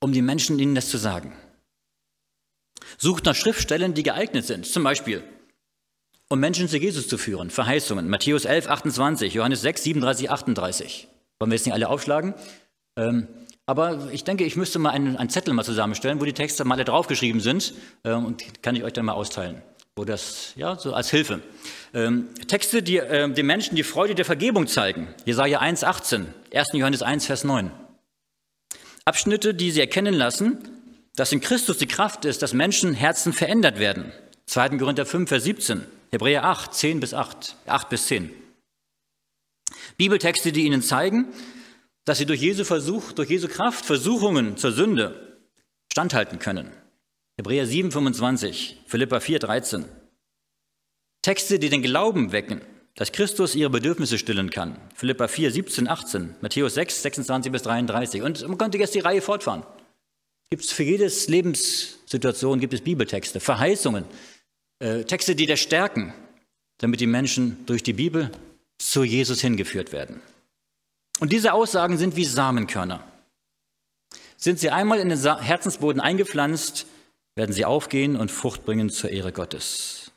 um 0.00 0.12
den 0.12 0.24
Menschen 0.24 0.58
ihnen 0.58 0.74
das 0.74 0.88
zu 0.88 0.98
sagen. 0.98 1.36
Sucht 2.96 3.24
nach 3.24 3.34
Schriftstellen, 3.34 3.94
die 3.94 4.02
geeignet 4.02 4.46
sind, 4.46 4.66
zum 4.66 4.82
Beispiel, 4.82 5.22
um 6.28 6.40
Menschen 6.40 6.68
zu 6.68 6.78
Jesus 6.78 7.08
zu 7.08 7.18
führen. 7.18 7.50
Verheißungen, 7.50 8.08
Matthäus 8.08 8.44
11, 8.44 8.68
28, 8.68 9.34
Johannes 9.34 9.62
6, 9.62 9.82
37, 9.84 10.30
38. 10.30 11.08
Wollen 11.38 11.50
wir 11.50 11.56
jetzt 11.56 11.66
nicht 11.66 11.74
alle 11.74 11.88
aufschlagen? 11.88 12.34
Ähm, 12.96 13.28
aber 13.66 14.10
ich 14.12 14.24
denke, 14.24 14.44
ich 14.44 14.56
müsste 14.56 14.78
mal 14.78 14.90
einen, 14.90 15.16
einen, 15.16 15.30
Zettel 15.30 15.54
mal 15.54 15.64
zusammenstellen, 15.64 16.20
wo 16.20 16.24
die 16.24 16.32
Texte 16.32 16.64
mal 16.64 16.76
alle 16.76 16.84
draufgeschrieben 16.84 17.40
sind 17.40 17.74
ähm, 18.04 18.24
und 18.24 18.62
kann 18.62 18.74
ich 18.74 18.82
euch 18.82 18.92
dann 18.92 19.04
mal 19.04 19.12
austeilen. 19.12 19.62
Wo 19.98 20.04
das, 20.04 20.52
ja, 20.54 20.76
so 20.76 20.94
als 20.94 21.10
Hilfe. 21.10 21.42
Ähm, 21.92 22.28
Texte, 22.46 22.84
die 22.84 22.98
äh, 22.98 23.28
den 23.28 23.46
Menschen 23.46 23.74
die 23.74 23.82
Freude 23.82 24.14
der 24.14 24.24
Vergebung 24.24 24.68
zeigen. 24.68 25.08
Jesaja 25.24 25.58
1, 25.58 25.82
18, 25.82 26.32
1. 26.54 26.68
Johannes 26.74 27.02
1, 27.02 27.26
Vers 27.26 27.42
9. 27.42 27.72
Abschnitte, 29.04 29.54
die 29.54 29.72
sie 29.72 29.80
erkennen 29.80 30.14
lassen, 30.14 30.56
dass 31.16 31.32
in 31.32 31.40
Christus 31.40 31.78
die 31.78 31.88
Kraft 31.88 32.24
ist, 32.26 32.42
dass 32.42 32.52
Menschen 32.52 32.94
Herzen 32.94 33.32
verändert 33.32 33.80
werden. 33.80 34.12
2. 34.46 34.78
Korinther 34.78 35.04
5, 35.04 35.28
Vers 35.28 35.42
17. 35.42 35.84
Hebräer 36.12 36.44
8, 36.44 36.72
10 36.72 37.00
bis 37.00 37.12
8, 37.12 37.56
8 37.66 37.88
bis 37.88 38.06
10. 38.06 38.30
Bibeltexte, 39.96 40.52
die 40.52 40.64
ihnen 40.64 40.82
zeigen, 40.82 41.26
dass 42.04 42.18
sie 42.18 42.26
durch 42.26 42.40
Jesu 42.40 42.62
Versuch, 42.62 43.10
durch 43.10 43.30
Jesu 43.30 43.48
Kraft 43.48 43.84
Versuchungen 43.84 44.58
zur 44.58 44.70
Sünde 44.70 45.40
standhalten 45.90 46.38
können. 46.38 46.70
Hebräer 47.38 47.66
7, 47.68 47.92
25, 47.92 48.78
Philippa 48.88 49.20
4, 49.20 49.38
13. 49.38 49.84
Texte, 51.22 51.60
die 51.60 51.68
den 51.68 51.82
Glauben 51.82 52.32
wecken, 52.32 52.62
dass 52.96 53.12
Christus 53.12 53.54
ihre 53.54 53.70
Bedürfnisse 53.70 54.18
stillen 54.18 54.50
kann. 54.50 54.76
Philippa 54.96 55.28
4, 55.28 55.52
17, 55.52 55.86
18, 55.86 56.34
Matthäus 56.40 56.74
6, 56.74 57.00
26 57.00 57.52
bis 57.52 57.62
33. 57.62 58.22
Und 58.22 58.48
man 58.48 58.58
könnte 58.58 58.78
jetzt 58.78 58.96
die 58.96 58.98
Reihe 58.98 59.22
fortfahren. 59.22 59.62
Gibt 60.50 60.64
es 60.64 60.72
für 60.72 60.82
jedes 60.82 61.28
Lebenssituation 61.28 62.58
gibt 62.58 62.74
es 62.74 62.80
Bibeltexte, 62.80 63.38
Verheißungen, 63.38 64.04
äh, 64.80 65.04
Texte, 65.04 65.36
die 65.36 65.46
das 65.46 65.60
stärken, 65.60 66.12
damit 66.78 66.98
die 66.98 67.06
Menschen 67.06 67.64
durch 67.66 67.84
die 67.84 67.92
Bibel 67.92 68.32
zu 68.78 69.04
Jesus 69.04 69.40
hingeführt 69.40 69.92
werden. 69.92 70.20
Und 71.20 71.30
diese 71.30 71.52
Aussagen 71.52 71.98
sind 71.98 72.16
wie 72.16 72.24
Samenkörner. 72.24 73.04
Sind 74.36 74.58
sie 74.58 74.70
einmal 74.70 74.98
in 74.98 75.08
den 75.08 75.40
Herzensboden 75.40 76.00
eingepflanzt, 76.00 76.86
werden 77.38 77.52
sie 77.52 77.64
aufgehen 77.64 78.16
und 78.16 78.32
Frucht 78.32 78.64
bringen 78.64 78.90
zur 78.90 79.10
Ehre 79.10 79.32
Gottes. 79.32 80.10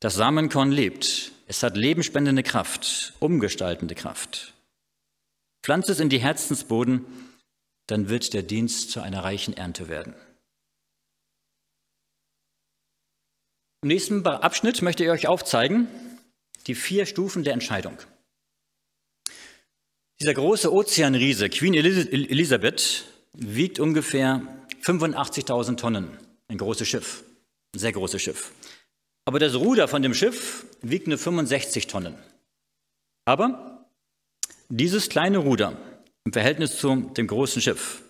Das 0.00 0.14
Samenkorn 0.14 0.72
lebt. 0.72 1.32
Es 1.46 1.62
hat 1.62 1.76
lebenspendende 1.76 2.42
Kraft, 2.42 3.12
umgestaltende 3.20 3.94
Kraft. 3.94 4.54
Pflanzt 5.62 5.90
es 5.90 6.00
in 6.00 6.08
die 6.08 6.20
Herzensboden, 6.20 7.04
dann 7.86 8.08
wird 8.08 8.32
der 8.32 8.42
Dienst 8.42 8.90
zu 8.90 9.00
einer 9.00 9.24
reichen 9.24 9.54
Ernte 9.54 9.88
werden. 9.88 10.14
Im 13.82 13.88
nächsten 13.88 14.26
Abschnitt 14.26 14.80
möchte 14.80 15.04
ich 15.04 15.10
euch 15.10 15.28
aufzeigen 15.28 15.86
die 16.66 16.74
vier 16.74 17.04
Stufen 17.04 17.44
der 17.44 17.52
Entscheidung. 17.52 17.98
Dieser 20.20 20.34
große 20.34 20.72
Ozeanriese, 20.72 21.48
Queen 21.48 21.74
Elizabeth, 21.74 23.04
wiegt 23.34 23.78
ungefähr 23.78 24.57
85.000 24.82 25.76
Tonnen, 25.76 26.16
ein 26.48 26.58
großes 26.58 26.88
Schiff, 26.88 27.24
ein 27.74 27.78
sehr 27.78 27.92
großes 27.92 28.20
Schiff. 28.20 28.52
Aber 29.24 29.38
das 29.38 29.54
Ruder 29.54 29.88
von 29.88 30.02
dem 30.02 30.14
Schiff 30.14 30.64
wiegt 30.80 31.06
nur 31.06 31.18
65 31.18 31.86
Tonnen. 31.86 32.14
Aber 33.26 33.86
dieses 34.68 35.08
kleine 35.08 35.38
Ruder 35.38 35.76
im 36.24 36.32
Verhältnis 36.32 36.78
zu 36.78 36.94
dem 36.94 37.26
großen 37.26 37.60
Schiff 37.60 38.02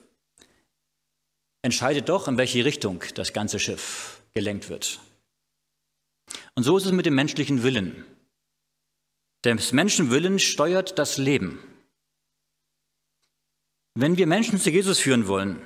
entscheidet 1.62 2.08
doch, 2.08 2.28
in 2.28 2.38
welche 2.38 2.64
Richtung 2.64 3.02
das 3.14 3.32
ganze 3.32 3.58
Schiff 3.58 4.22
gelenkt 4.32 4.68
wird. 4.68 5.00
Und 6.54 6.62
so 6.62 6.76
ist 6.76 6.86
es 6.86 6.92
mit 6.92 7.06
dem 7.06 7.14
menschlichen 7.14 7.62
Willen. 7.62 8.04
Des 9.44 9.72
Menschen 9.72 10.10
Willen 10.10 10.38
steuert 10.38 10.98
das 10.98 11.16
Leben. 11.16 11.58
Wenn 13.94 14.16
wir 14.16 14.26
Menschen 14.26 14.58
zu 14.58 14.70
Jesus 14.70 14.98
führen 14.98 15.26
wollen, 15.26 15.60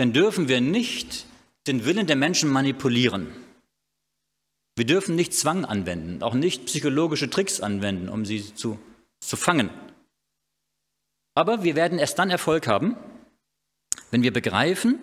dann 0.00 0.14
dürfen 0.14 0.48
wir 0.48 0.62
nicht 0.62 1.26
den 1.66 1.84
Willen 1.84 2.06
der 2.06 2.16
Menschen 2.16 2.48
manipulieren. 2.48 3.28
Wir 4.74 4.86
dürfen 4.86 5.14
nicht 5.14 5.34
Zwang 5.34 5.66
anwenden, 5.66 6.22
auch 6.22 6.32
nicht 6.32 6.64
psychologische 6.64 7.28
Tricks 7.28 7.60
anwenden, 7.60 8.08
um 8.08 8.24
sie 8.24 8.54
zu, 8.54 8.78
zu 9.20 9.36
fangen. 9.36 9.68
Aber 11.34 11.64
wir 11.64 11.76
werden 11.76 11.98
erst 11.98 12.18
dann 12.18 12.30
Erfolg 12.30 12.66
haben, 12.66 12.96
wenn 14.10 14.22
wir 14.22 14.32
begreifen, 14.32 14.98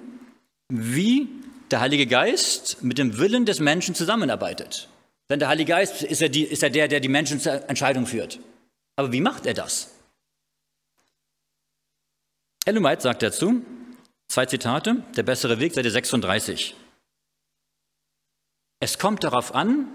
wie 0.67 1.29
der 1.69 1.79
Heilige 1.79 2.07
Geist 2.07 2.81
mit 2.81 2.97
dem 2.97 3.19
Willen 3.19 3.45
des 3.45 3.59
Menschen 3.59 3.93
zusammenarbeitet. 3.93 4.89
Denn 5.29 5.37
der 5.37 5.49
Heilige 5.49 5.73
Geist 5.73 6.01
ist 6.01 6.21
ja, 6.21 6.27
die, 6.27 6.43
ist 6.43 6.63
ja 6.63 6.69
der, 6.69 6.87
der 6.87 7.01
die 7.01 7.07
Menschen 7.07 7.39
zur 7.39 7.69
Entscheidung 7.69 8.07
führt. 8.07 8.39
Aber 8.95 9.11
wie 9.11 9.21
macht 9.21 9.45
er 9.45 9.53
das? 9.53 9.91
Ellen 12.65 12.83
White 12.83 13.03
sagt 13.03 13.21
dazu, 13.21 13.63
zwei 14.27 14.45
Zitate, 14.45 15.03
der 15.15 15.23
bessere 15.23 15.59
Weg, 15.59 15.73
Seite 15.73 15.91
36. 15.91 16.75
Es 18.79 18.99
kommt 18.99 19.23
darauf 19.23 19.55
an, 19.55 19.87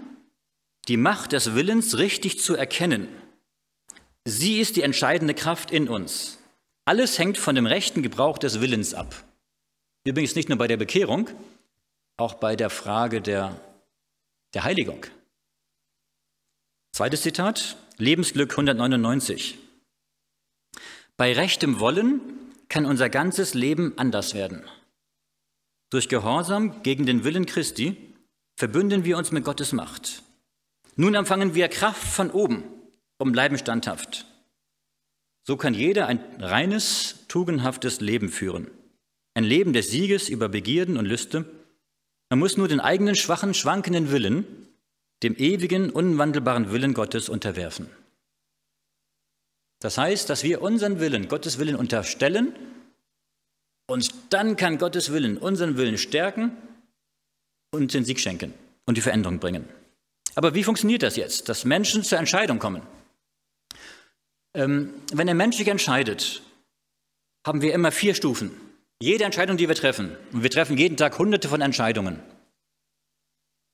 die 0.87 0.97
Macht 0.97 1.31
des 1.31 1.55
Willens 1.55 1.97
richtig 1.97 2.39
zu 2.39 2.55
erkennen. 2.55 3.07
Sie 4.25 4.59
ist 4.59 4.75
die 4.75 4.81
entscheidende 4.81 5.33
Kraft 5.33 5.71
in 5.71 5.87
uns. 5.87 6.39
Alles 6.85 7.17
hängt 7.17 7.37
von 7.37 7.55
dem 7.55 7.65
rechten 7.65 8.03
Gebrauch 8.03 8.37
des 8.37 8.59
Willens 8.59 8.93
ab. 8.93 9.23
Übrigens 10.05 10.35
nicht 10.35 10.49
nur 10.49 10.57
bei 10.57 10.67
der 10.67 10.77
Bekehrung, 10.77 11.29
auch 12.17 12.33
bei 12.33 12.55
der 12.55 12.69
Frage 12.69 13.21
der, 13.21 13.59
der 14.53 14.65
Heiligung. 14.65 15.05
Zweites 16.91 17.21
Zitat, 17.21 17.77
Lebensglück 17.97 18.51
199. 18.51 19.57
Bei 21.15 21.31
rechtem 21.33 21.79
Wollen 21.79 22.21
kann 22.73 22.87
unser 22.87 23.07
ganzes 23.07 23.53
Leben 23.53 23.93
anders 23.97 24.33
werden. 24.33 24.63
Durch 25.91 26.09
Gehorsam 26.09 26.81
gegen 26.81 27.05
den 27.05 27.23
Willen 27.23 27.45
Christi 27.45 27.95
verbünden 28.55 29.05
wir 29.05 29.15
uns 29.19 29.31
mit 29.31 29.43
Gottes 29.43 29.73
Macht. 29.73 30.23
Nun 30.95 31.13
empfangen 31.13 31.53
wir 31.53 31.67
Kraft 31.67 32.03
von 32.03 32.31
oben 32.31 32.63
und 33.19 33.31
bleiben 33.31 33.59
standhaft. 33.59 34.25
So 35.43 35.55
kann 35.55 35.75
jeder 35.75 36.07
ein 36.07 36.19
reines, 36.39 37.27
tugendhaftes 37.27 38.01
Leben 38.01 38.29
führen. 38.29 38.71
Ein 39.35 39.43
Leben 39.43 39.73
des 39.73 39.91
Sieges 39.91 40.27
über 40.27 40.49
Begierden 40.49 40.97
und 40.97 41.05
Lüste. 41.05 41.45
Man 42.31 42.39
muss 42.39 42.57
nur 42.57 42.67
den 42.67 42.79
eigenen 42.79 43.15
schwachen, 43.15 43.53
schwankenden 43.53 44.09
Willen 44.09 44.47
dem 45.21 45.35
ewigen, 45.35 45.91
unwandelbaren 45.91 46.71
Willen 46.71 46.95
Gottes 46.95 47.29
unterwerfen. 47.29 47.87
Das 49.83 49.97
heißt, 49.97 50.29
dass 50.29 50.43
wir 50.43 50.61
unseren 50.61 51.01
Willen, 51.01 51.27
Gottes 51.27 51.59
Willen 51.59 51.75
unterstellen 51.75 52.55
und 53.85 54.13
dann 54.29 54.55
kann 54.55 54.77
Gottes 54.77 55.11
Willen 55.11 55.37
unseren 55.37 55.75
Willen 55.75 55.97
stärken 55.97 56.55
und 57.73 57.93
den 57.93 58.05
Sieg 58.05 58.21
schenken 58.21 58.53
und 58.85 58.95
die 58.95 59.01
Veränderung 59.01 59.39
bringen. 59.39 59.67
Aber 60.35 60.55
wie 60.55 60.63
funktioniert 60.63 61.03
das 61.03 61.17
jetzt, 61.17 61.49
dass 61.49 61.65
Menschen 61.65 62.01
zur 62.01 62.17
Entscheidung 62.17 62.59
kommen? 62.59 62.81
Ähm, 64.55 64.93
wenn 65.11 65.27
ein 65.27 65.35
Mensch 65.35 65.57
sich 65.57 65.67
entscheidet, 65.67 66.41
haben 67.45 67.61
wir 67.61 67.73
immer 67.73 67.91
vier 67.91 68.15
Stufen. 68.15 68.51
Jede 69.01 69.25
Entscheidung, 69.25 69.57
die 69.57 69.67
wir 69.67 69.75
treffen, 69.75 70.15
und 70.31 70.43
wir 70.43 70.49
treffen 70.49 70.77
jeden 70.77 70.95
Tag 70.95 71.19
hunderte 71.19 71.49
von 71.49 71.59
Entscheidungen, 71.59 72.21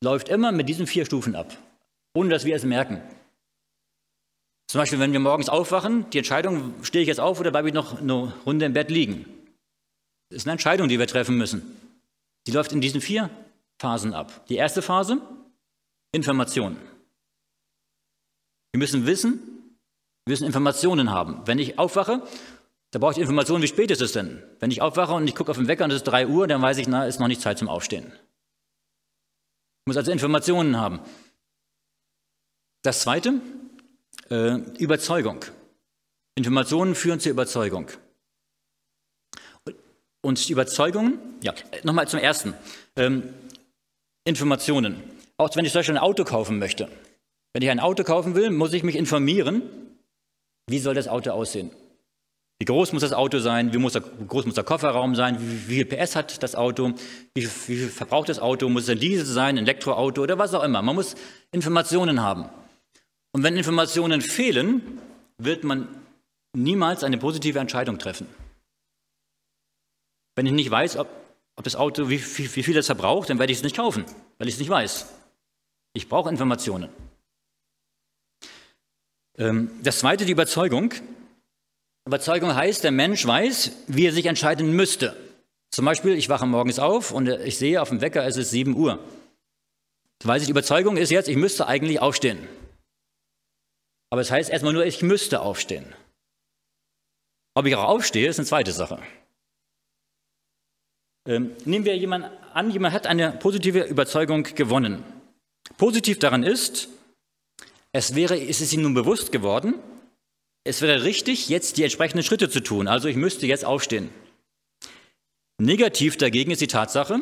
läuft 0.03 0.27
immer 0.27 0.51
mit 0.51 0.69
diesen 0.69 0.87
vier 0.87 1.05
Stufen 1.05 1.35
ab, 1.35 1.55
ohne 2.15 2.29
dass 2.29 2.45
wir 2.45 2.55
es 2.55 2.63
merken. 2.63 2.99
Zum 4.69 4.77
Beispiel, 4.77 4.99
wenn 4.99 5.13
wir 5.13 5.19
morgens 5.19 5.49
aufwachen, 5.49 6.07
die 6.11 6.19
Entscheidung, 6.19 6.75
stehe 6.83 7.01
ich 7.01 7.07
jetzt 7.07 7.19
auf 7.19 7.39
oder 7.39 7.49
bleibe 7.49 7.69
ich 7.69 7.73
noch 7.73 7.99
eine 7.99 8.31
Runde 8.45 8.67
im 8.67 8.73
Bett 8.73 8.91
liegen? 8.91 9.25
Das 10.29 10.37
ist 10.37 10.45
eine 10.45 10.51
Entscheidung, 10.51 10.87
die 10.87 10.99
wir 10.99 11.07
treffen 11.07 11.39
müssen. 11.39 11.75
Die 12.45 12.51
läuft 12.51 12.71
in 12.71 12.79
diesen 12.79 13.01
vier 13.01 13.31
Phasen 13.79 14.13
ab. 14.13 14.45
Die 14.47 14.57
erste 14.57 14.83
Phase, 14.83 15.23
Information. 16.11 16.77
Wir 18.71 18.77
müssen 18.77 19.07
wissen, 19.07 19.39
wir 20.25 20.33
müssen 20.33 20.45
Informationen 20.45 21.09
haben. 21.09 21.41
Wenn 21.45 21.57
ich 21.57 21.79
aufwache, 21.79 22.21
da 22.91 22.99
brauche 22.99 23.13
ich 23.13 23.17
Informationen, 23.17 23.63
wie 23.63 23.67
spät 23.67 23.89
ist 23.89 24.01
es 24.01 24.11
denn? 24.11 24.43
Wenn 24.59 24.69
ich 24.69 24.83
aufwache 24.83 25.13
und 25.13 25.27
ich 25.27 25.33
gucke 25.33 25.49
auf 25.49 25.57
den 25.57 25.67
Wecker 25.67 25.85
und 25.85 25.89
es 25.89 25.97
ist 25.97 26.03
3 26.03 26.27
Uhr, 26.27 26.45
dann 26.45 26.61
weiß 26.61 26.77
ich, 26.77 26.87
na, 26.87 27.07
ist 27.07 27.19
noch 27.19 27.27
nicht 27.27 27.41
Zeit 27.41 27.57
zum 27.57 27.69
Aufstehen. 27.69 28.05
Ich 28.05 29.87
muss 29.87 29.97
also 29.97 30.11
Informationen 30.11 30.77
haben. 30.77 30.99
Das 32.83 33.01
zweite, 33.01 33.41
äh, 34.29 34.55
Überzeugung. 34.77 35.45
Informationen 36.35 36.95
führen 36.95 37.19
zur 37.19 37.31
Überzeugung. 37.31 37.87
Und 40.21 40.49
Überzeugungen, 40.49 41.19
ja, 41.41 41.53
nochmal 41.83 42.07
zum 42.07 42.19
ersten. 42.19 42.53
Ähm, 42.95 43.33
Informationen. 44.25 45.01
Auch 45.37 45.55
wenn 45.55 45.65
ich 45.65 45.71
zum 45.71 45.79
Beispiel 45.79 45.95
ein 45.95 46.01
Auto 46.01 46.25
kaufen 46.25 46.59
möchte. 46.59 46.89
Wenn 47.53 47.63
ich 47.63 47.69
ein 47.69 47.79
Auto 47.79 48.03
kaufen 48.03 48.35
will, 48.35 48.49
muss 48.49 48.73
ich 48.73 48.83
mich 48.83 48.95
informieren, 48.95 49.61
wie 50.67 50.79
soll 50.79 50.93
das 50.93 51.07
Auto 51.07 51.31
aussehen. 51.31 51.71
Wie 52.59 52.65
groß 52.65 52.91
muss 52.91 53.01
das 53.01 53.13
Auto 53.13 53.39
sein? 53.39 53.73
Wie, 53.73 53.77
muss 53.77 53.93
der, 53.93 54.03
wie 54.03 54.27
groß 54.27 54.45
muss 54.45 54.55
der 54.55 54.65
Kofferraum 54.65 55.15
sein? 55.15 55.39
Wie, 55.39 55.69
wie, 55.69 55.75
viel 55.75 55.85
PS 55.85 56.17
hat 56.17 56.43
das 56.43 56.55
Auto? 56.55 56.91
Wie, 57.33 57.43
wie 57.43 57.47
viel 57.47 57.87
verbraucht 57.87 58.27
das 58.27 58.39
Auto? 58.39 58.67
Muss 58.67 58.83
es 58.83 58.89
ein 58.89 58.99
Diesel 58.99 59.25
sein, 59.25 59.57
ein 59.57 59.63
Elektroauto 59.63 60.21
oder 60.21 60.37
was 60.37 60.53
auch 60.53 60.63
immer? 60.63 60.81
Man 60.81 60.95
muss 60.95 61.15
Informationen 61.53 62.21
haben. 62.21 62.49
Und 63.31 63.43
wenn 63.43 63.57
Informationen 63.57 64.21
fehlen, 64.21 64.99
wird 65.37 65.63
man 65.63 65.87
niemals 66.53 67.03
eine 67.03 67.17
positive 67.17 67.59
Entscheidung 67.59 67.99
treffen. 67.99 68.27
Wenn 70.35 70.45
ich 70.45 70.53
nicht 70.53 70.71
weiß, 70.71 70.97
ob, 70.97 71.09
ob 71.55 71.63
das 71.63 71.75
Auto, 71.75 72.09
wie, 72.09 72.21
wie, 72.21 72.55
wie 72.55 72.63
viel 72.63 72.77
es 72.77 72.87
verbraucht, 72.87 73.29
dann 73.29 73.39
werde 73.39 73.51
ich 73.51 73.59
es 73.59 73.63
nicht 73.63 73.75
kaufen, 73.75 74.05
weil 74.37 74.47
ich 74.47 74.55
es 74.55 74.59
nicht 74.59 74.69
weiß. 74.69 75.07
Ich 75.93 76.07
brauche 76.07 76.29
Informationen. 76.29 76.89
Ähm, 79.37 79.71
das 79.83 79.99
zweite, 79.99 80.25
die 80.25 80.31
Überzeugung. 80.31 80.93
Überzeugung 82.05 82.55
heißt, 82.55 82.83
der 82.83 82.91
Mensch 82.91 83.25
weiß, 83.25 83.71
wie 83.87 84.05
er 84.07 84.13
sich 84.13 84.25
entscheiden 84.25 84.75
müsste. 84.75 85.15
Zum 85.71 85.85
Beispiel, 85.85 86.15
ich 86.15 86.29
wache 86.29 86.45
morgens 86.45 86.79
auf 86.79 87.11
und 87.11 87.27
ich 87.27 87.57
sehe 87.57 87.81
auf 87.81 87.89
dem 87.89 88.01
Wecker, 88.01 88.25
es 88.25 88.37
ist 88.37 88.49
7 88.49 88.75
Uhr. 88.75 88.99
Weiß 90.23 90.43
ich, 90.43 90.49
Überzeugung 90.49 90.97
ist 90.97 91.11
jetzt, 91.11 91.29
ich 91.29 91.37
müsste 91.37 91.67
eigentlich 91.67 92.01
aufstehen. 92.01 92.47
Aber 94.09 94.21
es 94.21 94.27
das 94.27 94.35
heißt 94.35 94.49
erstmal 94.49 94.73
nur, 94.73 94.85
ich 94.85 95.01
müsste 95.01 95.41
aufstehen. 95.41 95.85
Ob 97.55 97.65
ich 97.65 97.75
auch 97.75 97.83
aufstehe, 97.83 98.27
ist 98.27 98.39
eine 98.39 98.47
zweite 98.47 98.71
Sache. 98.71 98.99
Ähm, 101.27 101.51
nehmen 101.65 101.85
wir 101.85 101.95
jemanden 101.97 102.29
an, 102.53 102.71
jemand 102.71 102.93
hat 102.93 103.05
eine 103.05 103.31
positive 103.33 103.81
Überzeugung 103.81 104.43
gewonnen. 104.43 105.03
Positiv 105.77 106.19
daran 106.19 106.43
ist, 106.43 106.89
es 107.91 108.15
wäre, 108.15 108.39
es 108.39 108.61
ist 108.61 108.73
ihm 108.73 108.81
nun 108.81 108.93
bewusst 108.93 109.31
geworden, 109.31 109.75
es 110.63 110.81
wäre 110.81 111.03
richtig, 111.03 111.49
jetzt 111.49 111.77
die 111.77 111.83
entsprechenden 111.83 112.23
Schritte 112.23 112.49
zu 112.49 112.61
tun. 112.61 112.87
Also 112.87 113.07
ich 113.07 113.15
müsste 113.15 113.47
jetzt 113.47 113.65
aufstehen. 113.65 114.09
Negativ 115.59 116.17
dagegen 116.17 116.51
ist 116.51 116.61
die 116.61 116.67
Tatsache, 116.67 117.19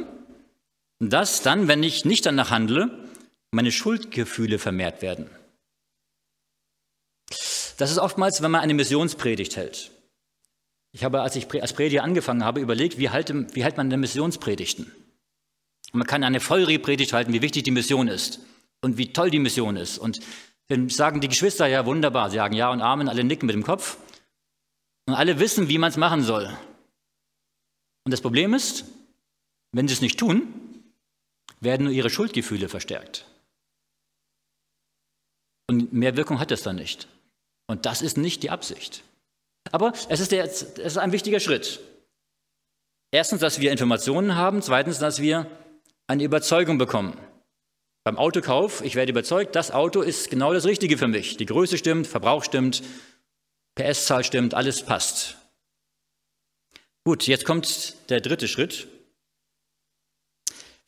dass 1.00 1.42
dann, 1.42 1.68
wenn 1.68 1.84
ich 1.84 2.06
nicht 2.06 2.26
danach 2.26 2.52
handle, 2.52 2.90
meine 3.52 3.72
Schuldgefühle 3.72 4.60
vermehrt 4.60 5.02
werden. 5.02 5.30
Das 7.78 7.92
ist 7.92 8.00
oftmals, 8.00 8.42
wenn 8.42 8.52
man 8.52 8.62
eine 8.62 8.74
Missionspredigt 8.74 9.56
hält. 9.56 9.92
Ich 10.92 11.04
habe, 11.04 11.22
als 11.22 11.36
ich 11.36 11.62
als 11.62 11.74
Prediger 11.74 12.04
angefangen 12.04 12.44
habe, 12.44 12.60
überlegt, 12.60 12.98
wie, 12.98 13.10
halte, 13.10 13.48
wie 13.54 13.64
hält 13.64 13.78
man 13.78 13.90
denn 13.90 14.00
Missionspredigten? 14.00 14.92
man 15.94 16.08
kann 16.08 16.24
eine 16.24 16.40
feurige 16.40 16.80
Predigt 16.80 17.14
halten, 17.14 17.34
wie 17.34 17.42
wichtig 17.42 17.64
die 17.64 17.72
Mission 17.72 18.08
ist 18.08 18.40
und 18.82 18.98
wie 18.98 19.14
toll 19.14 19.30
die 19.30 19.40
Mission 19.40 19.76
ist. 19.76 19.98
Und 19.98 20.20
dann 20.68 20.90
sagen 20.90 21.22
die 21.22 21.30
Geschwister 21.30 21.68
ja 21.68 21.86
wunderbar, 21.86 22.30
sie 22.30 22.38
sagen 22.38 22.54
Ja 22.54 22.72
und 22.72 22.82
Amen, 22.82 23.10
alle 23.10 23.24
nicken 23.24 23.48
mit 23.48 23.56
dem 23.56 23.64
Kopf. 23.64 23.98
Und 25.06 25.14
alle 25.14 25.40
wissen, 25.40 25.70
wie 25.70 25.78
man 25.78 25.90
es 25.90 25.98
machen 25.98 26.24
soll. 26.24 26.46
Und 28.04 28.12
das 28.12 28.22
Problem 28.22 28.54
ist, 28.54 28.86
wenn 29.72 29.88
sie 29.88 29.94
es 29.94 30.02
nicht 30.02 30.20
tun, 30.20 30.54
werden 31.62 31.86
nur 31.86 31.94
ihre 31.94 32.10
Schuldgefühle 32.10 32.68
verstärkt. 32.70 33.26
Und 35.70 35.94
mehr 35.94 36.18
Wirkung 36.18 36.40
hat 36.40 36.52
es 36.52 36.64
dann 36.64 36.76
nicht. 36.76 37.08
Und 37.68 37.86
das 37.86 38.02
ist 38.02 38.18
nicht 38.18 38.44
die 38.44 38.50
Absicht. 38.50 39.04
Aber 39.72 39.94
es 40.10 40.20
ist, 40.20 40.32
der, 40.32 40.46
es 40.46 40.64
ist 40.64 40.98
ein 40.98 41.12
wichtiger 41.12 41.40
Schritt. 41.40 41.80
Erstens, 43.12 43.42
dass 43.42 43.60
wir 43.60 43.72
Informationen 43.72 44.36
haben. 44.36 44.62
Zweitens, 44.62 45.00
dass 45.00 45.22
wir 45.22 45.46
eine 46.08 46.24
Überzeugung 46.24 46.78
bekommen. 46.78 47.18
Beim 48.06 48.18
Autokauf, 48.18 48.82
ich 48.82 48.96
werde 48.96 49.12
überzeugt, 49.12 49.56
das 49.56 49.72
Auto 49.72 50.02
ist 50.02 50.30
genau 50.30 50.54
das 50.54 50.66
Richtige 50.66 50.98
für 50.98 51.10
mich. 51.10 51.36
Die 51.36 51.46
Größe 51.46 51.78
stimmt, 51.78 52.08
Verbrauch 52.08 52.46
stimmt, 52.46 52.82
PS-Zahl 53.76 54.24
stimmt, 54.24 54.54
alles 54.54 54.84
passt. 54.84 55.36
Gut, 57.04 57.28
jetzt 57.28 57.44
kommt 57.44 57.96
der 58.10 58.22
dritte 58.22 58.48
Schritt. 58.48 58.88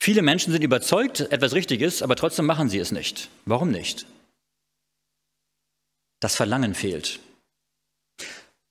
Viele 0.02 0.22
Menschen 0.22 0.54
sind 0.54 0.64
überzeugt, 0.64 1.20
etwas 1.20 1.54
richtig 1.54 1.82
ist, 1.82 2.02
aber 2.02 2.16
trotzdem 2.16 2.46
machen 2.46 2.70
sie 2.70 2.80
es 2.80 2.94
nicht. 2.94 3.28
Warum 3.46 3.70
nicht? 3.70 4.06
Das 6.20 6.36
Verlangen 6.36 6.74
fehlt. 6.76 7.20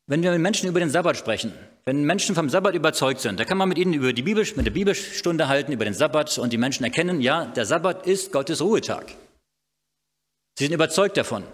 Wenn 0.06 0.22
wir 0.22 0.32
mit 0.32 0.40
Menschen 0.40 0.68
über 0.68 0.80
den 0.80 0.90
Sabbat 0.90 1.16
sprechen, 1.16 1.52
wenn 1.84 2.02
Menschen 2.02 2.34
vom 2.34 2.48
Sabbat 2.48 2.74
überzeugt 2.74 3.20
sind, 3.20 3.38
da 3.38 3.44
kann 3.44 3.58
man 3.58 3.68
mit 3.68 3.78
ihnen 3.78 3.94
über 3.94 4.12
die 4.12 4.22
Bibel, 4.22 4.46
mit 4.56 4.66
der 4.66 4.72
Bibelstunde 4.72 5.48
halten, 5.48 5.72
über 5.72 5.84
den 5.84 5.94
Sabbat 5.94 6.38
und 6.38 6.52
die 6.52 6.58
Menschen 6.58 6.84
erkennen, 6.84 7.20
ja, 7.20 7.46
der 7.46 7.66
Sabbat 7.66 8.06
ist 8.06 8.32
Gottes 8.32 8.60
Ruhetag. 8.60 9.14
Sie 10.58 10.64
sind 10.64 10.72
überzeugt 10.72 11.16
davon. 11.16 11.44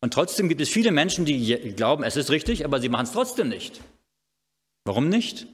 Und 0.00 0.14
trotzdem 0.14 0.48
gibt 0.48 0.60
es 0.60 0.68
viele 0.68 0.92
Menschen, 0.92 1.24
die 1.24 1.74
glauben, 1.76 2.04
es 2.04 2.16
ist 2.16 2.30
richtig, 2.30 2.64
aber 2.64 2.80
sie 2.80 2.88
machen 2.88 3.06
es 3.06 3.12
trotzdem 3.12 3.48
nicht. 3.48 3.80
Warum 4.84 5.08
nicht? 5.08 5.46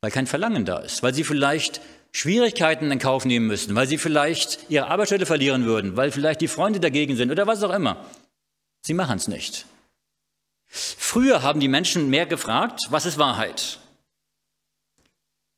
Weil 0.00 0.10
kein 0.10 0.26
Verlangen 0.26 0.64
da 0.64 0.78
ist, 0.78 1.02
weil 1.02 1.14
sie 1.14 1.24
vielleicht 1.24 1.80
Schwierigkeiten 2.16 2.90
in 2.90 2.98
Kauf 2.98 3.26
nehmen 3.26 3.46
müssen, 3.46 3.74
weil 3.74 3.86
sie 3.86 3.98
vielleicht 3.98 4.70
ihre 4.70 4.86
Arbeitsstelle 4.86 5.26
verlieren 5.26 5.66
würden, 5.66 5.98
weil 5.98 6.10
vielleicht 6.10 6.40
die 6.40 6.48
Freunde 6.48 6.80
dagegen 6.80 7.14
sind 7.14 7.30
oder 7.30 7.46
was 7.46 7.62
auch 7.62 7.74
immer. 7.74 8.06
Sie 8.80 8.94
machen 8.94 9.18
es 9.18 9.28
nicht. 9.28 9.66
Früher 10.66 11.42
haben 11.42 11.60
die 11.60 11.68
Menschen 11.68 12.08
mehr 12.08 12.24
gefragt, 12.24 12.80
was 12.88 13.04
ist 13.04 13.18
Wahrheit? 13.18 13.80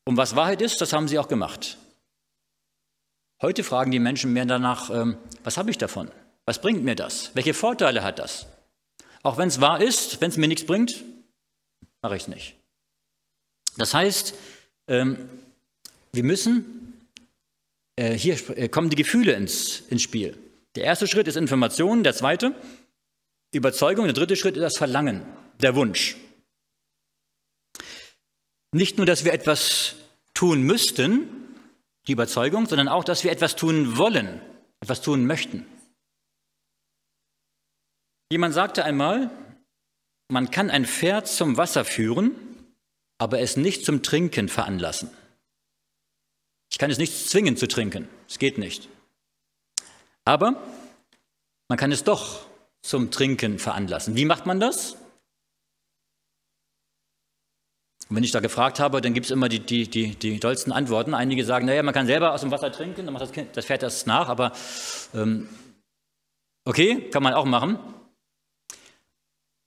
Und 0.04 0.16
was 0.16 0.34
Wahrheit 0.34 0.60
ist, 0.60 0.80
das 0.80 0.92
haben 0.92 1.06
sie 1.06 1.20
auch 1.20 1.28
gemacht. 1.28 1.78
Heute 3.40 3.62
fragen 3.62 3.92
die 3.92 4.00
Menschen 4.00 4.32
mehr 4.32 4.44
danach, 4.44 4.90
ähm, 4.90 5.16
was 5.44 5.58
habe 5.58 5.70
ich 5.70 5.78
davon? 5.78 6.10
Was 6.44 6.60
bringt 6.60 6.82
mir 6.82 6.96
das? 6.96 7.30
Welche 7.34 7.54
Vorteile 7.54 8.02
hat 8.02 8.18
das? 8.18 8.48
Auch 9.22 9.38
wenn 9.38 9.46
es 9.46 9.60
wahr 9.60 9.80
ist, 9.80 10.20
wenn 10.20 10.32
es 10.32 10.36
mir 10.36 10.48
nichts 10.48 10.66
bringt, 10.66 11.04
mache 12.02 12.16
ich 12.16 12.22
es 12.22 12.28
nicht. 12.28 12.56
Das 13.76 13.94
heißt, 13.94 14.34
ähm, 14.88 15.28
wir 16.18 16.24
müssen, 16.24 16.98
äh, 17.94 18.12
hier 18.12 18.36
äh, 18.58 18.68
kommen 18.68 18.90
die 18.90 18.96
Gefühle 18.96 19.34
ins, 19.34 19.82
ins 19.88 20.02
Spiel. 20.02 20.36
Der 20.74 20.82
erste 20.82 21.06
Schritt 21.06 21.28
ist 21.28 21.36
Information, 21.36 22.02
der 22.02 22.12
zweite 22.12 22.56
Überzeugung. 23.52 24.06
Der 24.06 24.14
dritte 24.14 24.34
Schritt 24.34 24.56
ist 24.56 24.62
das 24.62 24.76
Verlangen, 24.76 25.24
der 25.62 25.76
Wunsch. 25.76 26.16
Nicht 28.72 28.96
nur, 28.96 29.06
dass 29.06 29.24
wir 29.24 29.32
etwas 29.32 29.94
tun 30.34 30.62
müssten, 30.62 31.28
die 32.08 32.12
Überzeugung, 32.12 32.66
sondern 32.66 32.88
auch, 32.88 33.04
dass 33.04 33.22
wir 33.22 33.30
etwas 33.30 33.54
tun 33.54 33.96
wollen, 33.96 34.40
etwas 34.80 35.00
tun 35.02 35.24
möchten. 35.24 35.66
Jemand 38.32 38.54
sagte 38.54 38.84
einmal, 38.84 39.30
man 40.26 40.50
kann 40.50 40.68
ein 40.68 40.84
Pferd 40.84 41.28
zum 41.28 41.56
Wasser 41.56 41.84
führen, 41.84 42.32
aber 43.18 43.38
es 43.38 43.56
nicht 43.56 43.84
zum 43.84 44.02
Trinken 44.02 44.48
veranlassen. 44.48 45.10
Ich 46.70 46.78
kann 46.78 46.90
es 46.90 46.98
nicht 46.98 47.28
zwingen 47.28 47.56
zu 47.56 47.66
trinken, 47.66 48.08
es 48.28 48.38
geht 48.38 48.58
nicht. 48.58 48.88
Aber 50.24 50.62
man 51.68 51.78
kann 51.78 51.92
es 51.92 52.04
doch 52.04 52.46
zum 52.82 53.10
Trinken 53.10 53.58
veranlassen. 53.58 54.16
Wie 54.16 54.24
macht 54.24 54.46
man 54.46 54.60
das? 54.60 54.96
Und 58.08 58.16
wenn 58.16 58.24
ich 58.24 58.30
da 58.30 58.40
gefragt 58.40 58.80
habe, 58.80 59.00
dann 59.00 59.12
gibt 59.12 59.26
es 59.26 59.32
immer 59.32 59.48
die, 59.48 59.60
die, 59.60 59.88
die, 59.88 60.16
die 60.16 60.40
dollsten 60.40 60.72
Antworten. 60.72 61.12
Einige 61.12 61.44
sagen, 61.44 61.66
naja, 61.66 61.82
man 61.82 61.92
kann 61.92 62.06
selber 62.06 62.32
aus 62.32 62.40
dem 62.40 62.50
Wasser 62.50 62.72
trinken, 62.72 63.04
dann 63.04 63.12
macht 63.12 63.36
das, 63.36 63.46
das 63.52 63.66
Pferd 63.66 63.82
das 63.82 64.06
nach, 64.06 64.28
aber 64.28 64.52
ähm, 65.14 65.48
okay, 66.64 67.10
kann 67.10 67.22
man 67.22 67.34
auch 67.34 67.44
machen. 67.44 67.78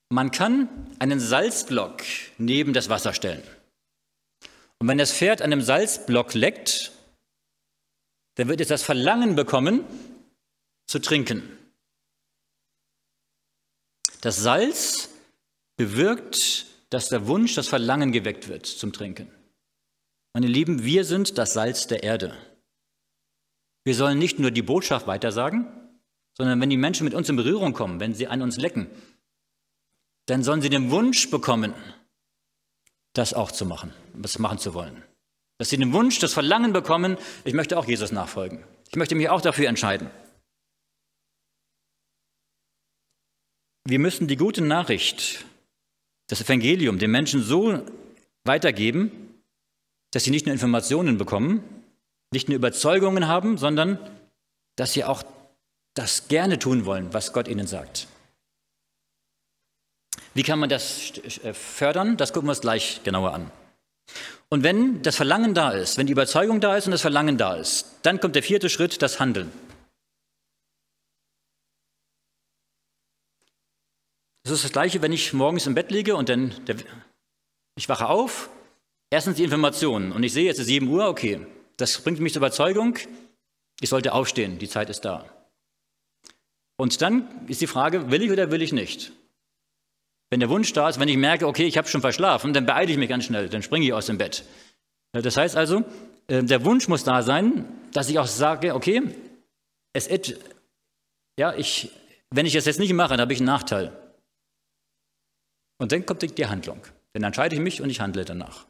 Man 0.09 0.31
kann 0.31 0.67
einen 0.99 1.19
Salzblock 1.19 2.01
neben 2.37 2.73
das 2.73 2.89
Wasser 2.89 3.13
stellen. 3.13 3.43
Und 4.81 4.87
wenn 4.87 4.97
das 4.97 5.13
Pferd 5.13 5.43
an 5.43 5.53
einem 5.53 5.61
Salzblock 5.61 6.33
leckt, 6.33 6.91
dann 8.33 8.47
wird 8.47 8.61
es 8.61 8.67
das 8.67 8.81
Verlangen 8.81 9.35
bekommen, 9.35 9.83
zu 10.87 10.97
trinken. 10.97 11.43
Das 14.21 14.37
Salz 14.37 15.09
bewirkt, 15.77 16.65
dass 16.89 17.09
der 17.09 17.27
Wunsch, 17.27 17.53
das 17.53 17.67
Verlangen 17.67 18.11
geweckt 18.11 18.47
wird 18.47 18.65
zum 18.65 18.91
Trinken. 18.91 19.29
Meine 20.33 20.47
Lieben, 20.47 20.83
wir 20.83 21.05
sind 21.05 21.37
das 21.37 21.53
Salz 21.53 21.85
der 21.85 22.01
Erde. 22.01 22.35
Wir 23.83 23.93
sollen 23.93 24.17
nicht 24.17 24.39
nur 24.39 24.49
die 24.49 24.63
Botschaft 24.63 25.05
weitersagen, 25.05 25.67
sondern 26.35 26.59
wenn 26.59 26.71
die 26.71 26.77
Menschen 26.77 27.03
mit 27.03 27.13
uns 27.13 27.29
in 27.29 27.35
Berührung 27.35 27.73
kommen, 27.73 27.99
wenn 27.99 28.15
sie 28.15 28.25
an 28.25 28.41
uns 28.41 28.57
lecken, 28.57 28.89
dann 30.25 30.41
sollen 30.41 30.63
sie 30.63 30.71
den 30.71 30.89
Wunsch 30.89 31.29
bekommen, 31.29 31.75
das 33.13 33.33
auch 33.33 33.51
zu 33.51 33.65
machen, 33.65 33.93
das 34.13 34.39
machen 34.39 34.57
zu 34.57 34.73
wollen. 34.73 35.03
Dass 35.57 35.69
sie 35.69 35.77
den 35.77 35.93
Wunsch, 35.93 36.19
das 36.19 36.33
Verlangen 36.33 36.73
bekommen, 36.73 37.17
ich 37.43 37.53
möchte 37.53 37.77
auch 37.77 37.85
Jesus 37.85 38.11
nachfolgen. 38.11 38.63
Ich 38.89 38.95
möchte 38.95 39.15
mich 39.15 39.29
auch 39.29 39.41
dafür 39.41 39.67
entscheiden. 39.67 40.09
Wir 43.85 43.99
müssen 43.99 44.27
die 44.27 44.37
gute 44.37 44.61
Nachricht, 44.61 45.45
das 46.27 46.41
Evangelium, 46.41 46.99
den 46.99 47.11
Menschen 47.11 47.41
so 47.41 47.83
weitergeben, 48.43 49.11
dass 50.11 50.23
sie 50.23 50.31
nicht 50.31 50.45
nur 50.45 50.53
Informationen 50.53 51.17
bekommen, 51.17 51.63
nicht 52.31 52.47
nur 52.47 52.55
Überzeugungen 52.55 53.27
haben, 53.27 53.57
sondern 53.57 53.99
dass 54.77 54.93
sie 54.93 55.03
auch 55.03 55.23
das 55.93 56.27
gerne 56.27 56.59
tun 56.59 56.85
wollen, 56.85 57.13
was 57.13 57.33
Gott 57.33 57.47
ihnen 57.47 57.67
sagt. 57.67 58.07
Wie 60.33 60.43
kann 60.43 60.59
man 60.59 60.69
das 60.69 61.13
äh, 61.43 61.53
fördern? 61.53 62.17
Das 62.17 62.33
gucken 62.33 62.47
wir 62.47 62.51
uns 62.51 62.61
gleich 62.61 63.01
genauer 63.03 63.33
an. 63.33 63.51
Und 64.49 64.63
wenn 64.63 65.01
das 65.01 65.15
Verlangen 65.15 65.53
da 65.53 65.71
ist, 65.71 65.97
wenn 65.97 66.07
die 66.07 66.11
Überzeugung 66.11 66.59
da 66.59 66.75
ist 66.75 66.85
und 66.85 66.91
das 66.91 67.01
Verlangen 67.01 67.37
da 67.37 67.55
ist, 67.55 67.99
dann 68.03 68.19
kommt 68.19 68.35
der 68.35 68.43
vierte 68.43 68.69
Schritt, 68.69 69.01
das 69.01 69.19
Handeln. 69.19 69.51
Das 74.43 74.53
ist 74.53 74.65
das 74.65 74.71
Gleiche, 74.71 75.01
wenn 75.01 75.13
ich 75.13 75.33
morgens 75.33 75.67
im 75.67 75.75
Bett 75.75 75.91
liege 75.91 76.15
und 76.15 76.27
dann 76.27 76.53
der, 76.65 76.75
ich 77.77 77.87
wache 77.87 78.07
auf. 78.07 78.49
Erstens 79.09 79.37
die 79.37 79.43
Informationen 79.43 80.11
und 80.11 80.23
ich 80.23 80.33
sehe, 80.33 80.45
jetzt 80.45 80.59
ist 80.59 80.67
7 80.67 80.87
Uhr, 80.87 81.07
okay. 81.07 81.45
Das 81.77 82.01
bringt 82.01 82.19
mich 82.19 82.33
zur 82.33 82.39
Überzeugung, 82.39 82.97
ich 83.79 83.89
sollte 83.89 84.13
aufstehen, 84.13 84.59
die 84.59 84.69
Zeit 84.69 84.89
ist 84.89 85.01
da. 85.01 85.25
Und 86.77 87.01
dann 87.01 87.47
ist 87.47 87.61
die 87.61 87.67
Frage, 87.67 88.11
will 88.11 88.21
ich 88.21 88.31
oder 88.31 88.51
will 88.51 88.61
ich 88.61 88.73
nicht? 88.73 89.11
Wenn 90.31 90.39
der 90.39 90.49
Wunsch 90.49 90.71
da 90.71 90.87
ist, 90.87 90.97
wenn 90.97 91.09
ich 91.09 91.17
merke, 91.17 91.45
okay, 91.45 91.65
ich 91.65 91.77
habe 91.77 91.89
schon 91.89 91.99
verschlafen, 91.99 92.53
dann 92.53 92.65
beeile 92.65 92.89
ich 92.89 92.97
mich 92.97 93.09
ganz 93.09 93.25
schnell, 93.25 93.49
dann 93.49 93.61
springe 93.61 93.85
ich 93.85 93.93
aus 93.93 94.05
dem 94.05 94.17
Bett. 94.17 94.45
Das 95.11 95.35
heißt 95.35 95.57
also, 95.57 95.83
äh, 96.27 96.41
der 96.41 96.63
Wunsch 96.63 96.87
muss 96.87 97.03
da 97.03 97.21
sein, 97.21 97.65
dass 97.91 98.09
ich 98.09 98.17
auch 98.17 98.27
sage, 98.27 98.73
okay, 98.73 99.01
es, 99.91 100.09
ja, 101.37 101.53
ich, 101.53 101.91
wenn 102.29 102.45
ich 102.45 102.53
das 102.53 102.65
jetzt 102.65 102.79
nicht 102.79 102.93
mache, 102.93 103.09
dann 103.09 103.21
habe 103.21 103.33
ich 103.33 103.39
einen 103.39 103.47
Nachteil. 103.47 103.91
Und 105.79 105.91
dann 105.91 106.05
kommt 106.05 106.37
die 106.37 106.45
Handlung. 106.45 106.81
Dann 107.11 107.23
entscheide 107.23 107.55
ich 107.55 107.61
mich 107.61 107.81
und 107.81 107.89
ich 107.89 107.99
handle 107.99 108.23
danach. 108.23 108.65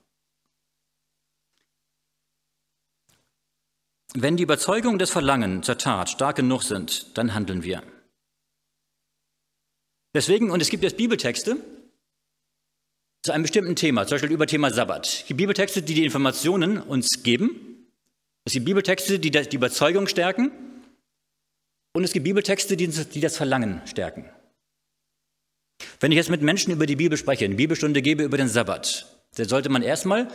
Wenn 4.15 4.35
die 4.35 4.43
Überzeugung 4.43 4.97
des 4.97 5.11
Verlangen 5.11 5.61
zur 5.61 5.77
Tat 5.77 6.09
stark 6.09 6.37
genug 6.37 6.63
sind, 6.63 7.15
dann 7.17 7.35
handeln 7.35 7.63
wir. 7.63 7.83
Deswegen, 10.13 10.51
und 10.51 10.61
es 10.61 10.69
gibt 10.69 10.83
jetzt 10.83 10.97
Bibeltexte 10.97 11.57
zu 13.23 13.31
einem 13.31 13.43
bestimmten 13.43 13.75
Thema, 13.75 14.05
zum 14.05 14.15
Beispiel 14.15 14.31
über 14.31 14.47
Thema 14.47 14.71
Sabbat. 14.71 15.29
Die 15.29 15.33
Bibeltexte, 15.33 15.81
die 15.81 15.93
die 15.93 16.03
Informationen 16.03 16.81
uns 16.81 17.23
geben. 17.23 17.87
Es 18.45 18.53
gibt 18.53 18.65
Bibeltexte, 18.65 19.19
die 19.19 19.31
die 19.31 19.55
Überzeugung 19.55 20.07
stärken. 20.07 20.51
Und 21.93 22.03
es 22.03 22.13
gibt 22.13 22.23
Bibeltexte, 22.23 22.75
die 22.75 23.19
das 23.19 23.37
Verlangen 23.37 23.81
stärken. 23.85 24.25
Wenn 25.99 26.11
ich 26.11 26.15
jetzt 26.15 26.29
mit 26.29 26.41
Menschen 26.41 26.71
über 26.71 26.85
die 26.85 26.95
Bibel 26.95 27.17
spreche, 27.17 27.45
eine 27.45 27.55
Bibelstunde 27.55 28.01
gebe 28.01 28.23
über 28.23 28.37
den 28.37 28.47
Sabbat, 28.47 29.05
dann 29.35 29.47
sollte 29.47 29.69
man 29.69 29.83
erstmal 29.83 30.27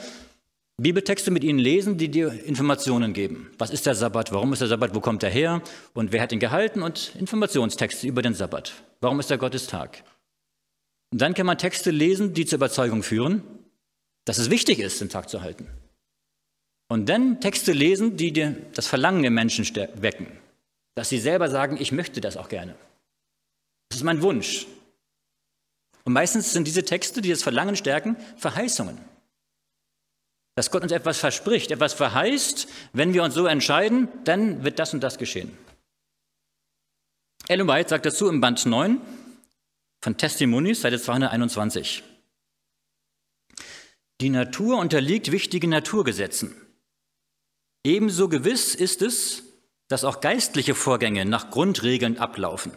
Bibeltexte 0.78 1.30
mit 1.30 1.42
ihnen 1.42 1.58
lesen, 1.58 1.96
die 1.96 2.10
dir 2.10 2.44
Informationen 2.44 3.14
geben. 3.14 3.50
Was 3.56 3.70
ist 3.70 3.86
der 3.86 3.94
Sabbat? 3.94 4.30
Warum 4.32 4.52
ist 4.52 4.58
der 4.60 4.68
Sabbat? 4.68 4.94
Wo 4.94 5.00
kommt 5.00 5.22
er 5.22 5.30
her? 5.30 5.62
Und 5.94 6.12
wer 6.12 6.20
hat 6.20 6.32
ihn 6.32 6.40
gehalten? 6.40 6.82
Und 6.82 7.14
Informationstexte 7.18 8.06
über 8.06 8.20
den 8.20 8.34
Sabbat. 8.34 8.74
Warum 9.00 9.18
ist 9.18 9.30
der 9.30 9.38
Gottestag? 9.38 10.04
Und 11.10 11.22
dann 11.22 11.32
kann 11.32 11.46
man 11.46 11.56
Texte 11.56 11.90
lesen, 11.90 12.34
die 12.34 12.44
zur 12.44 12.58
Überzeugung 12.58 13.02
führen, 13.02 13.42
dass 14.26 14.36
es 14.36 14.50
wichtig 14.50 14.78
ist, 14.80 15.00
den 15.00 15.08
Tag 15.08 15.30
zu 15.30 15.40
halten. 15.40 15.66
Und 16.88 17.08
dann 17.08 17.40
Texte 17.40 17.72
lesen, 17.72 18.18
die 18.18 18.32
dir 18.32 18.54
das 18.74 18.86
Verlangen 18.86 19.22
der 19.22 19.30
Menschen 19.30 19.64
wecken. 19.94 20.26
Dass 20.94 21.08
sie 21.08 21.18
selber 21.18 21.48
sagen, 21.48 21.78
ich 21.80 21.90
möchte 21.90 22.20
das 22.20 22.36
auch 22.36 22.50
gerne. 22.50 22.74
Das 23.88 23.98
ist 23.98 24.04
mein 24.04 24.20
Wunsch. 24.20 24.66
Und 26.04 26.12
meistens 26.12 26.52
sind 26.52 26.66
diese 26.66 26.84
Texte, 26.84 27.22
die 27.22 27.30
das 27.30 27.42
Verlangen 27.42 27.76
stärken, 27.76 28.16
Verheißungen. 28.36 28.98
Dass 30.56 30.70
Gott 30.70 30.82
uns 30.82 30.92
etwas 30.92 31.18
verspricht, 31.18 31.70
etwas 31.70 31.92
verheißt, 31.92 32.66
wenn 32.94 33.12
wir 33.12 33.22
uns 33.22 33.34
so 33.34 33.46
entscheiden, 33.46 34.08
dann 34.24 34.64
wird 34.64 34.78
das 34.78 34.94
und 34.94 35.02
das 35.02 35.18
geschehen. 35.18 35.56
Ellen 37.46 37.68
White 37.68 37.90
sagt 37.90 38.06
dazu 38.06 38.28
im 38.28 38.40
Band 38.40 38.64
9 38.64 39.00
von 40.00 40.16
Testimonies, 40.16 40.80
Seite 40.80 41.00
221. 41.00 42.02
Die 44.22 44.30
Natur 44.30 44.78
unterliegt 44.78 45.30
wichtigen 45.30 45.68
Naturgesetzen. 45.68 46.54
Ebenso 47.84 48.28
gewiss 48.28 48.74
ist 48.74 49.02
es, 49.02 49.42
dass 49.88 50.04
auch 50.04 50.22
geistliche 50.22 50.74
Vorgänge 50.74 51.26
nach 51.26 51.50
Grundregeln 51.50 52.18
ablaufen. 52.18 52.72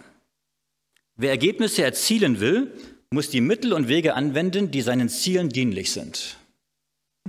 Wer 1.15 1.31
Ergebnisse 1.31 1.83
erzielen 1.83 2.41
will, 2.41 2.73
muss 3.09 3.29
die 3.29 3.41
Mittel 3.41 3.71
und 3.71 3.87
Wege 3.87 4.15
anwenden, 4.15 4.69
die 4.69 4.81
seinen 4.81 5.07
Zielen 5.07 5.49
dienlich 5.49 5.91
sind. 5.91 6.38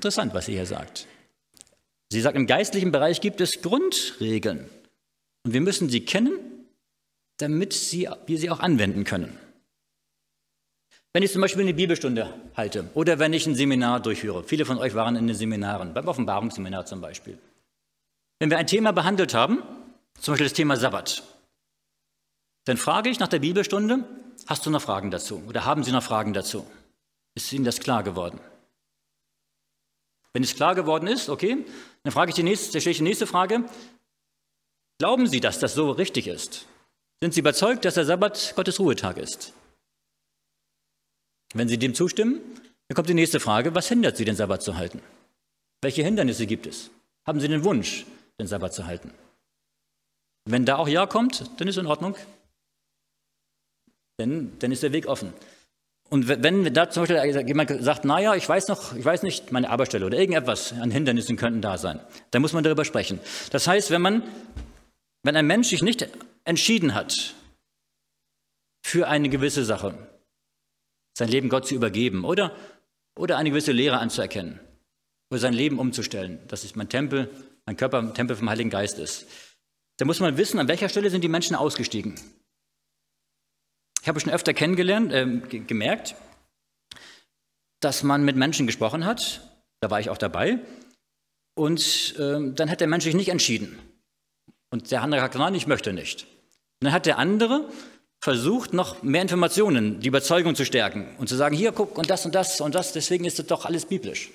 Interessant, 0.00 0.32
was 0.32 0.46
sie 0.46 0.54
hier 0.54 0.64
sagt. 0.64 1.06
Sie 2.08 2.22
sagt, 2.22 2.34
im 2.34 2.46
geistlichen 2.46 2.90
Bereich 2.90 3.20
gibt 3.20 3.38
es 3.42 3.60
Grundregeln. 3.60 4.70
Und 5.44 5.52
wir 5.52 5.60
müssen 5.60 5.90
sie 5.90 6.06
kennen, 6.06 6.32
damit 7.36 7.74
sie, 7.74 8.08
wir 8.24 8.38
sie 8.38 8.48
auch 8.48 8.60
anwenden 8.60 9.04
können. 9.04 9.38
Wenn 11.12 11.22
ich 11.22 11.32
zum 11.32 11.42
Beispiel 11.42 11.60
eine 11.64 11.74
Bibelstunde 11.74 12.32
halte 12.56 12.88
oder 12.94 13.18
wenn 13.18 13.34
ich 13.34 13.46
ein 13.46 13.54
Seminar 13.54 14.00
durchführe, 14.00 14.42
viele 14.42 14.64
von 14.64 14.78
euch 14.78 14.94
waren 14.94 15.16
in 15.16 15.26
den 15.26 15.36
Seminaren, 15.36 15.92
beim 15.92 16.08
Offenbarungsseminar 16.08 16.86
zum 16.86 17.02
Beispiel. 17.02 17.36
Wenn 18.38 18.48
wir 18.48 18.56
ein 18.56 18.66
Thema 18.66 18.92
behandelt 18.92 19.34
haben, 19.34 19.58
zum 20.18 20.32
Beispiel 20.32 20.46
das 20.46 20.54
Thema 20.54 20.78
Sabbat, 20.78 21.22
dann 22.64 22.78
frage 22.78 23.10
ich 23.10 23.18
nach 23.18 23.28
der 23.28 23.40
Bibelstunde, 23.40 24.02
hast 24.46 24.64
du 24.64 24.70
noch 24.70 24.80
Fragen 24.80 25.10
dazu 25.10 25.42
oder 25.46 25.66
haben 25.66 25.84
Sie 25.84 25.92
noch 25.92 26.02
Fragen 26.02 26.32
dazu? 26.32 26.66
Ist 27.34 27.52
Ihnen 27.52 27.66
das 27.66 27.80
klar 27.80 28.02
geworden? 28.02 28.40
Wenn 30.32 30.42
es 30.42 30.54
klar 30.54 30.74
geworden 30.74 31.06
ist, 31.06 31.28
okay, 31.28 31.64
dann 32.02 32.12
frage 32.12 32.30
ich 32.30 32.36
die 32.36 32.42
nächste, 32.42 32.80
stelle 32.80 32.92
ich 32.92 32.98
die 32.98 33.04
nächste 33.04 33.26
Frage. 33.26 33.64
Glauben 34.98 35.26
Sie, 35.26 35.40
dass 35.40 35.58
das 35.58 35.74
so 35.74 35.90
richtig 35.90 36.26
ist? 36.26 36.66
Sind 37.22 37.34
Sie 37.34 37.40
überzeugt, 37.40 37.84
dass 37.84 37.94
der 37.94 38.04
Sabbat 38.04 38.54
Gottes 38.56 38.78
Ruhetag 38.78 39.18
ist? 39.18 39.52
Wenn 41.52 41.68
Sie 41.68 41.78
dem 41.78 41.94
zustimmen, 41.94 42.40
dann 42.88 42.94
kommt 42.94 43.08
die 43.08 43.14
nächste 43.14 43.40
Frage, 43.40 43.74
was 43.74 43.88
hindert 43.88 44.16
Sie, 44.16 44.24
den 44.24 44.36
Sabbat 44.36 44.62
zu 44.62 44.76
halten? 44.76 45.02
Welche 45.82 46.02
Hindernisse 46.02 46.46
gibt 46.46 46.66
es? 46.66 46.90
Haben 47.26 47.40
Sie 47.40 47.48
den 47.48 47.64
Wunsch, 47.64 48.06
den 48.38 48.46
Sabbat 48.46 48.72
zu 48.74 48.86
halten? 48.86 49.12
Wenn 50.44 50.64
da 50.64 50.76
auch 50.76 50.88
Ja 50.88 51.06
kommt, 51.06 51.50
dann 51.60 51.68
ist 51.68 51.76
in 51.76 51.86
Ordnung. 51.86 52.16
Denn 54.18 54.58
dann 54.58 54.72
ist 54.72 54.82
der 54.82 54.92
Weg 54.92 55.06
offen. 55.06 55.32
Und 56.12 56.26
wenn 56.26 56.74
da 56.74 56.90
zum 56.90 57.04
Beispiel 57.04 57.46
jemand 57.46 57.70
sagt, 57.84 58.04
naja, 58.04 58.34
ich 58.34 58.48
weiß 58.48 58.66
noch, 58.66 58.96
ich 58.96 59.04
weiß 59.04 59.22
nicht, 59.22 59.52
meine 59.52 59.70
Arbeitsstelle 59.70 60.04
oder 60.04 60.18
irgendetwas 60.18 60.72
an 60.72 60.90
Hindernissen 60.90 61.36
könnten 61.36 61.62
da 61.62 61.78
sein, 61.78 62.00
dann 62.32 62.42
muss 62.42 62.52
man 62.52 62.64
darüber 62.64 62.84
sprechen. 62.84 63.20
Das 63.52 63.68
heißt, 63.68 63.92
wenn 63.92 64.02
man, 64.02 64.22
wenn 65.22 65.36
ein 65.36 65.46
Mensch 65.46 65.68
sich 65.68 65.82
nicht 65.82 66.08
entschieden 66.44 66.94
hat 66.94 67.34
für 68.84 69.06
eine 69.06 69.28
gewisse 69.28 69.64
Sache, 69.64 69.94
sein 71.16 71.28
Leben 71.28 71.48
Gott 71.48 71.68
zu 71.68 71.76
übergeben 71.76 72.24
oder, 72.24 72.56
oder 73.16 73.36
eine 73.36 73.50
gewisse 73.50 73.70
Lehre 73.70 73.98
anzuerkennen 73.98 74.58
oder 75.30 75.38
sein 75.38 75.52
Leben 75.52 75.78
umzustellen, 75.78 76.40
dass 76.48 76.64
ist 76.64 76.74
mein 76.74 76.88
Tempel, 76.88 77.30
mein 77.66 77.76
Körper 77.76 78.12
Tempel 78.14 78.34
vom 78.34 78.50
Heiligen 78.50 78.70
Geist 78.70 78.98
ist, 78.98 79.26
dann 79.98 80.08
muss 80.08 80.18
man 80.18 80.36
wissen, 80.36 80.58
an 80.58 80.66
welcher 80.66 80.88
Stelle 80.88 81.10
sind 81.10 81.22
die 81.22 81.28
Menschen 81.28 81.54
ausgestiegen. 81.54 82.16
Ich 84.02 84.08
habe 84.08 84.18
schon 84.20 84.32
öfter 84.32 84.54
kennengelernt, 84.54 85.12
äh, 85.12 85.26
gemerkt, 85.60 86.14
dass 87.80 88.02
man 88.02 88.24
mit 88.24 88.36
Menschen 88.36 88.66
gesprochen 88.66 89.04
hat, 89.04 89.42
da 89.80 89.90
war 89.90 90.00
ich 90.00 90.10
auch 90.10 90.18
dabei, 90.18 90.58
und 91.54 92.14
äh, 92.18 92.52
dann 92.54 92.70
hat 92.70 92.80
der 92.80 92.88
Mensch 92.88 93.04
sich 93.04 93.14
nicht 93.14 93.28
entschieden. 93.28 93.78
Und 94.70 94.90
der 94.90 95.02
andere 95.02 95.20
hat 95.20 95.32
gesagt, 95.32 95.44
nein, 95.44 95.54
ich 95.54 95.66
möchte 95.66 95.92
nicht. 95.92 96.24
Und 96.24 96.86
dann 96.86 96.92
hat 96.92 97.06
der 97.06 97.18
andere 97.18 97.68
versucht, 98.22 98.72
noch 98.72 99.02
mehr 99.02 99.22
Informationen, 99.22 100.00
die 100.00 100.08
Überzeugung 100.08 100.54
zu 100.54 100.64
stärken 100.64 101.16
und 101.18 101.28
zu 101.28 101.36
sagen, 101.36 101.56
hier, 101.56 101.72
guck, 101.72 101.98
und 101.98 102.10
das 102.10 102.24
und 102.24 102.34
das 102.34 102.60
und 102.60 102.74
das, 102.74 102.92
deswegen 102.92 103.24
ist 103.24 103.38
das 103.38 103.46
doch 103.46 103.64
alles 103.64 103.86
biblisch. 103.86 104.30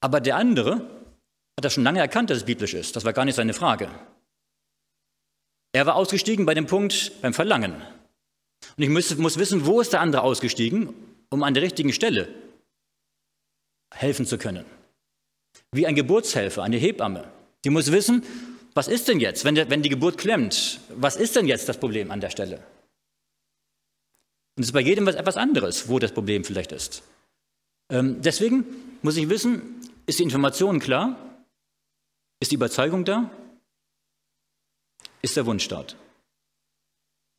Aber 0.00 0.20
der 0.20 0.36
andere 0.36 0.76
hat 1.56 1.64
das 1.64 1.72
schon 1.72 1.84
lange 1.84 2.00
erkannt, 2.00 2.30
dass 2.30 2.38
es 2.38 2.44
biblisch 2.44 2.74
ist. 2.74 2.96
Das 2.96 3.04
war 3.04 3.12
gar 3.12 3.24
nicht 3.24 3.36
seine 3.36 3.54
Frage. 3.54 3.88
Er 5.74 5.86
war 5.86 5.96
ausgestiegen 5.96 6.46
bei 6.46 6.54
dem 6.54 6.66
Punkt 6.66 7.20
beim 7.20 7.34
Verlangen. 7.34 7.72
Und 8.76 8.82
ich 8.82 8.88
muss, 8.88 9.16
muss 9.16 9.38
wissen, 9.38 9.66
wo 9.66 9.80
ist 9.80 9.92
der 9.92 10.00
andere 10.00 10.22
ausgestiegen, 10.22 10.94
um 11.30 11.42
an 11.42 11.52
der 11.52 11.64
richtigen 11.64 11.92
Stelle 11.92 12.28
helfen 13.92 14.24
zu 14.24 14.38
können. 14.38 14.64
Wie 15.72 15.86
ein 15.86 15.96
Geburtshelfer, 15.96 16.62
eine 16.62 16.76
Hebamme. 16.76 17.28
Die 17.64 17.70
muss 17.70 17.90
wissen, 17.90 18.22
was 18.74 18.86
ist 18.86 19.08
denn 19.08 19.18
jetzt, 19.18 19.44
wenn, 19.44 19.56
der, 19.56 19.68
wenn 19.68 19.82
die 19.82 19.88
Geburt 19.88 20.16
klemmt? 20.16 20.78
Was 20.90 21.16
ist 21.16 21.34
denn 21.34 21.48
jetzt 21.48 21.68
das 21.68 21.78
Problem 21.78 22.12
an 22.12 22.20
der 22.20 22.30
Stelle? 22.30 22.58
Und 24.56 24.62
es 24.62 24.66
ist 24.66 24.72
bei 24.72 24.80
jedem 24.80 25.06
was 25.06 25.16
etwas 25.16 25.36
anderes, 25.36 25.88
wo 25.88 25.98
das 25.98 26.12
Problem 26.12 26.44
vielleicht 26.44 26.70
ist. 26.70 27.02
Ähm, 27.90 28.22
deswegen 28.22 28.64
muss 29.02 29.16
ich 29.16 29.28
wissen, 29.28 29.80
ist 30.06 30.20
die 30.20 30.22
Information 30.22 30.78
klar? 30.78 31.16
Ist 32.38 32.52
die 32.52 32.56
Überzeugung 32.56 33.04
da? 33.04 33.28
Ist 35.24 35.36
der 35.36 35.46
Wunsch 35.46 35.66
dort. 35.68 35.96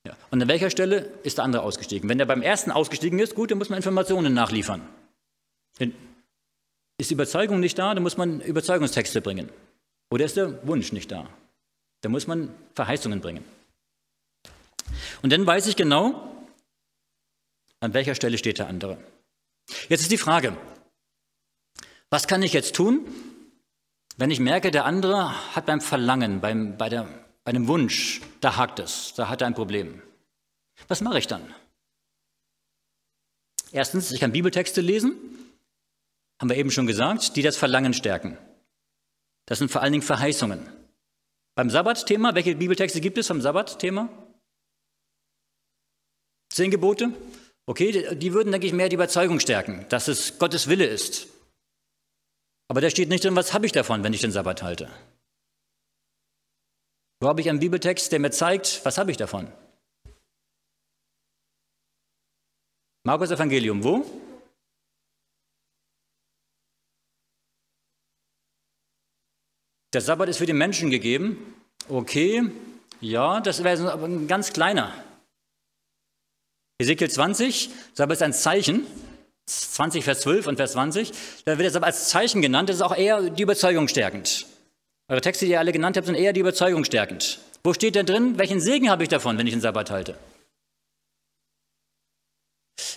Ja. 0.06 0.18
Und 0.32 0.42
an 0.42 0.48
welcher 0.48 0.70
Stelle 0.70 1.14
ist 1.24 1.38
der 1.38 1.46
andere 1.46 1.62
ausgestiegen? 1.62 2.10
Wenn 2.10 2.18
der 2.18 2.26
beim 2.26 2.42
ersten 2.42 2.72
ausgestiegen 2.72 3.20
ist, 3.20 3.36
gut, 3.36 3.52
dann 3.52 3.60
muss 3.60 3.70
man 3.70 3.78
Informationen 3.78 4.34
nachliefern. 4.34 4.82
Ist 6.98 7.10
die 7.10 7.14
Überzeugung 7.14 7.60
nicht 7.60 7.78
da, 7.78 7.94
dann 7.94 8.04
muss 8.04 8.18
man 8.18 8.42
Überzeugungstexte 8.42 9.22
bringen. 9.22 9.50
Oder 10.10 10.26
ist 10.26 10.38
der 10.38 10.66
Wunsch 10.68 10.92
nicht 10.94 11.12
da? 11.12 11.28
Dann 12.02 12.12
muss 12.12 12.28
man 12.28 12.54
Verheißungen 12.74 13.22
bringen. 13.22 13.44
Und 15.22 15.32
dann 15.32 15.46
weiß 15.46 15.68
ich 15.68 15.76
genau, 15.76 16.32
an 17.82 17.94
welcher 17.94 18.16
Stelle 18.16 18.38
steht 18.38 18.60
der 18.60 18.68
andere. 18.68 18.98
Jetzt 19.90 20.02
ist 20.02 20.12
die 20.12 20.18
Frage, 20.18 20.56
was 22.10 22.28
kann 22.28 22.44
ich 22.44 22.54
jetzt 22.54 22.76
tun, 22.76 23.06
wenn 24.18 24.32
ich 24.32 24.40
merke, 24.40 24.72
der 24.72 24.86
andere 24.86 25.56
hat 25.56 25.66
beim 25.66 25.82
Verlangen, 25.82 26.40
beim, 26.40 26.78
bei 26.78 26.90
der 26.90 27.25
einem 27.46 27.68
Wunsch, 27.68 28.22
da 28.41 28.58
hakt 28.58 28.80
es, 28.80 29.14
da 29.14 29.30
hat 29.30 29.41
er 29.41 29.48
ein 29.48 29.56
Problem. 29.56 30.02
Was 30.88 31.02
mache 31.02 31.20
ich 31.20 31.28
dann? 31.28 31.54
Erstens, 33.72 34.12
ich 34.12 34.20
kann 34.20 34.32
Bibeltexte 34.32 34.82
lesen, 34.82 35.16
haben 36.39 36.50
wir 36.50 36.58
eben 36.58 36.72
schon 36.72 36.88
gesagt, 36.88 37.36
die 37.36 37.41
das 37.41 37.58
Verlangen 37.58 37.93
stärken. 37.93 38.38
Das 39.46 39.60
sind 39.60 39.72
vor 39.72 39.82
allen 39.82 39.93
Dingen 39.93 40.04
Verheißungen. 40.04 40.68
Beim 41.56 41.70
Sabbat-Thema, 41.70 42.36
welche 42.36 42.56
Bibeltexte 42.56 43.00
gibt 43.00 43.18
es 43.18 43.28
beim 43.28 43.41
Sabbat-Thema? 43.41 44.10
Zehn 46.50 46.72
Gebote? 46.72 47.14
Okay, 47.66 48.16
die 48.16 48.34
würden, 48.34 48.52
denke 48.52 48.68
ich, 48.68 48.74
mehr 48.74 48.89
die 48.89 48.96
Überzeugung 48.96 49.39
stärken, 49.39 49.86
dass 49.89 50.08
es 50.08 50.38
Gottes 50.39 50.68
Wille 50.68 50.86
ist. 50.86 51.28
Aber 52.68 52.82
da 52.82 52.89
steht 52.89 53.10
nicht 53.10 53.24
drin, 53.24 53.36
was 53.36 53.54
habe 53.54 53.66
ich 53.66 53.72
davon, 53.72 54.04
wenn 54.04 54.14
ich 54.14 54.22
den 54.22 54.32
Sabbat 54.32 54.64
halte. 54.64 54.89
Wo 57.26 57.30
habe 57.30 57.42
ich 57.42 57.50
einen 57.50 57.60
Bibeltext, 57.60 58.12
der 58.12 58.20
mir 58.20 58.30
zeigt, 58.30 58.86
was 58.86 59.00
habe 59.00 59.10
ich 59.10 59.18
davon? 59.18 59.52
Markus 63.04 63.32
Evangelium, 63.32 63.84
wo? 63.84 64.06
Der 69.92 70.02
Sabbat 70.02 70.30
ist 70.30 70.38
für 70.38 70.46
die 70.46 70.54
Menschen 70.54 70.92
gegeben. 70.92 71.56
Okay, 71.90 72.44
ja, 73.02 73.42
das 73.42 73.64
wäre 73.64 73.92
aber 73.92 74.06
ein 74.06 74.28
ganz 74.28 74.54
kleiner. 74.54 74.94
Ezekiel 76.78 77.10
20, 77.10 77.72
Sabbat 77.96 78.18
ist 78.18 78.22
ein 78.22 78.34
Zeichen. 78.34 78.86
20, 79.48 80.04
Vers 80.04 80.22
12 80.22 80.46
und 80.46 80.58
Vers 80.58 80.74
20. 80.74 81.12
Da 81.46 81.54
wird 81.54 81.62
der 81.62 81.72
Sabbat 81.72 81.88
als 81.88 82.08
Zeichen 82.08 82.44
genannt. 82.44 82.70
Das 82.70 82.76
ist 82.76 82.82
auch 82.84 82.96
eher 82.96 83.32
die 83.32 83.42
Überzeugung 83.42 83.88
stärkend. 83.88 84.46
Eure 85.08 85.22
Texte, 85.22 85.45
die 85.45 85.51
ihr 85.51 85.60
alle 85.60 85.72
genannt 85.72 85.97
habt, 85.97 86.08
sind 86.08 86.16
eher 86.16 86.34
die 86.34 86.39
Überzeugung 86.39 86.84
stärkend. 86.84 87.39
Wo 87.64 87.74
steht 87.74 87.95
denn 87.95 88.08
drin? 88.08 88.38
Welchen 88.38 88.60
Segen 88.60 88.89
habe 88.89 89.03
ich 89.03 89.10
davon, 89.10 89.38
wenn 89.38 89.45
ich 89.45 89.53
den 89.53 89.62
Sabbat 89.62 89.91
halte? 89.91 90.16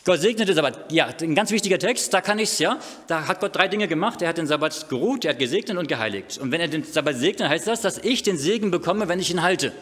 Gott 0.07 0.21
segnete 0.21 0.55
Sabbat. 0.55 0.91
Ja, 0.91 1.15
ein 1.21 1.35
ganz 1.35 1.51
wichtiger 1.51 1.79
Text, 1.79 2.15
da 2.15 2.23
kann 2.23 2.39
ich 2.39 2.51
es, 2.51 2.59
ja. 2.61 2.81
Da 3.09 3.29
hat 3.29 3.41
Gott 3.41 3.55
drei 3.55 3.69
Dinge 3.69 3.89
gemacht. 3.89 4.23
Er 4.23 4.29
hat 4.31 4.39
den 4.39 4.47
Sabbat 4.47 4.89
geruht, 4.89 5.27
er 5.27 5.33
hat 5.33 5.39
gesegnet 5.39 5.77
und 5.77 5.87
geheiligt. 5.87 6.39
Und 6.39 6.51
wenn 6.51 6.63
er 6.63 6.69
den 6.69 6.83
Sabbat 6.83 7.17
segnet, 7.17 7.51
heißt 7.51 7.67
das, 7.67 7.83
dass 7.83 7.99
ich 7.99 8.23
den 8.23 8.39
Segen 8.39 8.71
bekomme, 8.71 9.09
wenn 9.09 9.21
ich 9.21 9.31
ihn 9.31 9.43
halte. 9.43 9.73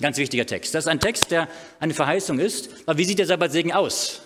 Ganz 0.00 0.16
wichtiger 0.16 0.46
Text. 0.46 0.76
Das 0.76 0.84
ist 0.84 0.88
ein 0.88 1.00
Text, 1.00 1.32
der 1.32 1.48
eine 1.80 1.92
Verheißung 1.92 2.38
ist. 2.38 2.70
Aber 2.86 2.98
wie 2.98 3.04
sieht 3.04 3.18
der 3.18 3.26
Sabbatsegen 3.26 3.72
aus? 3.72 4.22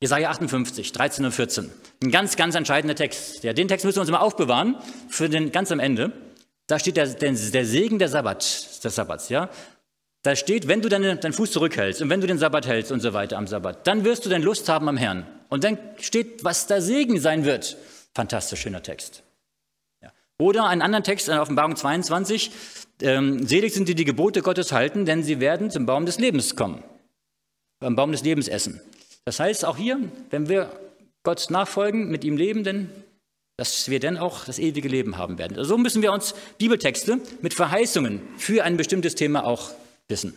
Jesaja 0.00 0.30
58, 0.30 0.92
13 0.92 1.24
und 1.26 1.32
14. 1.32 1.70
Ein 2.02 2.10
ganz, 2.10 2.36
ganz 2.36 2.54
entscheidender 2.54 2.94
Text. 2.94 3.44
Ja, 3.44 3.52
den 3.52 3.68
Text 3.68 3.84
müssen 3.84 3.96
wir 3.96 4.00
uns 4.00 4.08
immer 4.08 4.22
aufbewahren 4.22 4.76
für 5.08 5.28
den 5.28 5.52
ganz 5.52 5.70
am 5.70 5.78
Ende. 5.78 6.12
Da 6.66 6.78
steht 6.78 6.96
der, 6.96 7.06
der, 7.06 7.32
der 7.32 7.66
Segen 7.66 7.98
der 7.98 8.08
Sabbat, 8.08 8.82
des 8.82 8.94
Sabbats. 8.94 9.28
Ja? 9.28 9.50
Da 10.22 10.36
steht, 10.36 10.68
wenn 10.68 10.80
du 10.80 10.88
deine, 10.88 11.16
deinen 11.16 11.34
Fuß 11.34 11.52
zurückhältst 11.52 12.00
und 12.00 12.08
wenn 12.08 12.20
du 12.22 12.26
den 12.26 12.38
Sabbat 12.38 12.66
hältst 12.66 12.92
und 12.92 13.00
so 13.00 13.12
weiter 13.12 13.36
am 13.36 13.46
Sabbat, 13.46 13.86
dann 13.86 14.04
wirst 14.04 14.24
du 14.24 14.30
dann 14.30 14.42
Lust 14.42 14.68
haben 14.70 14.88
am 14.88 14.96
Herrn. 14.96 15.26
Und 15.50 15.64
dann 15.64 15.78
steht, 15.98 16.44
was 16.44 16.66
der 16.66 16.80
Segen 16.80 17.20
sein 17.20 17.44
wird. 17.44 17.76
Fantastisch 18.14 18.60
schöner 18.60 18.82
Text. 18.82 19.22
Ja. 20.02 20.12
Oder 20.38 20.66
einen 20.66 20.80
anderen 20.80 21.04
Text 21.04 21.28
in 21.28 21.38
Offenbarung 21.38 21.76
22. 21.76 22.50
Ähm, 23.02 23.46
selig 23.46 23.74
sind 23.74 23.88
die, 23.88 23.94
die 23.94 24.04
Gebote 24.04 24.40
Gottes 24.40 24.72
halten, 24.72 25.04
denn 25.04 25.22
sie 25.22 25.40
werden 25.40 25.70
zum 25.70 25.84
Baum 25.84 26.06
des 26.06 26.18
Lebens 26.18 26.56
kommen. 26.56 26.84
Beim 27.80 27.96
Baum 27.96 28.12
des 28.12 28.22
Lebens 28.22 28.48
essen. 28.48 28.80
Das 29.24 29.38
heißt, 29.40 29.64
auch 29.64 29.76
hier, 29.76 30.00
wenn 30.30 30.48
wir 30.48 30.70
Gott 31.22 31.50
nachfolgen, 31.50 32.10
mit 32.10 32.24
ihm 32.24 32.36
leben, 32.36 32.64
denn 32.64 32.90
dass 33.56 33.90
wir 33.90 34.00
dann 34.00 34.16
auch 34.16 34.46
das 34.46 34.58
ewige 34.58 34.88
Leben 34.88 35.18
haben 35.18 35.36
werden. 35.36 35.58
Also 35.58 35.70
so 35.70 35.78
müssen 35.78 36.00
wir 36.00 36.12
uns 36.12 36.34
Bibeltexte 36.56 37.20
mit 37.42 37.52
Verheißungen 37.52 38.22
für 38.38 38.64
ein 38.64 38.78
bestimmtes 38.78 39.16
Thema 39.16 39.44
auch 39.44 39.72
wissen. 40.08 40.34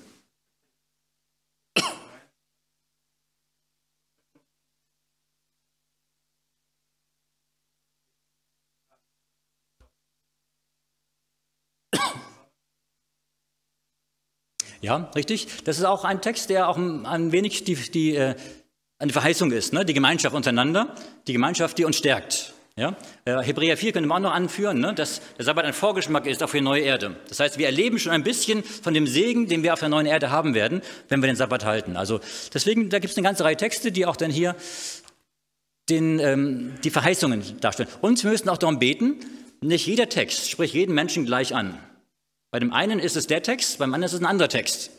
Ja, 14.81 15.09
richtig. 15.15 15.63
Das 15.63 15.77
ist 15.79 15.85
auch 15.85 16.03
ein 16.03 16.21
Text, 16.21 16.49
der 16.49 16.67
auch 16.67 16.77
ein 16.77 17.31
wenig 17.31 17.63
die, 17.63 17.75
die, 17.75 18.17
äh, 18.17 18.35
eine 19.03 19.11
Verheißung 19.11 19.51
ist, 19.51 19.73
ne? 19.73 19.83
die 19.83 19.93
Gemeinschaft 19.93 20.33
untereinander, 20.33 20.95
die 21.27 21.33
Gemeinschaft, 21.33 21.77
die 21.77 21.83
uns 21.83 21.97
stärkt. 21.97 22.53
Ja? 22.77 22.95
Äh, 23.25 23.43
Hebräer 23.43 23.75
4 23.75 23.91
können 23.91 24.07
wir 24.07 24.15
auch 24.15 24.19
noch 24.19 24.33
anführen, 24.33 24.79
ne? 24.79 24.93
dass 24.93 25.21
der 25.37 25.43
Sabbat 25.43 25.65
ein 25.65 25.73
Vorgeschmack 25.73 26.25
ist 26.25 26.41
auf 26.41 26.53
die 26.53 26.61
neue 26.61 26.83
Erde. 26.83 27.17
Das 27.27 27.41
heißt, 27.41 27.57
wir 27.57 27.65
erleben 27.65 27.99
schon 27.99 28.13
ein 28.13 28.23
bisschen 28.23 28.63
von 28.63 28.93
dem 28.93 29.05
Segen, 29.05 29.47
den 29.49 29.61
wir 29.61 29.73
auf 29.73 29.79
der 29.79 29.89
neuen 29.89 30.05
Erde 30.05 30.31
haben 30.31 30.55
werden, 30.55 30.81
wenn 31.09 31.21
wir 31.21 31.27
den 31.27 31.35
Sabbat 31.35 31.65
halten. 31.65 31.97
Also 31.97 32.21
deswegen, 32.53 32.89
da 32.89 32.99
gibt 32.99 33.11
es 33.11 33.17
eine 33.17 33.25
ganze 33.25 33.43
Reihe 33.43 33.57
Texte, 33.57 33.91
die 33.91 34.05
auch 34.05 34.15
dann 34.15 34.31
hier 34.31 34.55
den, 35.89 36.19
ähm, 36.19 36.75
die 36.85 36.89
Verheißungen 36.89 37.59
darstellen. 37.59 37.89
Und 37.99 38.23
wir 38.23 38.31
müssen 38.31 38.47
auch 38.47 38.57
darum 38.57 38.79
beten, 38.79 39.19
nicht 39.59 39.85
jeder 39.85 40.07
Text 40.07 40.49
spricht 40.49 40.73
jeden 40.75 40.95
Menschen 40.95 41.25
gleich 41.25 41.53
an. 41.53 41.77
Bei 42.51 42.59
dem 42.59 42.71
einen 42.71 42.99
ist 42.99 43.17
es 43.17 43.27
der 43.27 43.43
Text, 43.43 43.79
beim 43.79 43.93
anderen 43.93 44.05
ist 44.05 44.13
es 44.13 44.21
ein 44.21 44.25
anderer 44.25 44.47
Text. 44.47 44.91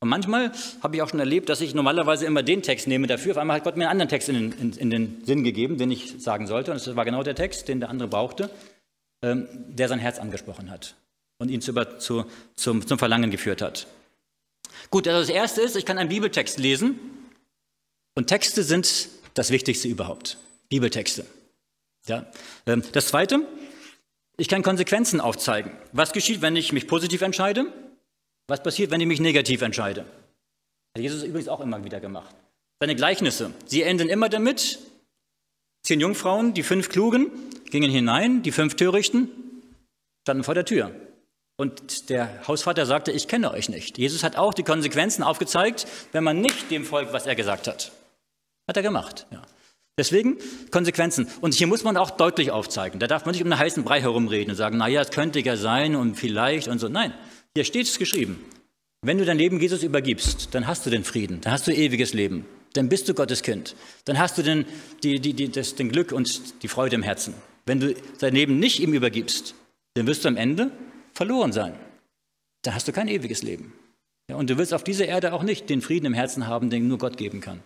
Und 0.00 0.08
manchmal 0.08 0.52
habe 0.80 0.96
ich 0.96 1.02
auch 1.02 1.08
schon 1.08 1.18
erlebt, 1.18 1.48
dass 1.48 1.60
ich 1.60 1.74
normalerweise 1.74 2.24
immer 2.24 2.42
den 2.42 2.62
Text 2.62 2.86
nehme 2.86 3.06
dafür. 3.06 3.32
Auf 3.32 3.38
einmal 3.38 3.56
hat 3.56 3.64
Gott 3.64 3.76
mir 3.76 3.84
einen 3.84 3.92
anderen 3.92 4.08
Text 4.08 4.28
in 4.28 4.34
den, 4.34 4.52
in, 4.52 4.72
in 4.72 4.90
den 4.90 5.24
Sinn 5.24 5.42
gegeben, 5.42 5.76
den 5.76 5.90
ich 5.90 6.14
sagen 6.18 6.46
sollte. 6.46 6.70
Und 6.70 6.76
es 6.76 6.94
war 6.94 7.04
genau 7.04 7.22
der 7.22 7.34
Text, 7.34 7.66
den 7.66 7.80
der 7.80 7.88
andere 7.88 8.08
brauchte, 8.08 8.50
ähm, 9.22 9.48
der 9.50 9.88
sein 9.88 9.98
Herz 9.98 10.18
angesprochen 10.20 10.70
hat 10.70 10.94
und 11.38 11.50
ihn 11.50 11.60
zu, 11.60 11.72
zu, 11.98 12.26
zum, 12.54 12.86
zum 12.86 12.98
Verlangen 12.98 13.30
geführt 13.30 13.60
hat. 13.60 13.88
Gut, 14.90 15.08
also 15.08 15.20
das 15.20 15.30
Erste 15.30 15.62
ist, 15.62 15.76
ich 15.76 15.84
kann 15.84 15.98
einen 15.98 16.08
Bibeltext 16.08 16.58
lesen. 16.58 16.98
Und 18.14 18.26
Texte 18.28 18.62
sind 18.62 19.08
das 19.34 19.50
Wichtigste 19.50 19.88
überhaupt. 19.88 20.38
Bibeltexte. 20.68 21.26
Ja. 22.06 22.26
Ähm, 22.66 22.82
das 22.92 23.08
Zweite, 23.08 23.40
ich 24.36 24.48
kann 24.48 24.62
Konsequenzen 24.62 25.20
aufzeigen. 25.20 25.72
Was 25.92 26.12
geschieht, 26.12 26.40
wenn 26.40 26.56
ich 26.56 26.72
mich 26.72 26.86
positiv 26.86 27.22
entscheide? 27.22 27.72
Was 28.48 28.62
passiert, 28.62 28.90
wenn 28.90 29.00
ich 29.00 29.06
mich 29.06 29.20
negativ 29.20 29.62
entscheide? 29.62 30.04
Hat 30.96 31.02
Jesus 31.02 31.22
übrigens 31.22 31.48
auch 31.48 31.60
immer 31.60 31.84
wieder 31.84 32.00
gemacht. 32.00 32.34
Seine 32.80 32.96
Gleichnisse, 32.96 33.52
sie 33.66 33.82
enden 33.82 34.08
immer 34.08 34.28
damit, 34.28 34.78
zehn 35.82 36.00
Jungfrauen, 36.00 36.54
die 36.54 36.62
fünf 36.62 36.88
Klugen 36.88 37.30
gingen 37.70 37.90
hinein, 37.90 38.42
die 38.42 38.52
fünf 38.52 38.74
Törichten 38.74 39.30
standen 40.26 40.44
vor 40.44 40.54
der 40.54 40.64
Tür. 40.64 40.90
Und 41.56 42.08
der 42.08 42.46
Hausvater 42.46 42.86
sagte, 42.86 43.10
ich 43.10 43.28
kenne 43.28 43.50
euch 43.50 43.68
nicht. 43.68 43.98
Jesus 43.98 44.22
hat 44.22 44.36
auch 44.36 44.54
die 44.54 44.62
Konsequenzen 44.62 45.24
aufgezeigt, 45.24 45.86
wenn 46.12 46.24
man 46.24 46.40
nicht 46.40 46.70
dem 46.70 46.84
folgt, 46.84 47.12
was 47.12 47.26
er 47.26 47.34
gesagt 47.34 47.66
hat. 47.66 47.92
Hat 48.68 48.76
er 48.76 48.82
gemacht, 48.82 49.26
ja. 49.30 49.42
Deswegen 49.98 50.38
Konsequenzen. 50.70 51.28
Und 51.40 51.54
hier 51.54 51.66
muss 51.66 51.82
man 51.82 51.96
auch 51.96 52.12
deutlich 52.12 52.52
aufzeigen. 52.52 53.00
Da 53.00 53.08
darf 53.08 53.24
man 53.24 53.32
nicht 53.32 53.42
um 53.42 53.50
einen 53.50 53.58
heißen 53.58 53.82
Brei 53.82 54.00
herumreden 54.00 54.52
und 54.52 54.56
sagen, 54.56 54.78
naja, 54.78 55.02
es 55.02 55.10
könnte 55.10 55.40
ja 55.40 55.56
sein 55.56 55.96
und 55.96 56.14
vielleicht 56.14 56.68
und 56.68 56.78
so. 56.78 56.88
Nein, 56.88 57.12
hier 57.58 57.64
steht 57.64 57.88
es 57.88 57.98
geschrieben. 57.98 58.38
Wenn 59.02 59.18
du 59.18 59.24
dein 59.24 59.36
Leben 59.36 59.58
Jesus 59.58 59.82
übergibst, 59.82 60.54
dann 60.54 60.68
hast 60.68 60.86
du 60.86 60.90
den 60.90 61.02
Frieden, 61.02 61.40
dann 61.40 61.52
hast 61.52 61.66
du 61.66 61.72
ewiges 61.72 62.14
Leben, 62.14 62.46
dann 62.74 62.88
bist 62.88 63.08
du 63.08 63.14
Gottes 63.14 63.42
Kind, 63.42 63.74
dann 64.04 64.16
hast 64.16 64.38
du 64.38 64.44
den, 64.44 64.64
die, 65.02 65.18
die, 65.18 65.32
die, 65.32 65.48
das, 65.48 65.74
den 65.74 65.90
Glück 65.90 66.12
und 66.12 66.62
die 66.62 66.68
Freude 66.68 66.94
im 66.94 67.02
Herzen. 67.02 67.34
Wenn 67.66 67.80
du 67.80 67.96
dein 68.20 68.32
Leben 68.32 68.60
nicht 68.60 68.78
ihm 68.78 68.94
übergibst, 68.94 69.56
dann 69.94 70.06
wirst 70.06 70.24
du 70.24 70.28
am 70.28 70.36
Ende 70.36 70.70
verloren 71.14 71.50
sein. 71.50 71.74
Dann 72.62 72.76
hast 72.76 72.86
du 72.86 72.92
kein 72.92 73.08
ewiges 73.08 73.42
Leben. 73.42 73.72
Ja, 74.30 74.36
und 74.36 74.48
du 74.50 74.56
wirst 74.56 74.72
auf 74.72 74.84
dieser 74.84 75.06
Erde 75.06 75.32
auch 75.32 75.42
nicht 75.42 75.68
den 75.68 75.82
Frieden 75.82 76.06
im 76.06 76.14
Herzen 76.14 76.46
haben, 76.46 76.70
den 76.70 76.86
nur 76.86 76.98
Gott 76.98 77.16
geben 77.16 77.40
kann. 77.40 77.60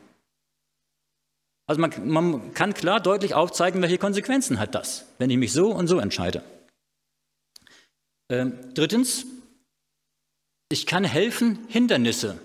Also 1.67 1.83
man, 1.83 2.09
man 2.09 2.55
kann 2.55 2.73
klar 2.73 2.99
deutlich 2.99 3.35
aufzeigen, 3.35 3.83
welche 3.83 3.99
Konsequenzen 3.99 4.59
hat 4.59 4.75
das, 4.75 5.05
wenn 5.19 5.29
ich 5.29 5.37
mich 5.37 5.53
so 5.53 5.71
und 5.71 5.87
so 5.87 5.99
entscheide. 5.99 6.43
Ähm, 8.31 8.55
drittens, 8.73 9.27
ich 10.73 10.87
kann 10.87 11.05
helfen, 11.05 11.59
Hindernisse 11.69 12.39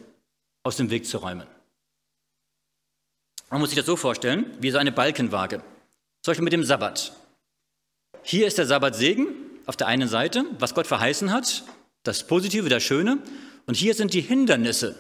aus 0.64 0.78
dem 0.78 0.90
Weg 0.90 1.06
zu 1.06 1.18
räumen. 1.18 1.48
Man 3.50 3.62
muss 3.62 3.70
sich 3.70 3.78
das 3.78 3.86
so 3.86 3.96
vorstellen, 3.96 4.46
wie 4.60 4.72
so 4.72 4.78
eine 4.78 4.92
Balkenwaage. 4.92 5.62
Zum 6.22 6.32
Beispiel 6.32 6.44
mit 6.44 6.54
dem 6.54 6.66
Sabbat. 6.66 7.14
Hier 8.24 8.46
ist 8.46 8.58
der 8.58 8.66
Sabbatsegen 8.66 9.28
auf 9.66 9.78
der 9.78 9.88
einen 9.88 10.10
Seite, 10.10 10.44
was 10.60 10.76
Gott 10.76 10.88
verheißen 10.88 11.32
hat, 11.32 11.64
das 12.04 12.28
Positive, 12.28 12.68
das 12.68 12.84
Schöne. 12.84 13.20
Und 13.66 13.76
hier 13.76 13.94
sind 13.94 14.14
die 14.14 14.22
Hindernisse. 14.22 14.96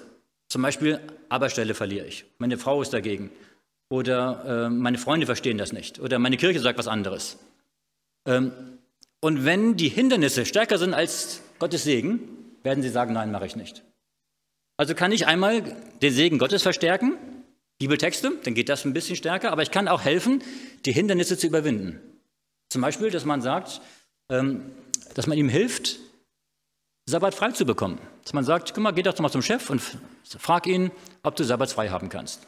Zum 0.48 0.62
Beispiel, 0.62 1.02
Aberstelle 1.30 1.74
verliere 1.74 2.06
ich. 2.06 2.26
Meine 2.38 2.58
Frau 2.58 2.82
ist 2.82 2.94
dagegen. 2.94 3.32
Oder 3.90 4.68
äh, 4.68 4.70
meine 4.70 4.98
Freunde 4.98 5.26
verstehen 5.26 5.58
das 5.58 5.74
nicht. 5.74 6.00
Oder 6.00 6.20
meine 6.20 6.38
Kirche 6.38 6.60
sagt 6.60 6.78
was 6.80 6.88
anderes. 6.88 7.38
Ähm, 8.26 8.54
und 9.20 9.44
wenn 9.46 9.76
die 9.76 9.90
Hindernisse 9.90 10.46
stärker 10.46 10.78
sind 10.78 10.94
als 10.94 11.42
Gottes 11.60 11.84
Segen, 11.84 12.47
werden 12.64 12.84
sie 12.84 12.90
sagen, 12.90 13.14
nein, 13.14 13.32
mache 13.32 13.46
ich 13.46 13.56
nicht. 13.56 13.84
Also 14.78 14.94
kann 14.94 15.12
ich 15.12 15.26
einmal 15.26 15.64
den 16.02 16.14
Segen 16.14 16.38
Gottes 16.38 16.64
verstärken, 16.64 17.18
Bibeltexte, 17.80 18.32
dann 18.44 18.54
geht 18.54 18.70
das 18.70 18.86
ein 18.86 18.94
bisschen 18.94 19.16
stärker, 19.16 19.52
aber 19.52 19.62
ich 19.62 19.72
kann 19.72 19.88
auch 19.88 20.04
helfen, 20.04 20.44
die 20.86 20.92
Hindernisse 20.92 21.38
zu 21.38 21.48
überwinden. 21.48 22.00
Zum 22.70 22.82
Beispiel, 22.82 23.12
dass 23.12 23.26
man 23.26 23.42
sagt, 23.42 23.82
ähm, 24.30 24.72
dass 25.14 25.28
man 25.28 25.38
ihm 25.38 25.50
hilft, 25.50 26.00
Sabbat 27.10 27.34
frei 27.34 27.52
zu 27.52 27.66
bekommen. 27.66 28.00
Dass 28.24 28.34
man 28.34 28.44
sagt, 28.44 28.74
guck 28.74 28.84
mal, 28.84 28.92
geh 28.92 29.02
doch 29.02 29.18
mal 29.20 29.30
zum 29.30 29.42
Chef 29.42 29.70
und 29.70 29.82
frag 30.24 30.68
ihn, 30.68 30.92
ob 31.24 31.36
du 31.36 31.44
Sabbat 31.44 31.72
frei 31.72 31.90
haben 31.90 32.10
kannst. 32.10 32.46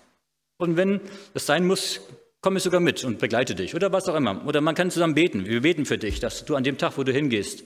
Und 0.58 0.76
wenn 0.76 1.00
es 1.34 1.46
sein 1.46 1.66
muss, 1.66 2.02
komme 2.42 2.58
ich 2.58 2.64
sogar 2.64 2.82
mit 2.82 3.04
und 3.06 3.20
begleite 3.20 3.56
dich 3.56 3.74
oder 3.76 3.94
was 3.94 4.10
auch 4.10 4.16
immer. 4.16 4.46
Oder 4.46 4.60
man 4.60 4.76
kann 4.76 4.92
zusammen 4.92 5.16
beten. 5.16 5.46
Wir 5.46 5.62
beten 5.62 5.86
für 5.86 5.98
dich, 5.98 6.20
dass 6.20 6.44
du 6.44 6.56
an 6.56 6.64
dem 6.64 6.78
Tag, 6.78 6.98
wo 6.98 7.04
du 7.04 7.14
hingehst, 7.14 7.64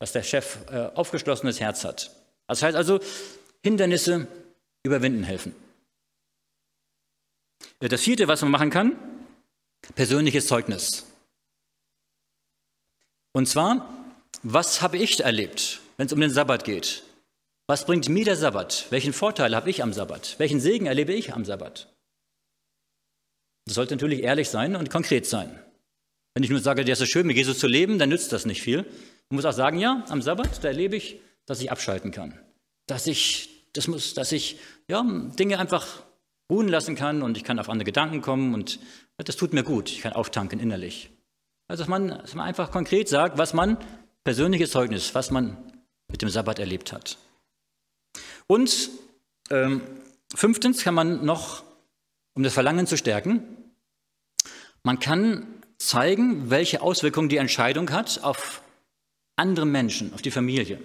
dass 0.00 0.10
der 0.12 0.24
Chef 0.24 0.58
äh, 0.72 0.90
aufgeschlossenes 0.94 1.60
Herz 1.60 1.84
hat. 1.84 2.10
Das 2.48 2.62
heißt 2.62 2.76
also, 2.76 2.98
Hindernisse 3.62 4.26
überwinden 4.82 5.22
helfen. 5.22 5.54
Äh, 7.78 7.88
das 7.88 8.00
vierte, 8.00 8.26
was 8.26 8.42
man 8.42 8.50
machen 8.50 8.70
kann, 8.70 8.96
Persönliches 9.94 10.46
Zeugnis. 10.46 11.06
Und 13.32 13.46
zwar, 13.46 13.88
was 14.42 14.82
habe 14.82 14.98
ich 14.98 15.20
erlebt, 15.20 15.80
wenn 15.96 16.06
es 16.06 16.12
um 16.12 16.20
den 16.20 16.30
Sabbat 16.30 16.64
geht? 16.64 17.02
Was 17.66 17.86
bringt 17.86 18.08
mir 18.08 18.24
der 18.24 18.36
Sabbat? 18.36 18.86
Welchen 18.90 19.12
Vorteil 19.12 19.54
habe 19.54 19.70
ich 19.70 19.82
am 19.82 19.92
Sabbat? 19.92 20.36
Welchen 20.38 20.60
Segen 20.60 20.86
erlebe 20.86 21.12
ich 21.12 21.32
am 21.32 21.44
Sabbat? 21.44 21.88
Das 23.66 23.74
sollte 23.74 23.94
natürlich 23.94 24.22
ehrlich 24.22 24.48
sein 24.48 24.74
und 24.74 24.90
konkret 24.90 25.26
sein. 25.26 25.58
Wenn 26.34 26.42
ich 26.42 26.50
nur 26.50 26.60
sage, 26.60 26.84
der 26.84 26.94
ist 26.94 27.10
schön, 27.10 27.26
mit 27.26 27.36
Jesus 27.36 27.58
zu 27.58 27.66
leben, 27.66 27.98
dann 27.98 28.08
nützt 28.08 28.32
das 28.32 28.46
nicht 28.46 28.62
viel. 28.62 28.84
Man 29.30 29.36
muss 29.36 29.44
auch 29.44 29.52
sagen, 29.52 29.78
ja, 29.78 30.04
am 30.08 30.22
Sabbat, 30.22 30.62
da 30.62 30.68
erlebe 30.68 30.96
ich, 30.96 31.20
dass 31.46 31.60
ich 31.60 31.70
abschalten 31.70 32.10
kann. 32.10 32.38
Dass 32.86 33.06
ich, 33.06 33.64
das 33.72 33.86
muss, 33.86 34.12
dass 34.14 34.32
ich 34.32 34.58
ja, 34.88 35.04
Dinge 35.38 35.58
einfach 35.58 36.02
ruhen 36.50 36.68
lassen 36.68 36.96
kann 36.96 37.22
und 37.22 37.36
ich 37.36 37.44
kann 37.44 37.60
auf 37.60 37.68
andere 37.68 37.84
Gedanken 37.84 38.22
kommen 38.22 38.54
und 38.54 38.80
das 39.16 39.36
tut 39.36 39.52
mir 39.52 39.62
gut. 39.62 39.88
Ich 39.88 40.00
kann 40.00 40.12
auftanken 40.12 40.58
innerlich. 40.58 41.10
Also 41.68 41.82
dass 41.82 41.88
man, 41.88 42.08
dass 42.08 42.34
man 42.34 42.44
einfach 42.44 42.72
konkret 42.72 43.08
sagt, 43.08 43.38
was 43.38 43.54
man, 43.54 43.76
persönliches 44.24 44.72
Zeugnis, 44.72 45.14
was 45.14 45.30
man 45.30 45.56
mit 46.08 46.22
dem 46.22 46.28
Sabbat 46.28 46.58
erlebt 46.58 46.92
hat. 46.92 47.16
Und 48.48 48.90
ähm, 49.50 49.80
fünftens 50.34 50.82
kann 50.82 50.94
man 50.94 51.24
noch, 51.24 51.62
um 52.34 52.42
das 52.42 52.54
Verlangen 52.54 52.88
zu 52.88 52.96
stärken, 52.96 53.44
man 54.82 54.98
kann 54.98 55.46
zeigen, 55.78 56.50
welche 56.50 56.82
Auswirkungen 56.82 57.28
die 57.28 57.36
Entscheidung 57.36 57.90
hat 57.92 58.24
auf 58.24 58.62
andere 59.40 59.66
Menschen, 59.66 60.12
auf 60.14 60.22
die 60.22 60.30
Familie. 60.30 60.78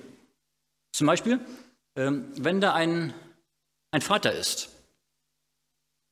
Zum 0.93 1.07
Beispiel, 1.07 1.39
ähm, 1.97 2.25
wenn 2.37 2.61
da 2.61 2.73
ein, 2.73 3.13
ein 3.91 4.01
Vater 4.01 4.33
ist 4.33 4.69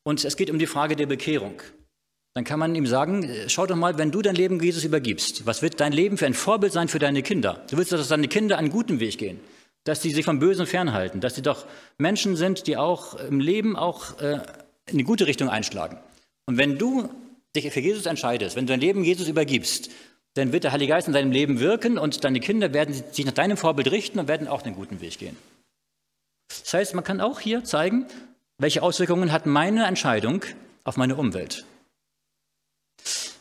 und 0.03 0.23
es 0.23 0.37
geht 0.37 0.49
um 0.49 0.59
die 0.59 0.67
Frage 0.67 0.95
der 0.95 1.05
Bekehrung, 1.05 1.61
dann 2.35 2.43
kann 2.43 2.59
man 2.59 2.75
ihm 2.75 2.87
sagen, 2.87 3.23
äh, 3.23 3.49
schau 3.49 3.65
doch 3.65 3.75
mal, 3.75 3.97
wenn 3.97 4.11
du 4.11 4.21
dein 4.21 4.35
Leben 4.35 4.61
Jesus 4.61 4.83
übergibst, 4.83 5.45
was 5.45 5.61
wird 5.61 5.79
dein 5.79 5.93
Leben 5.93 6.17
für 6.17 6.25
ein 6.25 6.33
Vorbild 6.33 6.73
sein 6.73 6.87
für 6.87 6.99
deine 6.99 7.23
Kinder? 7.23 7.65
Du 7.69 7.77
willst, 7.77 7.91
dass 7.91 8.07
deine 8.07 8.27
Kinder 8.27 8.57
einen 8.57 8.69
guten 8.69 8.99
Weg 8.99 9.17
gehen, 9.17 9.39
dass 9.85 10.01
sie 10.01 10.11
sich 10.11 10.25
vom 10.25 10.39
Bösen 10.39 10.65
fernhalten, 10.65 11.21
dass 11.21 11.35
sie 11.35 11.41
doch 11.41 11.65
Menschen 11.97 12.35
sind, 12.35 12.67
die 12.67 12.77
auch 12.77 13.15
im 13.15 13.39
Leben 13.39 13.75
auch 13.75 14.19
äh, 14.19 14.39
in 14.87 14.97
die 14.97 15.03
gute 15.03 15.27
Richtung 15.27 15.49
einschlagen. 15.49 15.97
Und 16.45 16.57
wenn 16.57 16.77
du 16.77 17.09
dich 17.55 17.71
für 17.71 17.79
Jesus 17.79 18.05
entscheidest, 18.05 18.55
wenn 18.55 18.65
du 18.65 18.73
dein 18.73 18.81
Leben 18.81 19.03
Jesus 19.03 19.27
übergibst, 19.27 19.89
dann 20.35 20.51
wird 20.51 20.63
der 20.63 20.71
Heilige 20.71 20.93
Geist 20.93 21.07
in 21.07 21.13
deinem 21.13 21.31
Leben 21.31 21.59
wirken 21.59 21.97
und 21.97 22.23
deine 22.23 22.39
Kinder 22.39 22.73
werden 22.73 22.93
sich 22.93 23.25
nach 23.25 23.33
deinem 23.33 23.57
Vorbild 23.57 23.91
richten 23.91 24.19
und 24.19 24.27
werden 24.27 24.47
auch 24.47 24.61
den 24.61 24.75
guten 24.75 24.99
Weg 25.01 25.19
gehen. 25.19 25.37
Das 26.47 26.73
heißt, 26.73 26.95
man 26.95 27.03
kann 27.03 27.21
auch 27.21 27.39
hier 27.39 27.63
zeigen, 27.63 28.07
welche 28.57 28.81
Auswirkungen 28.81 29.31
hat 29.31 29.45
meine 29.45 29.85
Entscheidung 29.85 30.43
auf 30.83 30.97
meine 30.97 31.15
Umwelt. 31.15 31.65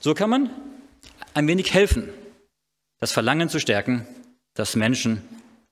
So 0.00 0.14
kann 0.14 0.30
man 0.30 0.50
ein 1.34 1.46
wenig 1.46 1.72
helfen, 1.72 2.12
das 2.98 3.12
Verlangen 3.12 3.48
zu 3.48 3.58
stärken, 3.58 4.06
dass 4.54 4.76
Menschen 4.76 5.22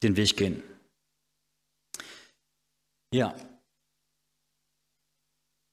den 0.02 0.16
Weg 0.16 0.36
gehen. 0.36 0.62
Ja. 3.12 3.34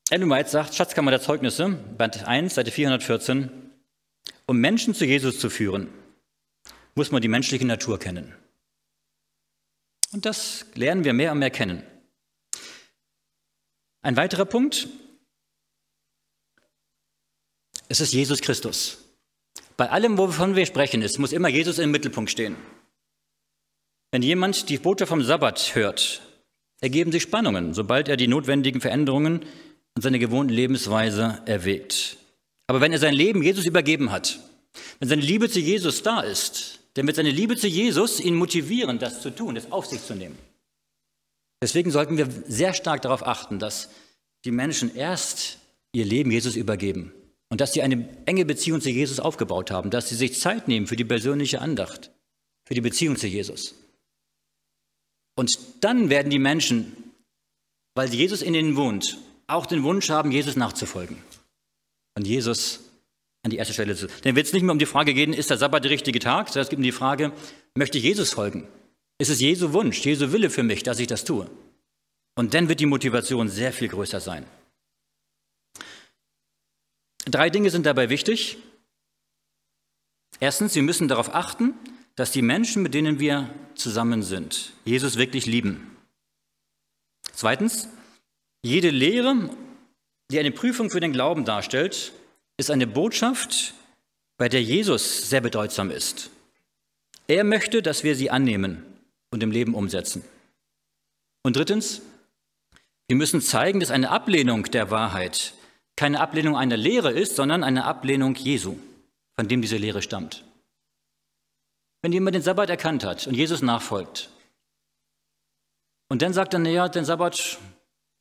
Ellen 0.09 0.29
White 0.29 0.49
sagt, 0.49 0.73
Schatzkammer 0.73 1.11
der 1.11 1.21
Zeugnisse, 1.21 1.69
Band 1.69 2.25
1, 2.25 2.55
Seite 2.55 2.71
414, 2.71 3.66
um 4.47 4.57
Menschen 4.57 4.93
zu 4.93 5.05
Jesus 5.05 5.39
zu 5.39 5.49
führen, 5.49 5.89
muss 6.95 7.11
man 7.11 7.21
die 7.21 7.27
menschliche 7.27 7.65
Natur 7.65 7.99
kennen. 7.99 8.33
Und 10.13 10.25
das 10.25 10.65
lernen 10.73 11.03
wir 11.03 11.13
mehr 11.13 11.33
und 11.33 11.39
mehr 11.39 11.51
kennen. 11.51 11.83
Ein 14.01 14.15
weiterer 14.15 14.45
Punkt, 14.45 14.87
es 17.89 17.99
ist 17.99 18.13
Jesus 18.13 18.41
Christus. 18.41 18.99
Bei 19.75 19.89
allem, 19.89 20.17
wovon 20.17 20.55
wir 20.55 20.65
sprechen, 20.65 21.01
es 21.01 21.17
muss 21.17 21.33
immer 21.33 21.49
Jesus 21.49 21.77
im 21.77 21.91
Mittelpunkt 21.91 22.31
stehen. 22.31 22.55
Wenn 24.11 24.21
jemand 24.21 24.69
die 24.69 24.77
Bote 24.77 25.05
vom 25.05 25.21
Sabbat 25.21 25.75
hört, 25.75 26.21
ergeben 26.79 27.11
sich 27.11 27.23
Spannungen, 27.23 27.73
sobald 27.73 28.07
er 28.07 28.17
die 28.17 28.27
notwendigen 28.27 28.81
Veränderungen 28.81 29.45
in 29.95 30.01
seiner 30.01 30.19
gewohnten 30.19 30.53
Lebensweise 30.53 31.41
erwägt. 31.45 32.17
Aber 32.68 32.82
wenn 32.82 32.91
er 32.91 32.99
sein 32.99 33.13
Leben 33.13 33.41
Jesus 33.41 33.65
übergeben 33.65 34.11
hat, 34.11 34.39
wenn 34.99 35.07
seine 35.07 35.22
Liebe 35.22 35.49
zu 35.49 35.59
Jesus 35.59 36.03
da 36.03 36.20
ist, 36.20 36.80
dann 36.93 37.07
wird 37.07 37.15
seine 37.15 37.32
Liebe 37.32 37.55
zu 37.55 37.68
Jesus 37.68 38.20
ihn 38.20 38.36
motivieren, 38.36 38.99
das 38.99 39.22
zu 39.22 39.30
tun, 39.30 39.55
das 39.55 39.72
auf 39.72 39.86
sich 39.86 40.03
zu 40.03 40.15
nehmen. 40.15 40.38
Deswegen 41.61 41.91
sollten 41.91 42.18
wir 42.18 42.28
sehr 42.47 42.74
stark 42.74 43.01
darauf 43.01 43.26
achten, 43.26 43.59
dass 43.59 43.89
die 44.45 44.51
Menschen 44.51 44.95
erst 44.95 45.57
ihr 45.93 46.05
Leben 46.05 46.30
Jesus 46.30 46.55
übergeben 46.55 47.13
und 47.49 47.61
dass 47.61 47.74
sie 47.74 47.82
eine 47.82 48.07
enge 48.26 48.45
Beziehung 48.45 48.82
zu 48.82 48.89
Jesus 48.89 49.20
aufgebaut 49.20 49.72
haben, 49.72 49.89
dass 49.89 50.09
sie 50.09 50.15
sich 50.15 50.39
Zeit 50.39 50.68
nehmen 50.68 50.88
für 50.88 50.95
die 50.95 51.05
persönliche 51.05 51.61
Andacht, 51.61 52.11
für 52.65 52.76
die 52.76 52.82
Beziehung 52.82 53.15
zu 53.15 53.28
Jesus. 53.28 53.76
Und 55.36 55.57
dann 55.82 56.09
werden 56.09 56.30
die 56.30 56.39
Menschen, 56.39 57.13
weil 57.95 58.13
Jesus 58.13 58.41
in 58.41 58.53
ihnen 58.53 58.76
wohnt, 58.76 59.18
auch 59.47 59.65
den 59.65 59.84
Wunsch 59.84 60.09
haben, 60.09 60.32
Jesus 60.32 60.55
nachzufolgen 60.55 61.18
und 62.18 62.26
Jesus 62.26 62.80
an 63.43 63.51
die 63.51 63.57
erste 63.57 63.74
Stelle 63.74 63.95
zu. 63.95 64.07
Dann 64.24 64.36
wird 64.36 64.47
es 64.47 64.53
nicht 64.53 64.63
mehr 64.63 64.72
um 64.72 64.80
die 64.80 64.88
Frage 64.88 65.13
gehen, 65.13 65.34
ist 65.34 65.51
der 65.51 65.57
Sabbat 65.57 65.84
der 65.84 65.91
richtige 65.91 66.20
Tag, 66.20 66.47
sondern 66.47 66.63
es 66.63 66.70
geht 66.70 66.80
um 66.80 66.84
die 66.84 66.91
Frage, 66.91 67.32
möchte 67.76 67.99
ich 67.99 68.03
Jesus 68.03 68.34
folgen? 68.34 68.68
Ist 69.20 69.30
es 69.30 69.39
Jesu 69.39 69.72
Wunsch, 69.72 70.03
Jesu 70.03 70.32
Wille 70.32 70.49
für 70.49 70.63
mich, 70.63 70.82
dass 70.82 70.99
ich 70.99 71.05
das 71.05 71.26
tue? 71.26 71.47
Und 72.36 72.55
dann 72.55 72.70
wird 72.70 72.80
die 72.80 72.88
Motivation 72.88 73.49
sehr 73.49 73.72
viel 73.72 73.88
größer 73.88 74.20
sein. 74.20 74.45
Drei 77.26 77.51
Dinge 77.51 77.70
sind 77.70 77.86
dabei 77.86 78.09
wichtig. 78.09 78.57
Erstens, 80.39 80.74
wir 80.74 80.84
müssen 80.84 81.07
darauf 81.07 81.36
achten, 81.36 81.76
dass 82.15 82.32
die 82.32 82.41
Menschen, 82.41 82.82
mit 82.82 82.95
denen 82.95 83.20
wir 83.20 83.53
zusammen 83.76 84.24
sind, 84.24 84.74
Jesus 84.86 85.18
wirklich 85.18 85.45
lieben. 85.45 85.95
Zweitens, 87.34 87.89
jede 88.63 88.89
Lehre, 88.89 89.51
die 90.32 90.39
eine 90.39 90.51
Prüfung 90.51 90.89
für 90.89 90.99
den 90.99 91.13
Glauben 91.13 91.45
darstellt, 91.45 92.11
ist 92.57 92.71
eine 92.71 92.88
Botschaft, 92.88 93.73
bei 94.38 94.49
der 94.49 94.61
Jesus 94.61 95.30
sehr 95.30 95.41
bedeutsam 95.41 95.89
ist. 95.89 96.30
Er 97.28 97.43
möchte, 97.43 97.82
dass 97.82 98.03
wir 98.03 98.15
sie 98.15 98.30
annehmen 98.30 98.84
und 99.32 99.43
im 99.43 99.51
Leben 99.51 99.73
umsetzen. 99.73 100.23
Und 101.43 101.55
drittens, 101.55 102.01
wir 103.07 103.15
müssen 103.15 103.41
zeigen, 103.41 103.80
dass 103.80 103.91
eine 103.91 104.09
Ablehnung 104.09 104.63
der 104.65 104.91
Wahrheit 104.91 105.53
keine 105.95 106.19
Ablehnung 106.19 106.55
einer 106.55 106.78
Lehre 106.78 107.11
ist, 107.11 107.36
sondern 107.36 107.63
eine 107.63 107.86
Ablehnung 107.86 108.36
Jesu, 108.36 108.78
von 109.36 109.47
dem 109.47 109.61
diese 109.61 109.78
Lehre 109.78 110.01
stammt. 110.01 110.43
Wenn 112.01 112.11
jemand 112.11 112.36
den 112.36 112.43
Sabbat 112.43 112.69
erkannt 112.69 113.03
hat 113.03 113.28
und 113.28 113.34
Jesus 113.34 113.61
nachfolgt 113.61 114.30
und 116.09 116.21
dann 116.21 116.34
sagt 116.34 116.53
er, 116.53 116.59
naja, 116.59 116.88
der 116.88 117.03
Sabbat 117.03 117.57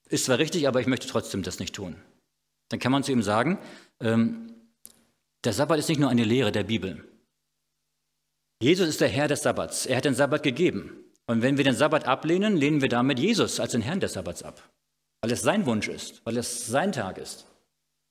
ist 0.09 0.26
zwar 0.26 0.38
richtig, 0.38 0.68
aber 0.68 0.80
ich 0.80 0.86
möchte 0.86 1.09
trotzdem 1.09 1.42
das 1.42 1.59
nicht 1.59 1.74
tun, 1.74 1.96
dann 2.68 2.80
kann 2.80 2.92
man 2.92 3.02
zu 3.02 3.12
ihm 3.12 3.22
sagen, 3.22 3.59
ähm, 4.00 4.52
der 5.44 5.52
Sabbat 5.52 5.78
ist 5.78 5.88
nicht 5.88 6.00
nur 6.00 6.11
eine 6.11 6.24
Lehre 6.24 6.52
der 6.52 6.64
Bibel. 6.64 7.04
Jesus 8.61 8.88
ist 8.88 9.00
der 9.00 9.09
Herr 9.09 9.28
des 9.28 9.42
Sabbats. 9.42 9.86
Er 9.86 9.98
hat 9.98 10.04
den 10.04 10.14
Sabbat 10.14 10.42
gegeben. 10.42 11.04
Und 11.26 11.42
wenn 11.42 11.57
wir 11.57 11.64
den 11.64 11.74
Sabbat 11.74 12.07
ablehnen, 12.07 12.57
lehnen 12.57 12.80
wir 12.80 12.88
damit 12.88 13.18
Jesus 13.18 13.61
als 13.61 13.72
den 13.72 13.82
Herrn 13.82 14.00
des 14.00 14.14
Sabbats 14.14 14.42
ab, 14.42 14.62
weil 15.20 15.32
es 15.32 15.42
sein 15.42 15.66
Wunsch 15.66 15.88
ist, 15.88 16.22
weil 16.24 16.36
es 16.36 16.66
sein 16.66 16.92
Tag 16.92 17.18
ist. 17.18 17.46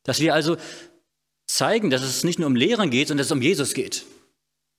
Dass 0.03 0.19
wir 0.19 0.33
also 0.33 0.57
zeigen, 1.47 1.89
dass 1.89 2.03
es 2.03 2.23
nicht 2.23 2.39
nur 2.39 2.47
um 2.47 2.55
Lehren 2.55 2.89
geht, 2.89 3.07
sondern 3.07 3.19
dass 3.19 3.27
es 3.27 3.31
um 3.31 3.41
Jesus 3.41 3.73
geht. 3.73 4.05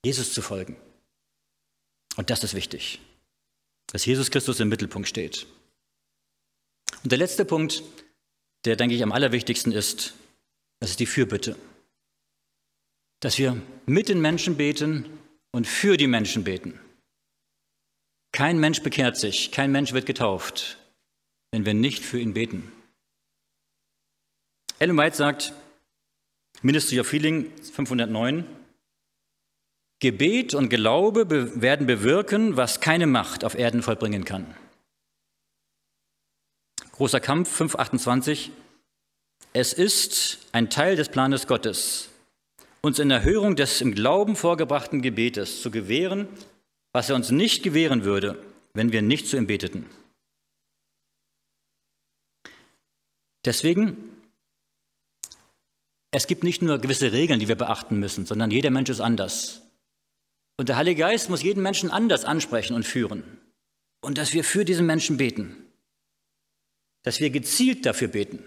Jesus 0.04 0.32
zu 0.32 0.42
folgen. 0.42 0.76
Und 2.16 2.30
das 2.30 2.44
ist 2.44 2.54
wichtig, 2.54 3.00
dass 3.88 4.06
Jesus 4.06 4.30
Christus 4.30 4.60
im 4.60 4.68
Mittelpunkt 4.68 5.08
steht. 5.08 5.46
Und 7.02 7.12
der 7.12 7.18
letzte 7.18 7.44
Punkt, 7.44 7.82
der, 8.64 8.76
denke 8.76 8.94
ich, 8.94 9.02
am 9.02 9.12
allerwichtigsten 9.12 9.72
ist, 9.72 10.14
das 10.80 10.90
ist 10.90 11.00
die 11.00 11.06
Fürbitte. 11.06 11.56
Dass 13.20 13.38
wir 13.38 13.60
mit 13.86 14.08
den 14.08 14.20
Menschen 14.20 14.56
beten 14.56 15.06
und 15.52 15.66
für 15.66 15.96
die 15.96 16.06
Menschen 16.06 16.44
beten. 16.44 16.78
Kein 18.32 18.58
Mensch 18.58 18.82
bekehrt 18.82 19.16
sich, 19.16 19.50
kein 19.50 19.72
Mensch 19.72 19.92
wird 19.92 20.04
getauft, 20.04 20.78
wenn 21.50 21.64
wir 21.64 21.74
nicht 21.74 22.04
für 22.04 22.20
ihn 22.20 22.34
beten. 22.34 22.70
Ellen 24.78 24.98
White 24.98 25.16
sagt, 25.16 25.54
Ministry 26.60 27.00
of 27.00 27.10
Healing 27.10 27.50
509, 27.62 28.44
Gebet 30.00 30.52
und 30.52 30.68
Glaube 30.68 31.30
werden 31.60 31.86
bewirken, 31.86 32.58
was 32.58 32.80
keine 32.80 33.06
Macht 33.06 33.44
auf 33.44 33.54
Erden 33.54 33.82
vollbringen 33.82 34.26
kann. 34.26 34.54
Großer 36.96 37.20
Kampf 37.20 37.50
528, 37.50 38.50
es 39.52 39.74
ist 39.74 40.38
ein 40.52 40.70
Teil 40.70 40.96
des 40.96 41.10
Planes 41.10 41.46
Gottes, 41.46 42.08
uns 42.80 42.98
in 42.98 43.10
Erhörung 43.10 43.54
des 43.54 43.82
im 43.82 43.94
Glauben 43.94 44.34
vorgebrachten 44.34 45.02
Gebetes 45.02 45.60
zu 45.60 45.70
gewähren, 45.70 46.26
was 46.94 47.10
er 47.10 47.16
uns 47.16 47.30
nicht 47.30 47.62
gewähren 47.62 48.04
würde, 48.04 48.42
wenn 48.72 48.92
wir 48.92 49.02
nicht 49.02 49.28
zu 49.28 49.36
ihm 49.36 49.46
beteten. 49.46 49.84
Deswegen 53.44 53.98
Es 56.12 56.26
gibt 56.26 56.44
nicht 56.44 56.62
nur 56.62 56.78
gewisse 56.78 57.12
Regeln, 57.12 57.40
die 57.40 57.48
wir 57.48 57.56
beachten 57.56 57.98
müssen, 58.00 58.24
sondern 58.24 58.50
jeder 58.50 58.70
Mensch 58.70 58.88
ist 58.88 59.02
anders. 59.02 59.60
Und 60.56 60.70
der 60.70 60.76
Heilige 60.76 61.00
Geist 61.00 61.28
muss 61.28 61.42
jeden 61.42 61.62
Menschen 61.62 61.90
anders 61.90 62.24
ansprechen 62.24 62.74
und 62.74 62.84
führen. 62.84 63.22
Und 64.00 64.16
dass 64.16 64.32
wir 64.32 64.44
für 64.44 64.64
diesen 64.64 64.86
Menschen 64.86 65.18
beten. 65.18 65.65
Dass 67.06 67.20
wir 67.20 67.30
gezielt 67.30 67.86
dafür 67.86 68.08
beten. 68.08 68.42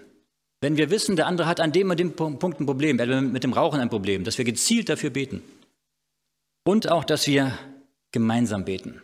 Wenn 0.60 0.76
wir 0.76 0.90
wissen, 0.90 1.16
der 1.16 1.28
andere 1.28 1.48
hat 1.48 1.62
an 1.62 1.72
dem 1.72 1.90
und 1.90 1.98
dem 1.98 2.14
Punkt 2.14 2.60
ein 2.60 2.66
Problem, 2.66 3.00
er 3.00 3.08
hat 3.08 3.24
mit 3.24 3.46
dem 3.46 3.54
Rauchen 3.54 3.80
ein 3.80 3.90
Problem, 3.90 4.26
dass 4.26 4.38
wir 4.38 4.44
gezielt 4.44 4.90
dafür 4.90 5.12
beten. 5.12 5.42
Und 6.66 6.92
auch, 6.92 7.06
dass 7.06 7.26
wir 7.26 7.58
gemeinsam 8.12 8.66
beten. 8.66 9.02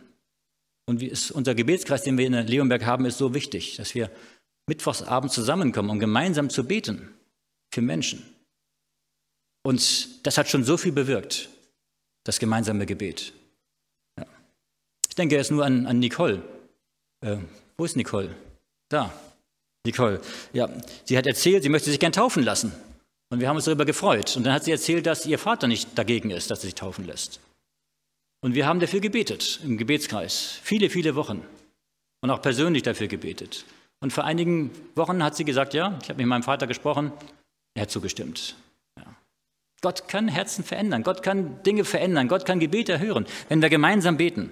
Und 0.84 1.02
unser 1.32 1.54
Gebetskreis, 1.54 2.02
den 2.02 2.18
wir 2.18 2.26
in 2.26 2.34
Leonberg 2.34 2.84
haben, 2.84 3.06
ist 3.06 3.16
so 3.16 3.32
wichtig, 3.32 3.76
dass 3.76 3.94
wir 3.94 4.10
mittwochsabend 4.66 5.32
zusammenkommen, 5.32 5.88
um 5.88 5.98
gemeinsam 5.98 6.50
zu 6.50 6.64
beten 6.64 7.08
für 7.72 7.80
Menschen. 7.80 8.22
Und 9.62 10.26
das 10.26 10.36
hat 10.36 10.50
schon 10.50 10.64
so 10.64 10.76
viel 10.76 10.92
bewirkt, 10.92 11.48
das 12.24 12.38
gemeinsame 12.38 12.84
Gebet. 12.84 13.32
Ja. 14.18 14.26
Ich 15.08 15.14
denke 15.14 15.36
jetzt 15.36 15.50
nur 15.50 15.64
an, 15.64 15.86
an 15.86 15.98
Nicole. 15.98 16.42
Äh, 17.22 17.38
wo 17.78 17.86
ist 17.86 17.96
Nicole? 17.96 18.36
Da. 18.90 19.12
Nicole. 19.86 20.20
Ja, 20.52 20.68
sie 21.04 21.16
hat 21.16 21.26
erzählt, 21.26 21.62
sie 21.62 21.68
möchte 21.68 21.90
sich 21.90 21.98
gern 21.98 22.12
taufen 22.12 22.42
lassen. 22.42 22.72
Und 23.30 23.40
wir 23.40 23.48
haben 23.48 23.56
uns 23.56 23.64
darüber 23.64 23.84
gefreut. 23.84 24.36
Und 24.36 24.44
dann 24.44 24.52
hat 24.52 24.64
sie 24.64 24.70
erzählt, 24.70 25.06
dass 25.06 25.26
ihr 25.26 25.38
Vater 25.38 25.66
nicht 25.66 25.96
dagegen 25.96 26.30
ist, 26.30 26.50
dass 26.50 26.60
sie 26.60 26.68
sich 26.68 26.74
taufen 26.74 27.06
lässt. 27.06 27.40
Und 28.40 28.54
wir 28.54 28.66
haben 28.66 28.80
dafür 28.80 29.00
gebetet 29.00 29.60
im 29.64 29.78
Gebetskreis. 29.78 30.60
Viele, 30.62 30.90
viele 30.90 31.16
Wochen. 31.16 31.42
Und 32.20 32.30
auch 32.30 32.42
persönlich 32.42 32.82
dafür 32.82 33.08
gebetet. 33.08 33.64
Und 34.00 34.12
vor 34.12 34.24
einigen 34.24 34.70
Wochen 34.94 35.22
hat 35.22 35.36
sie 35.36 35.44
gesagt, 35.44 35.74
ja, 35.74 35.98
ich 36.02 36.08
habe 36.08 36.18
mit 36.18 36.26
meinem 36.26 36.42
Vater 36.42 36.66
gesprochen, 36.66 37.12
er 37.74 37.82
hat 37.82 37.90
zugestimmt. 37.90 38.56
Ja. 38.98 39.04
Gott 39.80 40.08
kann 40.08 40.28
Herzen 40.28 40.64
verändern, 40.64 41.02
Gott 41.02 41.22
kann 41.22 41.62
Dinge 41.62 41.84
verändern, 41.84 42.28
Gott 42.28 42.44
kann 42.44 42.60
Gebete 42.60 42.92
erhören, 42.92 43.26
wenn 43.48 43.62
wir 43.62 43.68
gemeinsam 43.68 44.16
beten. 44.16 44.50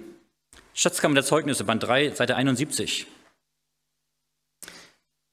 Schatzkammer 0.73 1.15
der 1.15 1.23
Zeugnisse, 1.23 1.63
Band 1.63 1.83
3, 1.83 2.11
Seite 2.11 2.35
71. 2.35 3.07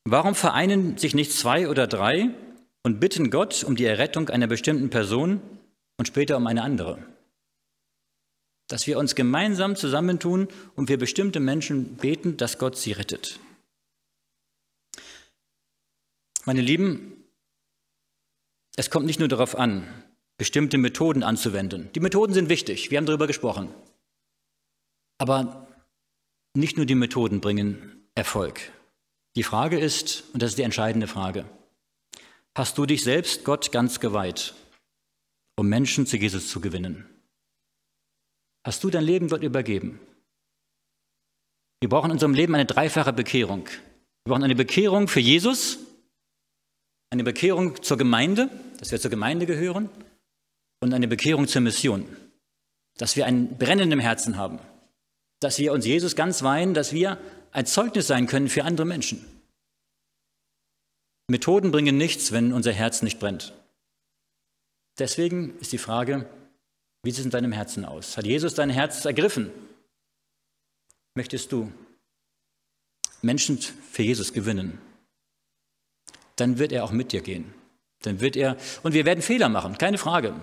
Warum 0.04 0.34
vereinen 0.34 0.98
sich 0.98 1.14
nicht 1.14 1.32
zwei 1.32 1.68
oder 1.68 1.86
drei 1.86 2.30
und 2.82 2.98
bitten 2.98 3.30
Gott 3.30 3.62
um 3.62 3.76
die 3.76 3.84
Errettung 3.84 4.28
einer 4.28 4.48
bestimmten 4.48 4.90
Person 4.90 5.40
und 5.96 6.06
später 6.06 6.36
um 6.36 6.46
eine 6.46 6.62
andere? 6.62 6.98
Dass 8.68 8.86
wir 8.86 8.98
uns 8.98 9.14
gemeinsam 9.14 9.76
zusammentun 9.76 10.48
und 10.74 10.88
für 10.88 10.98
bestimmte 10.98 11.40
Menschen 11.40 11.96
beten, 11.96 12.36
dass 12.36 12.58
Gott 12.58 12.76
sie 12.76 12.92
rettet. 12.92 13.38
Meine 16.44 16.62
Lieben, 16.62 17.24
es 18.76 18.90
kommt 18.90 19.06
nicht 19.06 19.20
nur 19.20 19.28
darauf 19.28 19.56
an, 19.56 19.86
bestimmte 20.36 20.78
Methoden 20.78 21.22
anzuwenden. 21.22 21.90
Die 21.94 22.00
Methoden 22.00 22.34
sind 22.34 22.48
wichtig, 22.48 22.90
wir 22.90 22.98
haben 22.98 23.06
darüber 23.06 23.28
gesprochen. 23.28 23.72
Aber 25.18 25.68
nicht 26.54 26.76
nur 26.76 26.86
die 26.86 26.96
Methoden 26.96 27.40
bringen 27.40 28.08
Erfolg. 28.16 28.72
Die 29.36 29.42
Frage 29.42 29.78
ist, 29.78 30.24
und 30.32 30.42
das 30.42 30.50
ist 30.50 30.58
die 30.58 30.62
entscheidende 30.62 31.06
Frage, 31.06 31.46
hast 32.54 32.76
du 32.76 32.86
dich 32.86 33.02
selbst 33.02 33.44
Gott 33.44 33.72
ganz 33.72 33.98
geweiht, 33.98 34.54
um 35.56 35.68
Menschen 35.68 36.06
zu 36.06 36.16
Jesus 36.16 36.48
zu 36.48 36.60
gewinnen? 36.60 37.06
Hast 38.64 38.84
du 38.84 38.90
dein 38.90 39.04
Leben 39.04 39.28
Gott 39.28 39.42
übergeben? 39.42 39.98
Wir 41.80 41.88
brauchen 41.88 42.06
in 42.06 42.12
unserem 42.12 42.34
Leben 42.34 42.54
eine 42.54 42.66
dreifache 42.66 43.12
Bekehrung. 43.12 43.66
Wir 43.66 44.30
brauchen 44.30 44.44
eine 44.44 44.54
Bekehrung 44.54 45.08
für 45.08 45.20
Jesus, 45.20 45.78
eine 47.10 47.24
Bekehrung 47.24 47.82
zur 47.82 47.96
Gemeinde, 47.96 48.50
dass 48.78 48.92
wir 48.92 49.00
zur 49.00 49.10
Gemeinde 49.10 49.46
gehören, 49.46 49.88
und 50.80 50.92
eine 50.92 51.08
Bekehrung 51.08 51.46
zur 51.46 51.62
Mission, 51.62 52.06
dass 52.98 53.16
wir 53.16 53.24
ein 53.26 53.56
brennendem 53.56 54.00
Herzen 54.00 54.36
haben, 54.36 54.58
dass 55.40 55.58
wir 55.58 55.72
uns 55.72 55.86
Jesus 55.86 56.16
ganz 56.16 56.42
weihen, 56.42 56.74
dass 56.74 56.92
wir 56.92 57.18
ein 57.52 57.66
Zeugnis 57.66 58.06
sein 58.06 58.26
können 58.26 58.48
für 58.48 58.64
andere 58.64 58.86
Menschen. 58.86 59.24
Methoden 61.28 61.70
bringen 61.70 61.96
nichts, 61.96 62.32
wenn 62.32 62.52
unser 62.52 62.72
Herz 62.72 63.02
nicht 63.02 63.20
brennt. 63.20 63.54
Deswegen 64.98 65.56
ist 65.58 65.72
die 65.72 65.78
Frage, 65.78 66.28
wie 67.02 67.10
sieht 67.10 67.20
es 67.20 67.24
in 67.24 67.30
deinem 67.30 67.52
Herzen 67.52 67.84
aus? 67.84 68.16
Hat 68.16 68.26
Jesus 68.26 68.54
dein 68.54 68.70
Herz 68.70 69.04
ergriffen? 69.04 69.50
Möchtest 71.14 71.52
du 71.52 71.72
Menschen 73.22 73.58
für 73.58 74.02
Jesus 74.02 74.32
gewinnen? 74.32 74.78
dann 76.36 76.58
wird 76.58 76.72
er 76.72 76.84
auch 76.84 76.92
mit 76.92 77.12
dir 77.12 77.20
gehen. 77.20 77.52
Dann 78.02 78.20
wird 78.20 78.36
er, 78.36 78.56
und 78.82 78.94
wir 78.94 79.04
werden 79.04 79.22
Fehler 79.22 79.48
machen, 79.48 79.78
keine 79.78 79.98
Frage. 79.98 80.34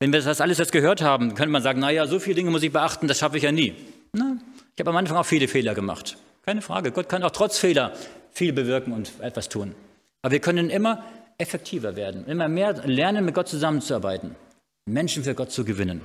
Wenn 0.00 0.12
wir 0.12 0.22
das 0.22 0.40
alles 0.40 0.58
jetzt 0.58 0.72
gehört 0.72 1.02
haben, 1.02 1.34
könnte 1.34 1.52
man 1.52 1.62
sagen, 1.62 1.80
naja, 1.80 2.06
so 2.06 2.18
viele 2.18 2.36
Dinge 2.36 2.50
muss 2.50 2.62
ich 2.62 2.72
beachten, 2.72 3.06
das 3.06 3.18
schaffe 3.18 3.36
ich 3.36 3.42
ja 3.42 3.52
nie. 3.52 3.74
Na, 4.12 4.38
ich 4.74 4.80
habe 4.80 4.90
am 4.90 4.96
Anfang 4.96 5.16
auch 5.16 5.26
viele 5.26 5.46
Fehler 5.48 5.74
gemacht. 5.74 6.16
Keine 6.42 6.62
Frage. 6.62 6.90
Gott 6.90 7.08
kann 7.08 7.22
auch 7.22 7.30
trotz 7.30 7.58
Fehler 7.58 7.96
viel 8.32 8.52
bewirken 8.52 8.92
und 8.92 9.20
etwas 9.20 9.48
tun. 9.48 9.74
Aber 10.22 10.32
wir 10.32 10.40
können 10.40 10.70
immer 10.70 11.04
effektiver 11.38 11.96
werden, 11.96 12.26
immer 12.26 12.48
mehr 12.48 12.74
lernen, 12.86 13.24
mit 13.24 13.34
Gott 13.34 13.48
zusammenzuarbeiten, 13.48 14.34
Menschen 14.86 15.24
für 15.24 15.34
Gott 15.34 15.50
zu 15.50 15.64
gewinnen. 15.64 16.02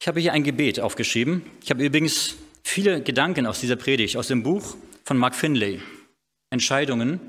Ich 0.00 0.08
habe 0.08 0.20
hier 0.20 0.32
ein 0.32 0.42
Gebet 0.42 0.80
aufgeschrieben. 0.80 1.42
Ich 1.62 1.70
habe 1.70 1.84
übrigens 1.84 2.34
viele 2.64 3.02
Gedanken 3.02 3.46
aus 3.46 3.60
dieser 3.60 3.76
Predigt, 3.76 4.16
aus 4.16 4.28
dem 4.28 4.42
Buch 4.42 4.76
von 5.04 5.16
Mark 5.16 5.34
Finlay. 5.34 5.80
Entscheidungen, 6.50 7.20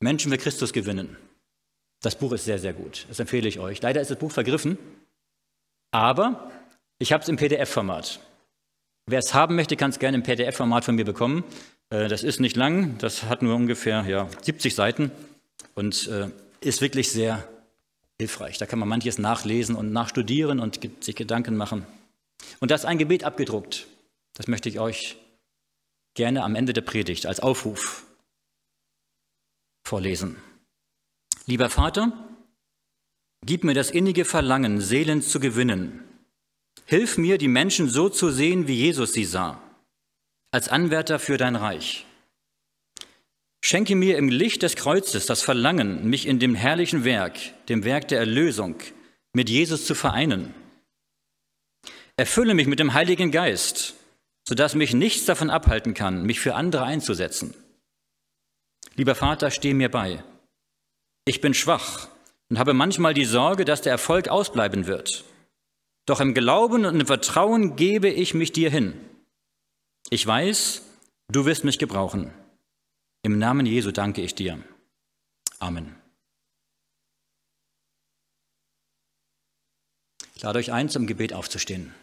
Menschen 0.00 0.30
für 0.30 0.38
Christus 0.38 0.72
gewinnen. 0.72 1.16
Das 2.02 2.16
Buch 2.16 2.32
ist 2.32 2.44
sehr, 2.44 2.58
sehr 2.58 2.72
gut. 2.72 3.06
Das 3.08 3.20
empfehle 3.20 3.48
ich 3.48 3.60
euch. 3.60 3.80
Leider 3.80 4.00
ist 4.00 4.10
das 4.10 4.18
Buch 4.18 4.32
vergriffen, 4.32 4.76
aber 5.92 6.50
ich 6.98 7.12
habe 7.12 7.22
es 7.22 7.28
im 7.28 7.36
PDF-Format. 7.36 8.20
Wer 9.06 9.18
es 9.18 9.34
haben 9.34 9.56
möchte, 9.56 9.76
kann 9.76 9.90
es 9.90 9.98
gerne 9.98 10.16
im 10.16 10.22
PDF-Format 10.22 10.84
von 10.84 10.94
mir 10.94 11.04
bekommen. 11.04 11.44
Äh, 11.90 12.08
das 12.08 12.22
ist 12.22 12.40
nicht 12.40 12.56
lang, 12.56 12.98
das 12.98 13.24
hat 13.24 13.42
nur 13.42 13.54
ungefähr 13.54 14.04
ja, 14.06 14.28
70 14.42 14.74
Seiten 14.74 15.10
und 15.74 16.08
äh, 16.08 16.28
ist 16.60 16.80
wirklich 16.80 17.10
sehr 17.10 17.46
hilfreich. 18.18 18.58
Da 18.58 18.66
kann 18.66 18.78
man 18.78 18.88
manches 18.88 19.18
nachlesen 19.18 19.74
und 19.74 19.92
nachstudieren 19.92 20.60
und 20.60 20.80
sich 21.00 21.16
Gedanken 21.16 21.56
machen. 21.56 21.86
Und 22.60 22.70
da 22.70 22.74
ist 22.74 22.84
ein 22.84 22.98
Gebet 22.98 23.24
abgedruckt. 23.24 23.86
Das 24.34 24.46
möchte 24.46 24.68
ich 24.68 24.78
euch 24.80 25.16
gerne 26.14 26.44
am 26.44 26.54
Ende 26.54 26.72
der 26.72 26.82
Predigt 26.82 27.26
als 27.26 27.40
Aufruf 27.40 28.04
vorlesen. 29.84 30.36
Lieber 31.46 31.70
Vater, 31.70 32.12
gib 33.44 33.64
mir 33.64 33.74
das 33.74 33.90
innige 33.90 34.24
Verlangen, 34.24 34.80
Seelen 34.80 35.22
zu 35.22 35.40
gewinnen. 35.40 36.04
Hilf 36.86 37.18
mir, 37.18 37.38
die 37.38 37.48
Menschen 37.48 37.88
so 37.88 38.08
zu 38.08 38.30
sehen, 38.30 38.68
wie 38.68 38.74
Jesus 38.74 39.12
sie 39.12 39.24
sah, 39.24 39.60
als 40.50 40.68
Anwärter 40.68 41.18
für 41.18 41.36
dein 41.36 41.56
Reich. 41.56 42.06
Schenke 43.64 43.94
mir 43.94 44.18
im 44.18 44.28
Licht 44.28 44.62
des 44.62 44.74
Kreuzes 44.74 45.26
das 45.26 45.42
Verlangen, 45.42 46.08
mich 46.10 46.26
in 46.26 46.38
dem 46.40 46.54
herrlichen 46.54 47.04
Werk, 47.04 47.38
dem 47.68 47.84
Werk 47.84 48.08
der 48.08 48.18
Erlösung, 48.18 48.76
mit 49.32 49.48
Jesus 49.48 49.86
zu 49.86 49.94
vereinen. 49.94 50.52
Erfülle 52.16 52.54
mich 52.54 52.66
mit 52.66 52.80
dem 52.80 52.92
Heiligen 52.92 53.30
Geist, 53.30 53.94
sodass 54.46 54.74
mich 54.74 54.92
nichts 54.92 55.24
davon 55.24 55.48
abhalten 55.48 55.94
kann, 55.94 56.24
mich 56.24 56.40
für 56.40 56.54
andere 56.54 56.84
einzusetzen. 56.84 57.54
Lieber 58.96 59.14
Vater, 59.14 59.50
steh 59.50 59.72
mir 59.74 59.90
bei. 59.90 60.22
Ich 61.24 61.40
bin 61.40 61.54
schwach 61.54 62.08
und 62.50 62.58
habe 62.58 62.74
manchmal 62.74 63.14
die 63.14 63.24
Sorge, 63.24 63.64
dass 63.64 63.80
der 63.80 63.92
Erfolg 63.92 64.28
ausbleiben 64.28 64.86
wird. 64.86 65.24
Doch 66.06 66.20
im 66.20 66.34
Glauben 66.34 66.84
und 66.84 67.00
im 67.00 67.06
Vertrauen 67.06 67.76
gebe 67.76 68.08
ich 68.08 68.34
mich 68.34 68.52
dir 68.52 68.70
hin. 68.70 68.94
Ich 70.10 70.26
weiß, 70.26 70.82
du 71.28 71.44
wirst 71.44 71.64
mich 71.64 71.78
gebrauchen. 71.78 72.32
Im 73.22 73.38
Namen 73.38 73.66
Jesu 73.66 73.92
danke 73.92 74.20
ich 74.20 74.34
dir. 74.34 74.62
Amen. 75.60 75.94
Ich 80.34 80.42
lade 80.42 80.58
euch 80.58 80.72
ein, 80.72 80.88
zum 80.88 81.06
Gebet 81.06 81.32
aufzustehen. 81.32 81.94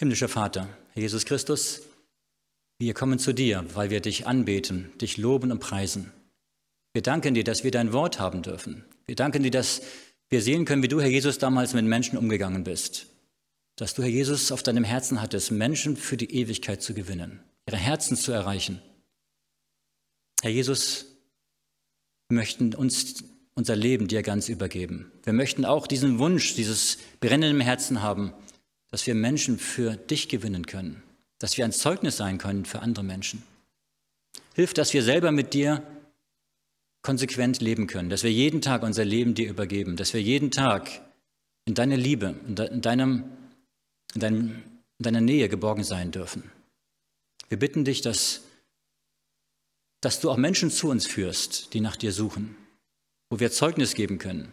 Himmlischer 0.00 0.28
Vater, 0.28 0.68
Jesus 0.96 1.24
Christus, 1.24 1.82
wir 2.84 2.94
kommen 2.94 3.18
zu 3.18 3.32
dir, 3.32 3.64
weil 3.74 3.90
wir 3.90 4.00
dich 4.00 4.26
anbeten, 4.26 4.92
dich 5.00 5.16
loben 5.16 5.52
und 5.52 5.60
preisen. 5.60 6.12
Wir 6.92 7.02
danken 7.02 7.34
dir, 7.34 7.44
dass 7.44 7.64
wir 7.64 7.70
dein 7.70 7.92
Wort 7.92 8.18
haben 8.18 8.42
dürfen. 8.42 8.84
Wir 9.06 9.16
danken 9.16 9.42
dir, 9.42 9.50
dass 9.50 9.82
wir 10.28 10.42
sehen 10.42 10.64
können, 10.64 10.82
wie 10.82 10.88
du, 10.88 11.00
Herr 11.00 11.08
Jesus, 11.08 11.38
damals 11.38 11.74
mit 11.74 11.84
Menschen 11.84 12.18
umgegangen 12.18 12.64
bist. 12.64 13.06
Dass 13.76 13.94
du, 13.94 14.02
Herr 14.02 14.10
Jesus, 14.10 14.52
auf 14.52 14.62
deinem 14.62 14.84
Herzen 14.84 15.22
hattest, 15.22 15.50
Menschen 15.50 15.96
für 15.96 16.16
die 16.16 16.34
Ewigkeit 16.34 16.82
zu 16.82 16.94
gewinnen, 16.94 17.40
ihre 17.66 17.76
Herzen 17.76 18.16
zu 18.16 18.32
erreichen. 18.32 18.82
Herr 20.42 20.50
Jesus, 20.50 21.06
wir 22.28 22.36
möchten 22.36 22.74
uns 22.74 23.24
unser 23.54 23.76
Leben 23.76 24.08
dir 24.08 24.22
ganz 24.22 24.48
übergeben. 24.48 25.12
Wir 25.24 25.32
möchten 25.32 25.64
auch 25.64 25.86
diesen 25.86 26.18
Wunsch, 26.18 26.54
dieses 26.54 26.98
Brennen 27.20 27.50
im 27.50 27.60
Herzen 27.60 28.02
haben, 28.02 28.32
dass 28.90 29.06
wir 29.06 29.14
Menschen 29.14 29.58
für 29.58 29.96
dich 29.96 30.28
gewinnen 30.28 30.66
können, 30.66 31.02
dass 31.42 31.56
wir 31.56 31.64
ein 31.64 31.72
Zeugnis 31.72 32.18
sein 32.18 32.38
können 32.38 32.64
für 32.64 32.82
andere 32.82 33.04
Menschen. 33.04 33.42
Hilf, 34.54 34.74
dass 34.74 34.94
wir 34.94 35.02
selber 35.02 35.32
mit 35.32 35.54
dir 35.54 35.84
konsequent 37.02 37.60
leben 37.60 37.88
können, 37.88 38.10
dass 38.10 38.22
wir 38.22 38.30
jeden 38.30 38.62
Tag 38.62 38.84
unser 38.84 39.04
Leben 39.04 39.34
dir 39.34 39.50
übergeben, 39.50 39.96
dass 39.96 40.14
wir 40.14 40.22
jeden 40.22 40.52
Tag 40.52 40.88
in 41.64 41.74
deiner 41.74 41.96
Liebe, 41.96 42.36
in, 42.46 42.54
deinem, 42.80 43.24
in, 44.14 44.20
deinem, 44.20 44.62
in 44.98 45.02
deiner 45.02 45.20
Nähe 45.20 45.48
geborgen 45.48 45.82
sein 45.82 46.12
dürfen. 46.12 46.48
Wir 47.48 47.58
bitten 47.58 47.84
dich, 47.84 48.02
dass, 48.02 48.42
dass 50.00 50.20
du 50.20 50.30
auch 50.30 50.36
Menschen 50.36 50.70
zu 50.70 50.90
uns 50.90 51.08
führst, 51.08 51.74
die 51.74 51.80
nach 51.80 51.96
dir 51.96 52.12
suchen, 52.12 52.56
wo 53.30 53.40
wir 53.40 53.50
Zeugnis 53.50 53.94
geben 53.94 54.18
können, 54.18 54.52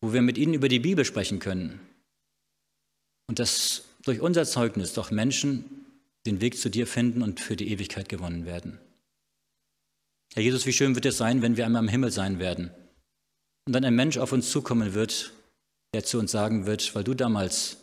wo 0.00 0.12
wir 0.12 0.22
mit 0.22 0.38
ihnen 0.38 0.54
über 0.54 0.68
die 0.68 0.78
Bibel 0.78 1.04
sprechen 1.04 1.40
können 1.40 1.80
und 3.26 3.40
dass 3.40 3.86
durch 4.04 4.20
unser 4.20 4.44
Zeugnis 4.44 4.92
doch 4.92 5.10
Menschen 5.10 5.81
den 6.26 6.40
Weg 6.40 6.58
zu 6.58 6.68
dir 6.68 6.86
finden 6.86 7.22
und 7.22 7.40
für 7.40 7.56
die 7.56 7.70
Ewigkeit 7.70 8.08
gewonnen 8.08 8.46
werden. 8.46 8.78
Herr 10.34 10.42
Jesus, 10.42 10.66
wie 10.66 10.72
schön 10.72 10.94
wird 10.94 11.06
es 11.06 11.18
sein, 11.18 11.42
wenn 11.42 11.56
wir 11.56 11.66
einmal 11.66 11.82
im 11.82 11.88
Himmel 11.88 12.10
sein 12.10 12.38
werden 12.38 12.70
und 13.66 13.72
dann 13.72 13.84
ein 13.84 13.94
Mensch 13.94 14.16
auf 14.16 14.32
uns 14.32 14.50
zukommen 14.50 14.94
wird, 14.94 15.32
der 15.94 16.04
zu 16.04 16.18
uns 16.18 16.30
sagen 16.30 16.66
wird, 16.66 16.94
weil 16.94 17.04
du 17.04 17.14
damals 17.14 17.76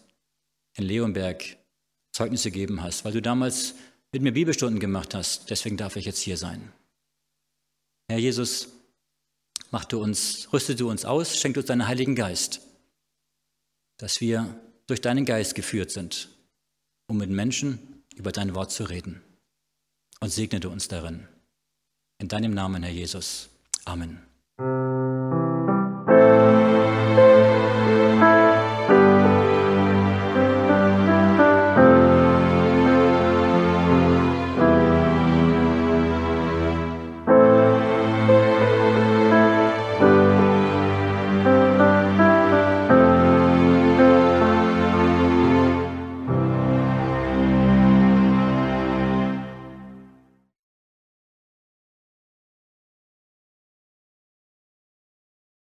in 0.77 0.85
Leonberg 0.85 1.57
Zeugnisse 2.11 2.51
gegeben 2.51 2.81
hast, 2.81 3.05
weil 3.05 3.13
du 3.13 3.21
damals 3.21 3.75
mit 4.11 4.23
mir 4.23 4.31
Bibelstunden 4.31 4.79
gemacht 4.79 5.13
hast, 5.13 5.49
deswegen 5.49 5.77
darf 5.77 5.95
ich 5.95 6.05
jetzt 6.05 6.19
hier 6.19 6.37
sein. 6.37 6.73
Herr 8.09 8.17
Jesus, 8.17 8.69
mach 9.69 9.85
du 9.85 10.01
uns, 10.01 10.51
rüste 10.51 10.75
du 10.75 10.89
uns 10.89 11.05
aus, 11.05 11.37
schenk 11.37 11.55
uns 11.57 11.67
deinen 11.67 11.87
Heiligen 11.87 12.15
Geist, 12.15 12.61
dass 13.97 14.21
wir 14.21 14.59
durch 14.87 15.01
deinen 15.01 15.25
Geist 15.25 15.53
geführt 15.53 15.91
sind, 15.91 16.29
um 17.07 17.17
mit 17.17 17.29
Menschen 17.29 17.98
über 18.19 18.31
dein 18.31 18.53
Wort 18.53 18.71
zu 18.71 18.83
reden. 18.83 19.21
Und 20.19 20.29
segne 20.29 20.59
du 20.59 20.69
uns 20.69 20.89
darin. 20.89 21.27
In 22.19 22.27
deinem 22.27 22.53
Namen, 22.53 22.83
Herr 22.83 22.91
Jesus. 22.91 23.49
Amen. 23.85 24.19